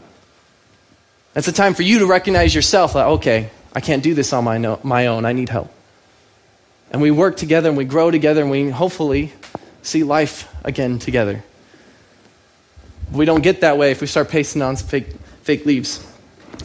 That's 1.33 1.48
a 1.48 1.52
time 1.52 1.72
for 1.72 1.83
you 1.83 2.00
to 2.00 2.07
recognize 2.07 2.55
yourself, 2.55 2.94
like, 2.94 3.07
okay, 3.07 3.50
I 3.74 3.81
can't 3.81 4.02
do 4.02 4.12
this 4.12 4.35
on 4.35 4.44
my, 4.44 4.59
no, 4.59 4.78
my 4.83 5.07
own, 5.07 5.24
I 5.24 5.33
need 5.33 5.48
help. 5.48 5.72
And 6.90 7.00
we 7.00 7.11
work 7.11 7.38
together 7.38 7.70
and 7.70 7.78
we 7.78 7.87
grow 7.87 8.11
together 8.11 8.42
and 8.42 8.50
we 8.50 8.68
hopefully 8.68 9.33
see 9.81 10.05
life 10.05 10.55
again 10.62 10.98
together. 10.98 11.42
We 13.11 13.24
don't 13.24 13.42
get 13.42 13.62
that 13.62 13.78
way 13.78 13.92
if 13.92 14.02
we 14.02 14.07
start 14.07 14.28
pasting 14.28 14.61
on 14.61 14.76
fake, 14.76 15.09
fake 15.42 15.64
leaves. 15.64 16.07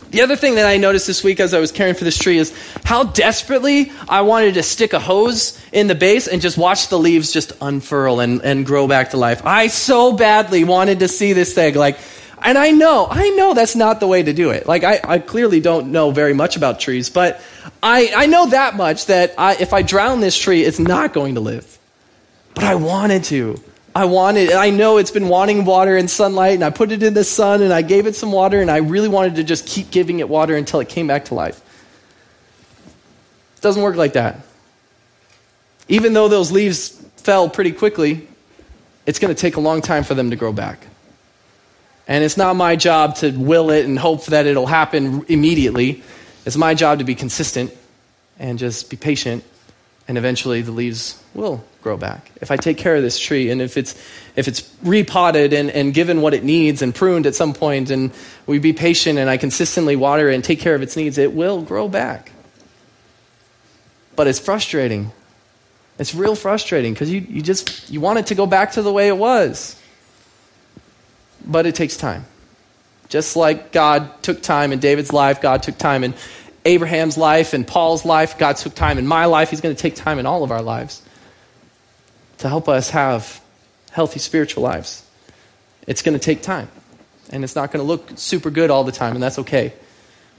The 0.10 0.22
other 0.22 0.38
thing 0.38 0.56
that 0.56 0.66
I 0.66 0.78
noticed 0.78 1.06
this 1.06 1.24
week 1.24 1.40
as 1.40 1.54
I 1.54 1.60
was 1.60 1.72
caring 1.72 1.94
for 1.94 2.06
this 2.06 2.18
tree 2.18 2.38
is 2.38 2.54
how 2.86 3.04
desperately 3.04 3.92
I 4.08 4.22
wanted 4.22 4.54
to 4.54 4.64
stick 4.64 4.94
a 4.94 5.00
hose 5.00 5.62
in 5.74 5.88
the 5.88 5.96
base 5.96 6.28
and 6.28 6.42
just 6.42 6.58
watch 6.58 6.88
the 6.88 6.98
leaves 6.98 7.32
just 7.32 7.52
unfurl 7.60 8.22
and, 8.22 8.42
and 8.42 8.66
grow 8.66 8.88
back 8.88 9.12
to 9.12 9.18
life. 9.18 9.46
I 9.46 9.68
so 9.68 10.14
badly 10.14 10.64
wanted 10.64 11.00
to 11.00 11.08
see 11.08 11.34
this 11.34 11.54
thing. 11.54 11.76
Like, 11.76 12.00
and 12.42 12.58
I 12.58 12.72
know, 12.72 13.08
I 13.10 13.30
know 13.32 13.54
that's 13.54 13.76
not 13.76 14.00
the 14.00 14.08
way 14.08 14.24
to 14.24 14.32
do 14.32 14.52
it. 14.52 14.66
Like, 14.66 14.84
I, 14.84 15.02
I 15.04 15.20
clearly 15.20 15.60
don't 15.60 15.92
know 15.92 16.12
very 16.12 16.34
much 16.34 16.56
about 16.56 16.80
trees, 16.80 17.10
but 17.10 17.42
I, 17.84 18.12
I 18.16 18.26
know 18.28 18.48
that 18.48 18.76
much 18.78 19.08
that 19.08 19.34
I, 19.38 19.56
if 19.56 19.74
I 19.74 19.82
drown 19.82 20.22
this 20.22 20.38
tree, 20.38 20.64
it's 20.64 20.80
not 20.80 21.14
going 21.14 21.36
to 21.36 21.42
live. 21.42 21.78
But 22.54 22.64
I 22.64 22.76
wanted 22.76 23.26
to. 23.26 23.62
I 23.98 24.06
wanted, 24.06 24.52
I 24.52 24.70
know 24.70 24.98
it's 24.98 25.10
been 25.10 25.28
wanting 25.28 25.66
water 25.66 25.98
and 25.98 26.08
sunlight, 26.08 26.54
and 26.54 26.64
I 26.64 26.70
put 26.70 26.92
it 26.92 27.02
in 27.02 27.16
the 27.16 27.24
sun 27.24 27.64
and 27.64 27.74
I 27.74 27.82
gave 27.82 28.06
it 28.06 28.16
some 28.16 28.32
water, 28.32 28.62
and 28.62 28.70
I 28.70 28.78
really 28.78 29.08
wanted 29.08 29.38
to 29.38 29.44
just 29.44 29.66
keep 29.66 29.90
giving 29.90 30.20
it 30.20 30.30
water 30.30 30.56
until 30.56 30.80
it 30.82 30.88
came 30.88 31.08
back 31.08 31.26
to 31.26 31.34
life. 31.34 31.60
It 33.56 33.62
doesn't 33.62 33.82
work 33.82 33.96
like 33.96 34.14
that. 34.14 34.42
Even 35.88 36.14
though 36.14 36.28
those 36.28 36.52
leaves 36.52 36.90
fell 37.16 37.50
pretty 37.50 37.72
quickly, 37.72 38.28
it's 39.08 39.18
going 39.18 39.34
to 39.34 39.42
take 39.42 39.56
a 39.56 39.62
long 39.62 39.82
time 39.82 40.04
for 40.04 40.14
them 40.14 40.30
to 40.30 40.36
grow 40.36 40.54
back. 40.54 40.86
And 42.08 42.24
it's 42.24 42.38
not 42.38 42.56
my 42.56 42.76
job 42.76 43.16
to 43.16 43.32
will 43.32 43.72
it 43.72 43.86
and 43.86 43.98
hope 43.98 44.28
that 44.28 44.46
it'll 44.46 44.68
happen 44.68 45.26
immediately. 45.28 46.04
It's 46.46 46.56
my 46.56 46.76
job 46.76 47.00
to 47.00 47.04
be 47.04 47.16
consistent 47.16 47.76
and 48.38 48.60
just 48.60 48.92
be 48.92 48.96
patient, 48.96 49.44
and 50.08 50.18
eventually 50.18 50.62
the 50.62 50.72
leaves 50.72 51.22
will 51.34 51.64
grow 51.82 51.98
back. 51.98 52.32
If 52.42 52.52
I 52.52 52.58
take 52.58 52.78
care 52.78 52.96
of 52.96 53.02
this 53.02 53.20
tree 53.20 53.50
and 53.50 53.62
if 53.62 53.78
it's, 53.78 53.94
if 54.36 54.48
it's 54.48 54.74
repotted 54.84 55.54
and, 55.54 55.70
and 55.70 55.94
given 55.94 56.22
what 56.22 56.34
it 56.34 56.44
needs 56.44 56.82
and 56.82 56.96
pruned 56.96 57.26
at 57.26 57.36
some 57.36 57.54
point 57.54 57.90
and 57.90 58.12
we 58.46 58.60
be 58.60 58.74
patient 58.74 59.20
and 59.20 59.30
I 59.30 59.38
consistently 59.38 59.96
water 59.96 60.30
it 60.30 60.36
and 60.36 60.44
take 60.44 60.60
care 60.60 60.76
of 60.76 60.82
its 60.82 60.96
needs, 60.96 61.18
it 61.18 61.34
will 61.34 61.62
grow 61.62 61.88
back. 61.88 62.32
But 64.16 64.28
it's 64.28 64.40
frustrating. 64.40 65.12
It's 66.00 66.16
real 66.16 66.36
frustrating 66.36 66.94
because 66.94 67.12
you, 67.12 67.22
you 67.22 67.42
just 67.42 67.90
you 67.90 68.02
want 68.02 68.20
it 68.20 68.28
to 68.28 68.36
go 68.36 68.46
back 68.46 68.74
to 68.74 68.82
the 68.82 68.92
way 68.92 69.08
it 69.08 69.18
was. 69.18 69.80
But 71.46 71.66
it 71.66 71.76
takes 71.76 71.98
time. 71.98 72.26
Just 73.10 73.36
like 73.36 73.72
God 73.72 74.22
took 74.22 74.42
time 74.42 74.74
in 74.74 74.80
David's 74.80 75.14
life, 75.14 75.42
God 75.42 75.64
took 75.64 75.78
time 75.78 76.04
in 76.04 76.14
Abraham's 76.68 77.18
life 77.18 77.54
and 77.54 77.66
Paul's 77.66 78.04
life, 78.06 78.38
God 78.38 78.58
took 78.58 78.76
time 78.76 78.98
in 78.98 79.08
my 79.08 79.26
life, 79.26 79.50
He's 79.50 79.62
going 79.62 79.76
to 79.76 79.82
take 79.82 79.96
time 79.96 80.20
in 80.20 80.26
all 80.26 80.44
of 80.44 80.52
our 80.52 80.62
lives 80.62 81.02
to 82.40 82.50
help 82.50 82.70
us 82.70 82.92
have 82.92 83.42
healthy 83.92 84.20
spiritual 84.20 84.64
lives. 84.64 85.04
It's 85.88 86.02
going 86.02 86.14
to 86.14 86.24
take 86.24 86.42
time, 86.42 86.70
and 87.32 87.44
it's 87.44 87.56
not 87.56 87.72
going 87.72 87.84
to 87.84 87.88
look 87.88 88.12
super 88.16 88.50
good 88.50 88.70
all 88.70 88.84
the 88.84 88.92
time, 88.92 89.14
and 89.14 89.24
that's 89.24 89.40
okay. 89.40 89.74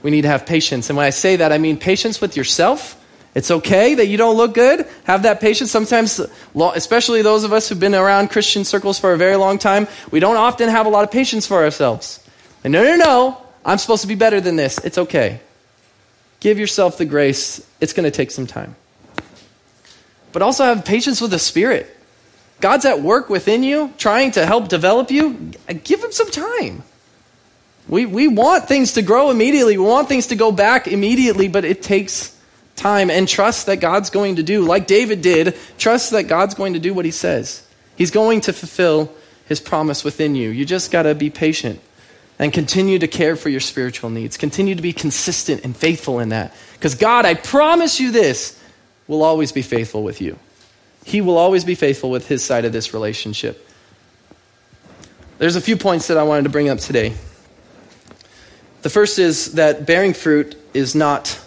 We 0.03 0.11
need 0.11 0.21
to 0.21 0.27
have 0.29 0.45
patience. 0.45 0.89
And 0.89 0.95
when 0.95 1.05
I 1.05 1.09
say 1.09 1.37
that, 1.37 1.51
I 1.51 1.57
mean 1.57 1.77
patience 1.77 2.21
with 2.21 2.37
yourself. 2.37 2.95
It's 3.35 3.51
okay 3.51 3.95
that 3.95 4.05
you 4.05 4.17
don't 4.17 4.37
look 4.37 4.53
good. 4.53 4.87
Have 5.03 5.23
that 5.23 5.41
patience. 5.41 5.71
Sometimes, 5.71 6.21
especially 6.55 7.21
those 7.21 7.43
of 7.43 7.53
us 7.53 7.67
who've 7.67 7.79
been 7.79 7.95
around 7.95 8.29
Christian 8.29 8.63
circles 8.63 8.99
for 8.99 9.13
a 9.13 9.17
very 9.17 9.35
long 9.35 9.57
time, 9.57 9.87
we 10.11 10.19
don't 10.19 10.37
often 10.37 10.69
have 10.69 10.85
a 10.85 10.89
lot 10.89 11.03
of 11.03 11.11
patience 11.11 11.45
for 11.45 11.63
ourselves. 11.63 12.23
And 12.63 12.71
no, 12.71 12.83
no, 12.83 12.95
no, 12.95 13.37
I'm 13.65 13.77
supposed 13.77 14.01
to 14.03 14.07
be 14.07 14.15
better 14.15 14.39
than 14.39 14.55
this. 14.55 14.77
It's 14.85 14.97
okay. 14.97 15.41
Give 16.39 16.57
yourself 16.57 16.97
the 16.97 17.05
grace. 17.05 17.65
It's 17.81 17.93
going 17.93 18.05
to 18.05 18.11
take 18.11 18.31
some 18.31 18.47
time 18.47 18.75
but 20.31 20.41
also 20.41 20.63
have 20.63 20.85
patience 20.85 21.21
with 21.21 21.31
the 21.31 21.39
Spirit. 21.39 21.95
God's 22.61 22.85
at 22.85 23.01
work 23.01 23.29
within 23.29 23.63
you, 23.63 23.93
trying 23.97 24.31
to 24.31 24.45
help 24.45 24.67
develop 24.67 25.11
you. 25.11 25.51
Give 25.83 26.03
him 26.03 26.11
some 26.11 26.29
time. 26.29 26.83
We, 27.87 28.05
we 28.05 28.27
want 28.27 28.67
things 28.67 28.93
to 28.93 29.01
grow 29.01 29.31
immediately. 29.31 29.77
We 29.77 29.85
want 29.85 30.07
things 30.07 30.27
to 30.27 30.35
go 30.35 30.51
back 30.51 30.87
immediately, 30.87 31.47
but 31.47 31.65
it 31.65 31.81
takes 31.81 32.35
time 32.75 33.09
and 33.09 33.27
trust 33.27 33.65
that 33.65 33.77
God's 33.77 34.09
going 34.09 34.35
to 34.35 34.43
do, 34.43 34.61
like 34.63 34.87
David 34.87 35.21
did, 35.21 35.57
trust 35.77 36.11
that 36.11 36.23
God's 36.23 36.53
going 36.53 36.73
to 36.73 36.79
do 36.79 36.93
what 36.93 37.05
he 37.05 37.11
says. 37.11 37.65
He's 37.95 38.11
going 38.11 38.41
to 38.41 38.53
fulfill 38.53 39.11
his 39.47 39.59
promise 39.59 40.03
within 40.03 40.35
you. 40.35 40.49
You 40.49 40.65
just 40.65 40.91
got 40.91 41.03
to 41.03 41.15
be 41.15 41.29
patient 41.29 41.81
and 42.39 42.53
continue 42.53 42.97
to 42.97 43.07
care 43.07 43.35
for 43.35 43.49
your 43.49 43.59
spiritual 43.59 44.09
needs. 44.09 44.37
Continue 44.37 44.73
to 44.73 44.81
be 44.81 44.93
consistent 44.93 45.65
and 45.65 45.75
faithful 45.75 46.19
in 46.19 46.29
that. 46.29 46.55
Because, 46.73 46.95
God, 46.95 47.25
I 47.25 47.33
promise 47.33 47.99
you 47.99 48.11
this 48.11 48.57
will 49.07 49.23
always 49.23 49.51
be 49.51 49.61
faithful 49.61 50.03
with 50.03 50.21
you. 50.21 50.39
He 51.03 51.19
will 51.19 51.37
always 51.37 51.65
be 51.65 51.75
faithful 51.75 52.09
with 52.09 52.27
his 52.27 52.43
side 52.43 52.63
of 52.63 52.71
this 52.71 52.93
relationship. 52.93 53.67
There's 55.37 55.57
a 55.57 55.61
few 55.61 55.75
points 55.75 56.07
that 56.07 56.17
I 56.17 56.23
wanted 56.23 56.43
to 56.43 56.49
bring 56.49 56.69
up 56.69 56.79
today. 56.79 57.13
The 58.81 58.89
first 58.89 59.19
is 59.19 59.53
that 59.53 59.85
bearing 59.85 60.13
fruit 60.13 60.57
is 60.73 60.95
not 60.95 61.37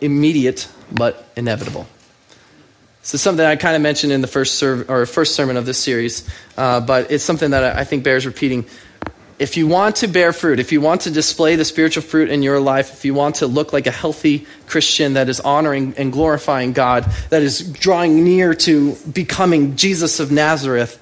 immediate 0.00 0.68
but 0.90 1.26
inevitable. 1.36 1.86
Is 3.02 3.20
something 3.20 3.44
I 3.44 3.56
kind 3.56 3.74
of 3.74 3.82
mentioned 3.82 4.12
in 4.12 4.20
the 4.20 4.26
first, 4.26 4.56
serv- 4.56 4.88
or 4.88 5.06
first 5.06 5.34
sermon 5.34 5.56
of 5.56 5.66
this 5.66 5.78
series, 5.78 6.28
uh, 6.56 6.80
but 6.80 7.10
it's 7.10 7.24
something 7.24 7.50
that 7.50 7.76
I 7.76 7.84
think 7.84 8.04
bears 8.04 8.26
repeating 8.26 8.64
if 9.42 9.56
you 9.56 9.66
want 9.66 9.96
to 9.96 10.06
bear 10.06 10.32
fruit, 10.32 10.60
if 10.60 10.70
you 10.70 10.80
want 10.80 11.00
to 11.00 11.10
display 11.10 11.56
the 11.56 11.64
spiritual 11.64 12.04
fruit 12.04 12.30
in 12.30 12.44
your 12.44 12.60
life, 12.60 12.92
if 12.92 13.04
you 13.04 13.12
want 13.12 13.34
to 13.36 13.48
look 13.48 13.72
like 13.72 13.88
a 13.88 13.90
healthy 13.90 14.46
Christian 14.68 15.14
that 15.14 15.28
is 15.28 15.40
honoring 15.40 15.94
and 15.96 16.12
glorifying 16.12 16.72
God, 16.72 17.10
that 17.30 17.42
is 17.42 17.68
drawing 17.72 18.22
near 18.22 18.54
to 18.54 18.94
becoming 19.12 19.74
Jesus 19.74 20.20
of 20.20 20.30
Nazareth, 20.30 20.96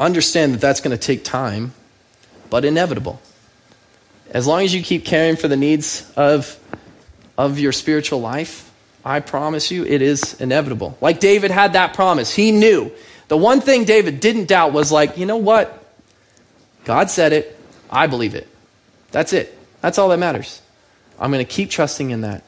understand 0.00 0.52
that 0.52 0.60
that's 0.60 0.80
going 0.80 0.90
to 0.90 1.00
take 1.00 1.22
time, 1.22 1.74
but 2.50 2.64
inevitable. 2.64 3.20
As 4.32 4.48
long 4.48 4.62
as 4.62 4.74
you 4.74 4.82
keep 4.82 5.04
caring 5.04 5.36
for 5.36 5.46
the 5.46 5.56
needs 5.56 6.10
of, 6.16 6.58
of 7.38 7.60
your 7.60 7.70
spiritual 7.70 8.20
life, 8.20 8.68
I 9.04 9.20
promise 9.20 9.70
you 9.70 9.84
it 9.84 10.02
is 10.02 10.34
inevitable. 10.40 10.98
Like 11.00 11.20
David 11.20 11.52
had 11.52 11.74
that 11.74 11.94
promise. 11.94 12.34
He 12.34 12.50
knew. 12.50 12.90
The 13.28 13.36
one 13.36 13.60
thing 13.60 13.84
David 13.84 14.18
didn't 14.18 14.48
doubt 14.48 14.72
was 14.72 14.90
like, 14.90 15.18
you 15.18 15.24
know 15.24 15.36
what? 15.36 15.77
God 16.88 17.10
said 17.10 17.34
it. 17.34 17.54
I 17.90 18.06
believe 18.06 18.34
it. 18.34 18.48
That's 19.10 19.34
it. 19.34 19.54
That's 19.82 19.98
all 19.98 20.08
that 20.08 20.18
matters. 20.18 20.62
I'm 21.20 21.30
going 21.30 21.44
to 21.44 21.52
keep 21.52 21.68
trusting 21.68 22.08
in 22.08 22.22
that. 22.22 22.44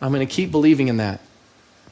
I'm 0.00 0.10
going 0.10 0.26
to 0.26 0.34
keep 0.34 0.50
believing 0.50 0.88
in 0.88 0.96
that. 0.96 1.20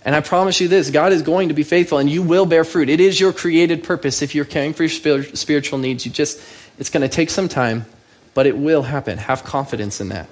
And 0.03 0.17
I 0.17 0.23
promise 0.23 0.59
you 0.59 0.69
this 0.69 0.89
God 0.89 1.13
is 1.13 1.21
going 1.21 1.49
to 1.49 1.55
be 1.55 1.65
faithful 1.65 1.99
and 1.99 2.09
you 2.09 2.23
will 2.23 2.47
bear 2.47 2.65
fruit. 2.65 2.89
It 2.89 2.99
is 2.99 3.21
your 3.21 3.35
created 3.35 3.85
purpose 3.85 4.23
if 4.23 4.35
you're 4.35 4.47
caring 4.47 4.73
for 4.73 4.85
your 4.85 5.23
spiritual 5.35 5.79
needs. 5.79 6.07
You 6.07 6.13
just, 6.13 6.41
it's 6.79 6.89
going 6.89 7.03
to 7.03 7.15
take 7.15 7.29
some 7.29 7.47
time, 7.47 7.85
but 8.33 8.47
it 8.47 8.57
will 8.57 8.85
happen. 8.85 9.19
Have 9.19 9.45
confidence 9.45 10.01
in 10.01 10.09
that. 10.09 10.31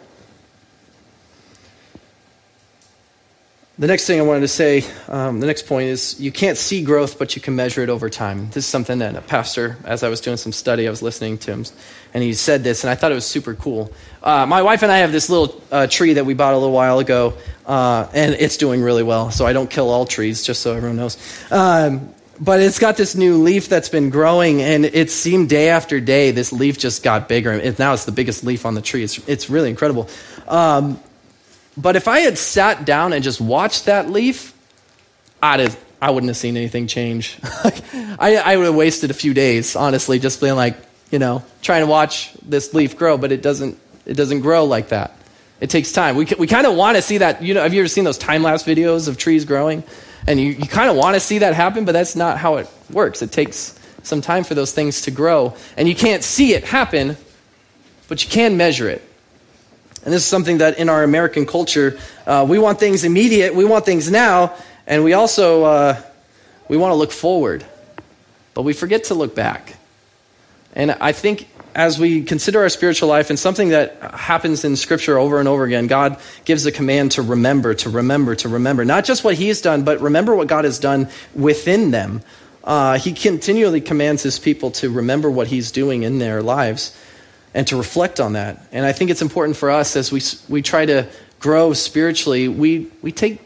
The 3.81 3.87
next 3.87 4.07
thing 4.07 4.21
I 4.21 4.23
wanted 4.23 4.41
to 4.41 4.49
say, 4.49 4.85
um, 5.09 5.41
the 5.41 5.47
next 5.47 5.67
point 5.67 5.89
is 5.89 6.21
you 6.21 6.31
can't 6.31 6.59
see 6.59 6.83
growth, 6.85 7.19
but 7.19 7.35
you 7.35 7.41
can 7.41 7.57
measure 7.57 7.83
it 7.83 7.89
over 7.89 8.11
time. 8.11 8.49
This 8.49 8.57
is 8.59 8.67
something 8.67 8.99
that 8.99 9.17
a 9.17 9.23
pastor, 9.23 9.79
as 9.85 10.03
I 10.03 10.11
was 10.11 10.21
doing 10.21 10.37
some 10.37 10.53
study, 10.53 10.87
I 10.87 10.91
was 10.91 11.01
listening 11.01 11.39
to 11.39 11.53
him, 11.53 11.65
and 12.13 12.23
he 12.23 12.35
said 12.35 12.63
this, 12.63 12.85
and 12.85 12.91
I 12.91 12.95
thought 12.95 13.11
it 13.11 13.15
was 13.15 13.25
super 13.25 13.55
cool. 13.55 13.91
Uh, 14.23 14.45
my 14.45 14.61
wife 14.61 14.83
and 14.83 14.93
I 14.93 14.99
have 14.99 15.13
this 15.13 15.31
little 15.31 15.63
uh, 15.73 15.87
tree 15.87 16.13
that 16.13 16.27
we 16.27 16.35
bought 16.35 16.53
a 16.53 16.59
little 16.59 16.75
while 16.75 16.99
ago, 16.99 17.33
uh, 17.65 18.07
and 18.13 18.35
it's 18.35 18.59
doing 18.59 18.83
really 18.83 19.03
well. 19.03 19.31
So 19.31 19.47
I 19.47 19.55
don't 19.55 19.71
kill 19.71 19.89
all 19.89 20.05
trees, 20.05 20.43
just 20.43 20.61
so 20.61 20.75
everyone 20.75 20.99
knows. 20.99 21.17
Um, 21.51 22.13
but 22.39 22.61
it's 22.61 22.79
got 22.79 22.99
this 22.99 23.15
new 23.15 23.39
leaf 23.39 23.71
that's 23.71 23.89
been 23.89 24.11
growing, 24.11 24.61
and 24.61 24.85
it 24.85 25.11
seemed 25.11 25.49
day 25.49 25.71
after 25.71 26.01
day 26.01 26.33
this 26.33 26.53
leaf 26.53 26.79
just 26.79 27.03
got 27.03 27.31
bigger. 27.31 27.53
It, 27.53 27.79
now 27.79 27.95
it's 27.95 28.05
the 28.05 28.13
biggest 28.13 28.45
leaf 28.45 28.67
on 28.67 28.75
the 28.75 28.83
tree. 28.83 29.05
It's, 29.05 29.27
it's 29.27 29.49
really 29.49 29.71
incredible. 29.71 30.07
Um, 30.49 31.01
but 31.77 31.97
if 31.97 32.09
I 32.09 32.21
had 32.21 32.39
sat 32.39 32.85
down 32.85 33.13
and 33.13 33.23
just 33.23 33.41
watched 33.41 33.87
that 33.87 34.11
leaf, 34.11 34.55
I'd 35.43 35.61
have, 35.61 35.79
I 36.03 36.11
wouldn't 36.11 36.29
have 36.29 36.37
seen 36.37 36.57
anything 36.57 36.87
change. 36.87 37.39
I, 37.43 38.43
I 38.45 38.57
would 38.57 38.67
have 38.67 38.75
wasted 38.75 39.11
a 39.11 39.15
few 39.15 39.35
days, 39.35 39.77
honestly, 39.77 40.19
just 40.19 40.41
being 40.41 40.57
like, 40.57 40.77
you 41.11 41.19
know, 41.19 41.45
trying 41.63 41.83
to 41.83 41.87
watch 41.87 42.33
this 42.43 42.75
leaf 42.75 42.97
grow, 42.97 43.19
but 43.19 43.33
it 43.33 43.43
doesn't, 43.43 43.79
it 44.07 44.15
doesn't 44.15 44.41
grow 44.41 44.65
like 44.65 44.89
that. 44.89 45.17
It 45.61 45.71
takes 45.71 45.93
time. 45.93 46.17
We, 46.17 46.27
we 46.39 46.47
kind 46.47 46.67
of 46.67 46.75
want 46.75 46.97
to 46.97 47.03
see 47.03 47.19
that. 47.19 47.43
You 47.43 47.55
know, 47.55 47.63
have 47.63 47.75
you 47.75 47.81
ever 47.81 47.89
seen 47.89 48.05
those 48.05 48.19
time 48.19 48.43
lapse 48.43 48.63
videos 48.63 49.09
of 49.09 49.19
trees 49.19 49.45
growing? 49.45 49.85
And 50.27 50.41
you, 50.41 50.53
you 50.53 50.67
kind 50.67 50.91
of 50.91 50.97
want 50.97 51.15
to 51.15 51.21
see 51.21 51.39
that 51.39 51.55
happen, 51.55 51.85
but 51.85 51.93
that's 51.93 52.17
not 52.17 52.39
how 52.39 52.57
it 52.57 52.69
works. 52.91 53.23
It 53.23 53.31
takes 53.31 53.79
some 54.03 54.21
time 54.21 54.45
for 54.45 54.55
those 54.55 54.73
things 54.73 55.03
to 55.03 55.11
grow. 55.11 55.55
And 55.77 55.89
you 55.89 55.95
can't 55.95 56.23
see 56.23 56.55
it 56.55 56.65
happen, 56.65 57.17
but 58.09 58.25
you 58.25 58.31
can 58.31 58.57
measure 58.57 58.89
it. 58.89 59.03
And 60.05 60.13
this 60.15 60.23
is 60.23 60.29
something 60.29 60.59
that 60.59 60.79
in 60.79 60.89
our 60.89 61.03
American 61.03 61.45
culture, 61.45 61.99
uh, 62.27 62.47
we 62.49 62.59
want 62.59 62.81
things 62.81 63.05
immediate, 63.05 63.55
we 63.55 63.65
want 63.65 63.85
things 63.85 64.11
now, 64.11 64.55
and 64.87 65.05
we 65.05 65.13
also 65.13 65.65
uh, 65.65 66.03
we 66.69 66.77
want 66.77 66.93
to 66.93 66.97
look 66.97 67.13
forward, 67.13 67.65
but 68.55 68.63
we 68.63 68.73
forget 68.73 69.05
to 69.05 69.15
look 69.15 69.35
back. 69.35 69.77
And 70.75 70.93
I 70.93 71.13
think 71.13 71.49
as 71.75 71.99
we 71.99 72.23
consider 72.23 72.61
our 72.61 72.69
spiritual 72.69 73.09
life 73.09 73.31
and 73.31 73.39
something 73.39 73.71
that 73.71 74.01
happens 74.15 74.65
in 74.65 74.77
Scripture 74.77 75.19
over 75.19 75.39
and 75.39 75.49
over 75.49 75.65
again, 75.65 75.87
God 75.87 76.19
gives 76.45 76.67
a 76.67 76.73
command 76.73 77.13
to 77.13 77.23
remember, 77.23 77.75
to 77.75 77.91
remember, 77.91 78.35
to 78.37 78.49
remember. 78.49 78.85
Not 78.85 79.05
just 79.05 79.25
what 79.25 79.35
He's 79.35 79.61
done, 79.61 79.85
but 79.85 80.01
remember 80.01 80.35
what 80.35 80.49
God 80.49 80.65
has 80.65 80.79
done 80.79 81.09
within 81.35 81.91
them. 81.91 82.23
Uh, 82.63 82.99
he 82.99 83.13
continually 83.13 83.81
commands 83.81 84.23
His 84.23 84.39
people 84.39 84.71
to 84.73 84.91
remember 84.91 85.31
what 85.31 85.47
He's 85.47 85.71
doing 85.71 86.03
in 86.03 86.19
their 86.19 86.43
lives. 86.43 86.97
And 87.55 87.67
to 87.67 87.77
reflect 87.77 88.21
on 88.21 88.35
that. 88.35 88.67
And 88.73 88.87
I 88.87 88.93
think 88.93 89.11
it's 89.11 89.23
important 89.23 89.57
for 89.57 89.71
us 89.71 89.97
as 89.97 90.13
we, 90.13 90.21
we 90.49 90.63
try 90.63 90.87
to 90.87 91.09
grow 91.41 91.73
spiritually, 91.73 92.49
we, 92.49 92.91
we, 93.03 93.13
take, 93.13 93.41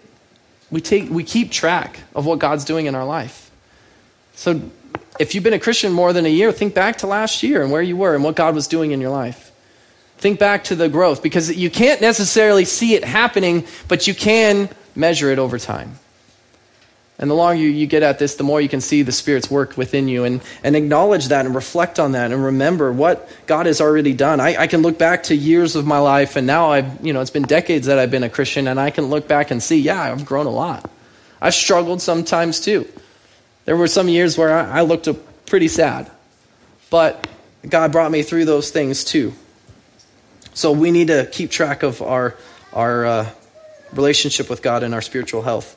we, 0.70 0.80
take, 0.80 1.08
we 1.10 1.24
keep 1.24 1.50
track 1.50 2.00
of 2.14 2.26
what 2.26 2.38
God's 2.38 2.64
doing 2.64 2.86
in 2.86 2.94
our 2.94 3.04
life. 3.04 3.50
So 4.34 4.60
if 5.18 5.34
you've 5.34 5.44
been 5.44 5.54
a 5.54 5.60
Christian 5.60 5.92
more 5.92 6.12
than 6.12 6.26
a 6.26 6.30
year, 6.30 6.52
think 6.52 6.74
back 6.74 6.98
to 6.98 7.06
last 7.06 7.42
year 7.42 7.62
and 7.62 7.70
where 7.70 7.82
you 7.82 7.96
were 7.96 8.14
and 8.14 8.24
what 8.24 8.36
God 8.36 8.54
was 8.54 8.66
doing 8.66 8.90
in 8.90 9.00
your 9.00 9.10
life. 9.10 9.52
Think 10.18 10.38
back 10.38 10.64
to 10.64 10.74
the 10.74 10.88
growth 10.88 11.22
because 11.22 11.54
you 11.54 11.70
can't 11.70 12.00
necessarily 12.00 12.64
see 12.64 12.94
it 12.94 13.04
happening, 13.04 13.66
but 13.88 14.06
you 14.06 14.14
can 14.14 14.68
measure 14.96 15.30
it 15.30 15.38
over 15.38 15.58
time. 15.58 15.98
And 17.16 17.30
the 17.30 17.34
longer 17.34 17.60
you 17.60 17.68
you 17.68 17.86
get 17.86 18.02
at 18.02 18.18
this, 18.18 18.34
the 18.34 18.42
more 18.42 18.60
you 18.60 18.68
can 18.68 18.80
see 18.80 19.02
the 19.02 19.12
Spirit's 19.12 19.48
work 19.48 19.76
within 19.76 20.08
you 20.08 20.24
and, 20.24 20.42
and 20.64 20.74
acknowledge 20.74 21.28
that 21.28 21.46
and 21.46 21.54
reflect 21.54 22.00
on 22.00 22.12
that 22.12 22.32
and 22.32 22.44
remember 22.44 22.92
what 22.92 23.28
God 23.46 23.66
has 23.66 23.80
already 23.80 24.14
done. 24.14 24.40
I, 24.40 24.56
I 24.56 24.66
can 24.66 24.82
look 24.82 24.98
back 24.98 25.22
to 25.24 25.34
years 25.36 25.76
of 25.76 25.86
my 25.86 25.98
life, 25.98 26.34
and 26.34 26.44
now 26.44 26.72
I've, 26.72 27.06
you 27.06 27.12
know, 27.12 27.20
it's 27.20 27.30
been 27.30 27.44
decades 27.44 27.86
that 27.86 28.00
I've 28.00 28.10
been 28.10 28.24
a 28.24 28.28
Christian, 28.28 28.66
and 28.66 28.80
I 28.80 28.90
can 28.90 29.04
look 29.04 29.28
back 29.28 29.52
and 29.52 29.62
see, 29.62 29.78
yeah, 29.78 30.02
I've 30.02 30.26
grown 30.26 30.46
a 30.46 30.50
lot. 30.50 30.90
I've 31.40 31.54
struggled 31.54 32.02
sometimes 32.02 32.58
too. 32.58 32.88
There 33.64 33.76
were 33.76 33.86
some 33.88 34.08
years 34.08 34.36
where 34.36 34.52
I, 34.52 34.80
I 34.80 34.82
looked 34.82 35.08
pretty 35.46 35.68
sad, 35.68 36.10
but 36.90 37.28
God 37.68 37.92
brought 37.92 38.10
me 38.10 38.22
through 38.22 38.46
those 38.46 38.70
things 38.70 39.04
too. 39.04 39.34
So 40.52 40.72
we 40.72 40.90
need 40.90 41.08
to 41.08 41.26
keep 41.30 41.50
track 41.50 41.82
of 41.84 42.02
our, 42.02 42.36
our 42.72 43.06
uh, 43.06 43.30
relationship 43.92 44.50
with 44.50 44.62
God 44.62 44.82
and 44.82 44.94
our 44.94 45.02
spiritual 45.02 45.42
health. 45.42 45.76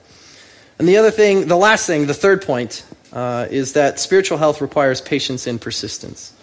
And 0.79 0.87
the 0.87 0.97
other 0.97 1.11
thing, 1.11 1.47
the 1.47 1.57
last 1.57 1.87
thing, 1.87 2.05
the 2.05 2.13
third 2.13 2.43
point, 2.43 2.85
uh, 3.11 3.47
is 3.49 3.73
that 3.73 3.99
spiritual 3.99 4.37
health 4.37 4.61
requires 4.61 5.01
patience 5.01 5.47
and 5.47 5.59
persistence. 5.59 6.33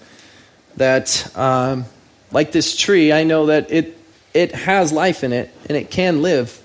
That, 0.76 1.36
um, 1.36 1.84
like 2.32 2.50
this 2.50 2.76
tree, 2.76 3.12
I 3.12 3.22
know 3.22 3.46
that 3.46 3.70
it, 3.70 3.96
it 4.32 4.52
has 4.52 4.92
life 4.92 5.22
in 5.22 5.32
it 5.32 5.54
and 5.68 5.76
it 5.76 5.90
can 5.90 6.20
live. 6.20 6.60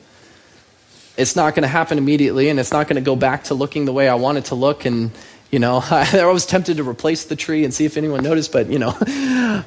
It's 1.15 1.35
not 1.35 1.53
going 1.53 1.61
to 1.63 1.67
happen 1.67 1.97
immediately 1.97 2.49
and 2.49 2.59
it's 2.59 2.71
not 2.71 2.87
going 2.87 2.95
to 2.95 3.01
go 3.01 3.15
back 3.15 3.45
to 3.45 3.53
looking 3.53 3.85
the 3.85 3.93
way 3.93 4.09
I 4.09 4.15
want 4.15 4.39
it 4.39 4.45
to 4.45 4.55
look. 4.55 4.85
And, 4.85 5.11
you 5.51 5.59
know, 5.59 5.83
I, 5.91 6.21
I 6.21 6.25
was 6.25 6.47
tempted 6.47 6.77
to 6.77 6.83
replace 6.83 7.25
the 7.25 7.35
tree 7.35 7.63
and 7.65 7.73
see 7.73 7.85
if 7.85 7.97
anyone 7.97 8.23
noticed, 8.23 8.51
but, 8.51 8.67
you 8.67 8.79
know, 8.79 8.97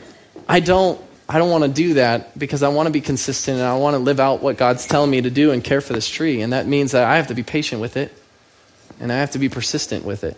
I 0.48 0.60
don't 0.60 1.00
I 1.32 1.38
don't 1.38 1.50
want 1.50 1.64
to 1.64 1.70
do 1.70 1.94
that 1.94 2.38
because 2.38 2.62
I 2.62 2.68
want 2.68 2.88
to 2.88 2.92
be 2.92 3.00
consistent 3.00 3.56
and 3.56 3.66
I 3.66 3.74
want 3.76 3.94
to 3.94 3.98
live 3.98 4.20
out 4.20 4.42
what 4.42 4.58
God's 4.58 4.86
telling 4.86 5.10
me 5.10 5.22
to 5.22 5.30
do 5.30 5.50
and 5.50 5.64
care 5.64 5.80
for 5.80 5.94
this 5.94 6.06
tree. 6.06 6.42
And 6.42 6.52
that 6.52 6.66
means 6.66 6.92
that 6.92 7.04
I 7.04 7.16
have 7.16 7.28
to 7.28 7.34
be 7.34 7.42
patient 7.42 7.80
with 7.80 7.96
it 7.96 8.12
and 9.00 9.10
I 9.10 9.16
have 9.16 9.30
to 9.30 9.38
be 9.38 9.48
persistent 9.48 10.04
with 10.04 10.24
it. 10.24 10.36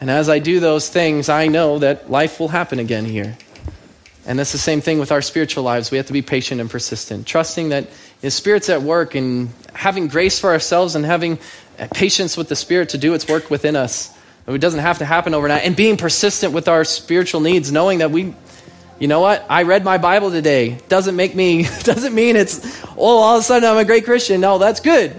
And 0.00 0.10
as 0.10 0.28
I 0.28 0.40
do 0.40 0.58
those 0.58 0.88
things, 0.88 1.28
I 1.28 1.46
know 1.46 1.78
that 1.78 2.10
life 2.10 2.40
will 2.40 2.48
happen 2.48 2.80
again 2.80 3.04
here. 3.04 3.38
And 4.26 4.36
that's 4.36 4.50
the 4.50 4.58
same 4.58 4.80
thing 4.80 4.98
with 4.98 5.12
our 5.12 5.22
spiritual 5.22 5.62
lives. 5.62 5.92
We 5.92 5.96
have 5.96 6.08
to 6.08 6.12
be 6.12 6.22
patient 6.22 6.60
and 6.60 6.68
persistent, 6.68 7.24
trusting 7.24 7.68
that 7.68 7.86
the 8.20 8.32
Spirit's 8.32 8.68
at 8.68 8.82
work 8.82 9.14
and 9.14 9.50
having 9.74 10.08
grace 10.08 10.40
for 10.40 10.50
ourselves 10.50 10.96
and 10.96 11.04
having 11.04 11.38
patience 11.94 12.36
with 12.36 12.48
the 12.48 12.56
Spirit 12.56 12.88
to 12.90 12.98
do 12.98 13.14
its 13.14 13.28
work 13.28 13.48
within 13.48 13.76
us. 13.76 14.12
It 14.48 14.58
doesn't 14.58 14.80
have 14.80 14.98
to 14.98 15.04
happen 15.04 15.34
overnight. 15.34 15.64
And 15.64 15.76
being 15.76 15.96
persistent 15.96 16.52
with 16.52 16.66
our 16.66 16.82
spiritual 16.82 17.40
needs, 17.40 17.70
knowing 17.70 17.98
that 17.98 18.10
we 18.10 18.34
you 18.98 19.06
know 19.06 19.20
what? 19.20 19.46
I 19.48 19.62
read 19.62 19.84
my 19.84 19.98
Bible 19.98 20.30
today. 20.30 20.78
Doesn't 20.88 21.14
make 21.14 21.34
me, 21.34 21.62
doesn't 21.82 22.14
mean 22.14 22.36
it's, 22.36 22.84
oh, 22.96 23.18
all 23.18 23.36
of 23.36 23.40
a 23.40 23.44
sudden 23.44 23.68
I'm 23.68 23.76
a 23.76 23.84
great 23.84 24.04
Christian. 24.04 24.40
No, 24.40 24.58
that's 24.58 24.80
good. 24.80 25.14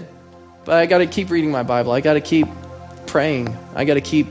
But 0.64 0.74
I 0.76 0.86
got 0.86 0.98
to 0.98 1.06
keep 1.06 1.30
reading 1.30 1.50
my 1.50 1.62
Bible. 1.62 1.92
I 1.92 2.00
got 2.00 2.14
to 2.14 2.20
keep 2.20 2.46
praying. 3.06 3.56
I 3.74 3.84
got 3.84 3.94
to 3.94 4.02
keep 4.02 4.26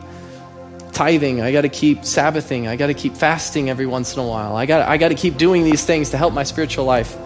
tithing. 0.91 1.41
I 1.41 1.51
got 1.51 1.61
to 1.61 1.69
keep 1.69 2.05
Sabbathing. 2.05 2.67
I 2.67 2.75
got 2.75 2.87
to 2.87 2.93
keep 2.93 3.15
fasting 3.15 3.69
every 3.69 3.87
once 3.87 4.13
in 4.13 4.19
a 4.19 4.27
while. 4.27 4.55
I 4.55 4.65
got, 4.65 4.87
I 4.87 4.97
got 4.97 5.09
to 5.09 5.15
keep 5.15 5.37
doing 5.37 5.63
these 5.63 5.83
things 5.83 6.11
to 6.11 6.17
help 6.17 6.33
my 6.33 6.43
spiritual 6.43 6.85
life. 6.85 7.17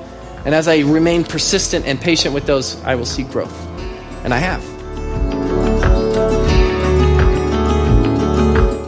And 0.46 0.56
as 0.56 0.68
I 0.68 0.80
remain 0.80 1.24
persistent 1.24 1.86
and 1.86 2.00
patient 2.00 2.34
with 2.34 2.46
those, 2.46 2.82
I 2.84 2.96
will 2.96 3.06
see 3.06 3.24
growth. 3.24 3.68
And 4.24 4.34
I 4.34 4.38
have. 4.38 4.64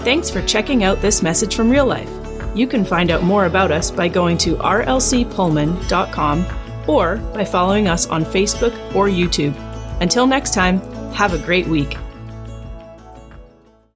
Thanks 0.03 0.29
for 0.29 0.41
checking 0.43 0.83
out 0.83 1.01
this 1.01 1.21
message 1.21 1.55
from 1.55 1.69
real 1.69 1.85
life. 1.85 2.14
You 2.55 2.65
can 2.67 2.85
find 2.85 3.11
out 3.11 3.21
more 3.21 3.45
about 3.45 3.71
us 3.71 3.91
by 3.91 4.07
going 4.07 4.37
to 4.39 4.55
rlcpullman.com 4.55 6.45
or 6.87 7.17
by 7.17 7.43
following 7.45 7.87
us 7.87 8.07
on 8.07 8.23
Facebook 8.23 8.73
or 8.95 9.07
YouTube. 9.07 9.53
Until 10.01 10.25
next 10.25 10.53
time, 10.53 10.79
have 11.11 11.33
a 11.33 11.37
great 11.37 11.67
week. 11.67 11.97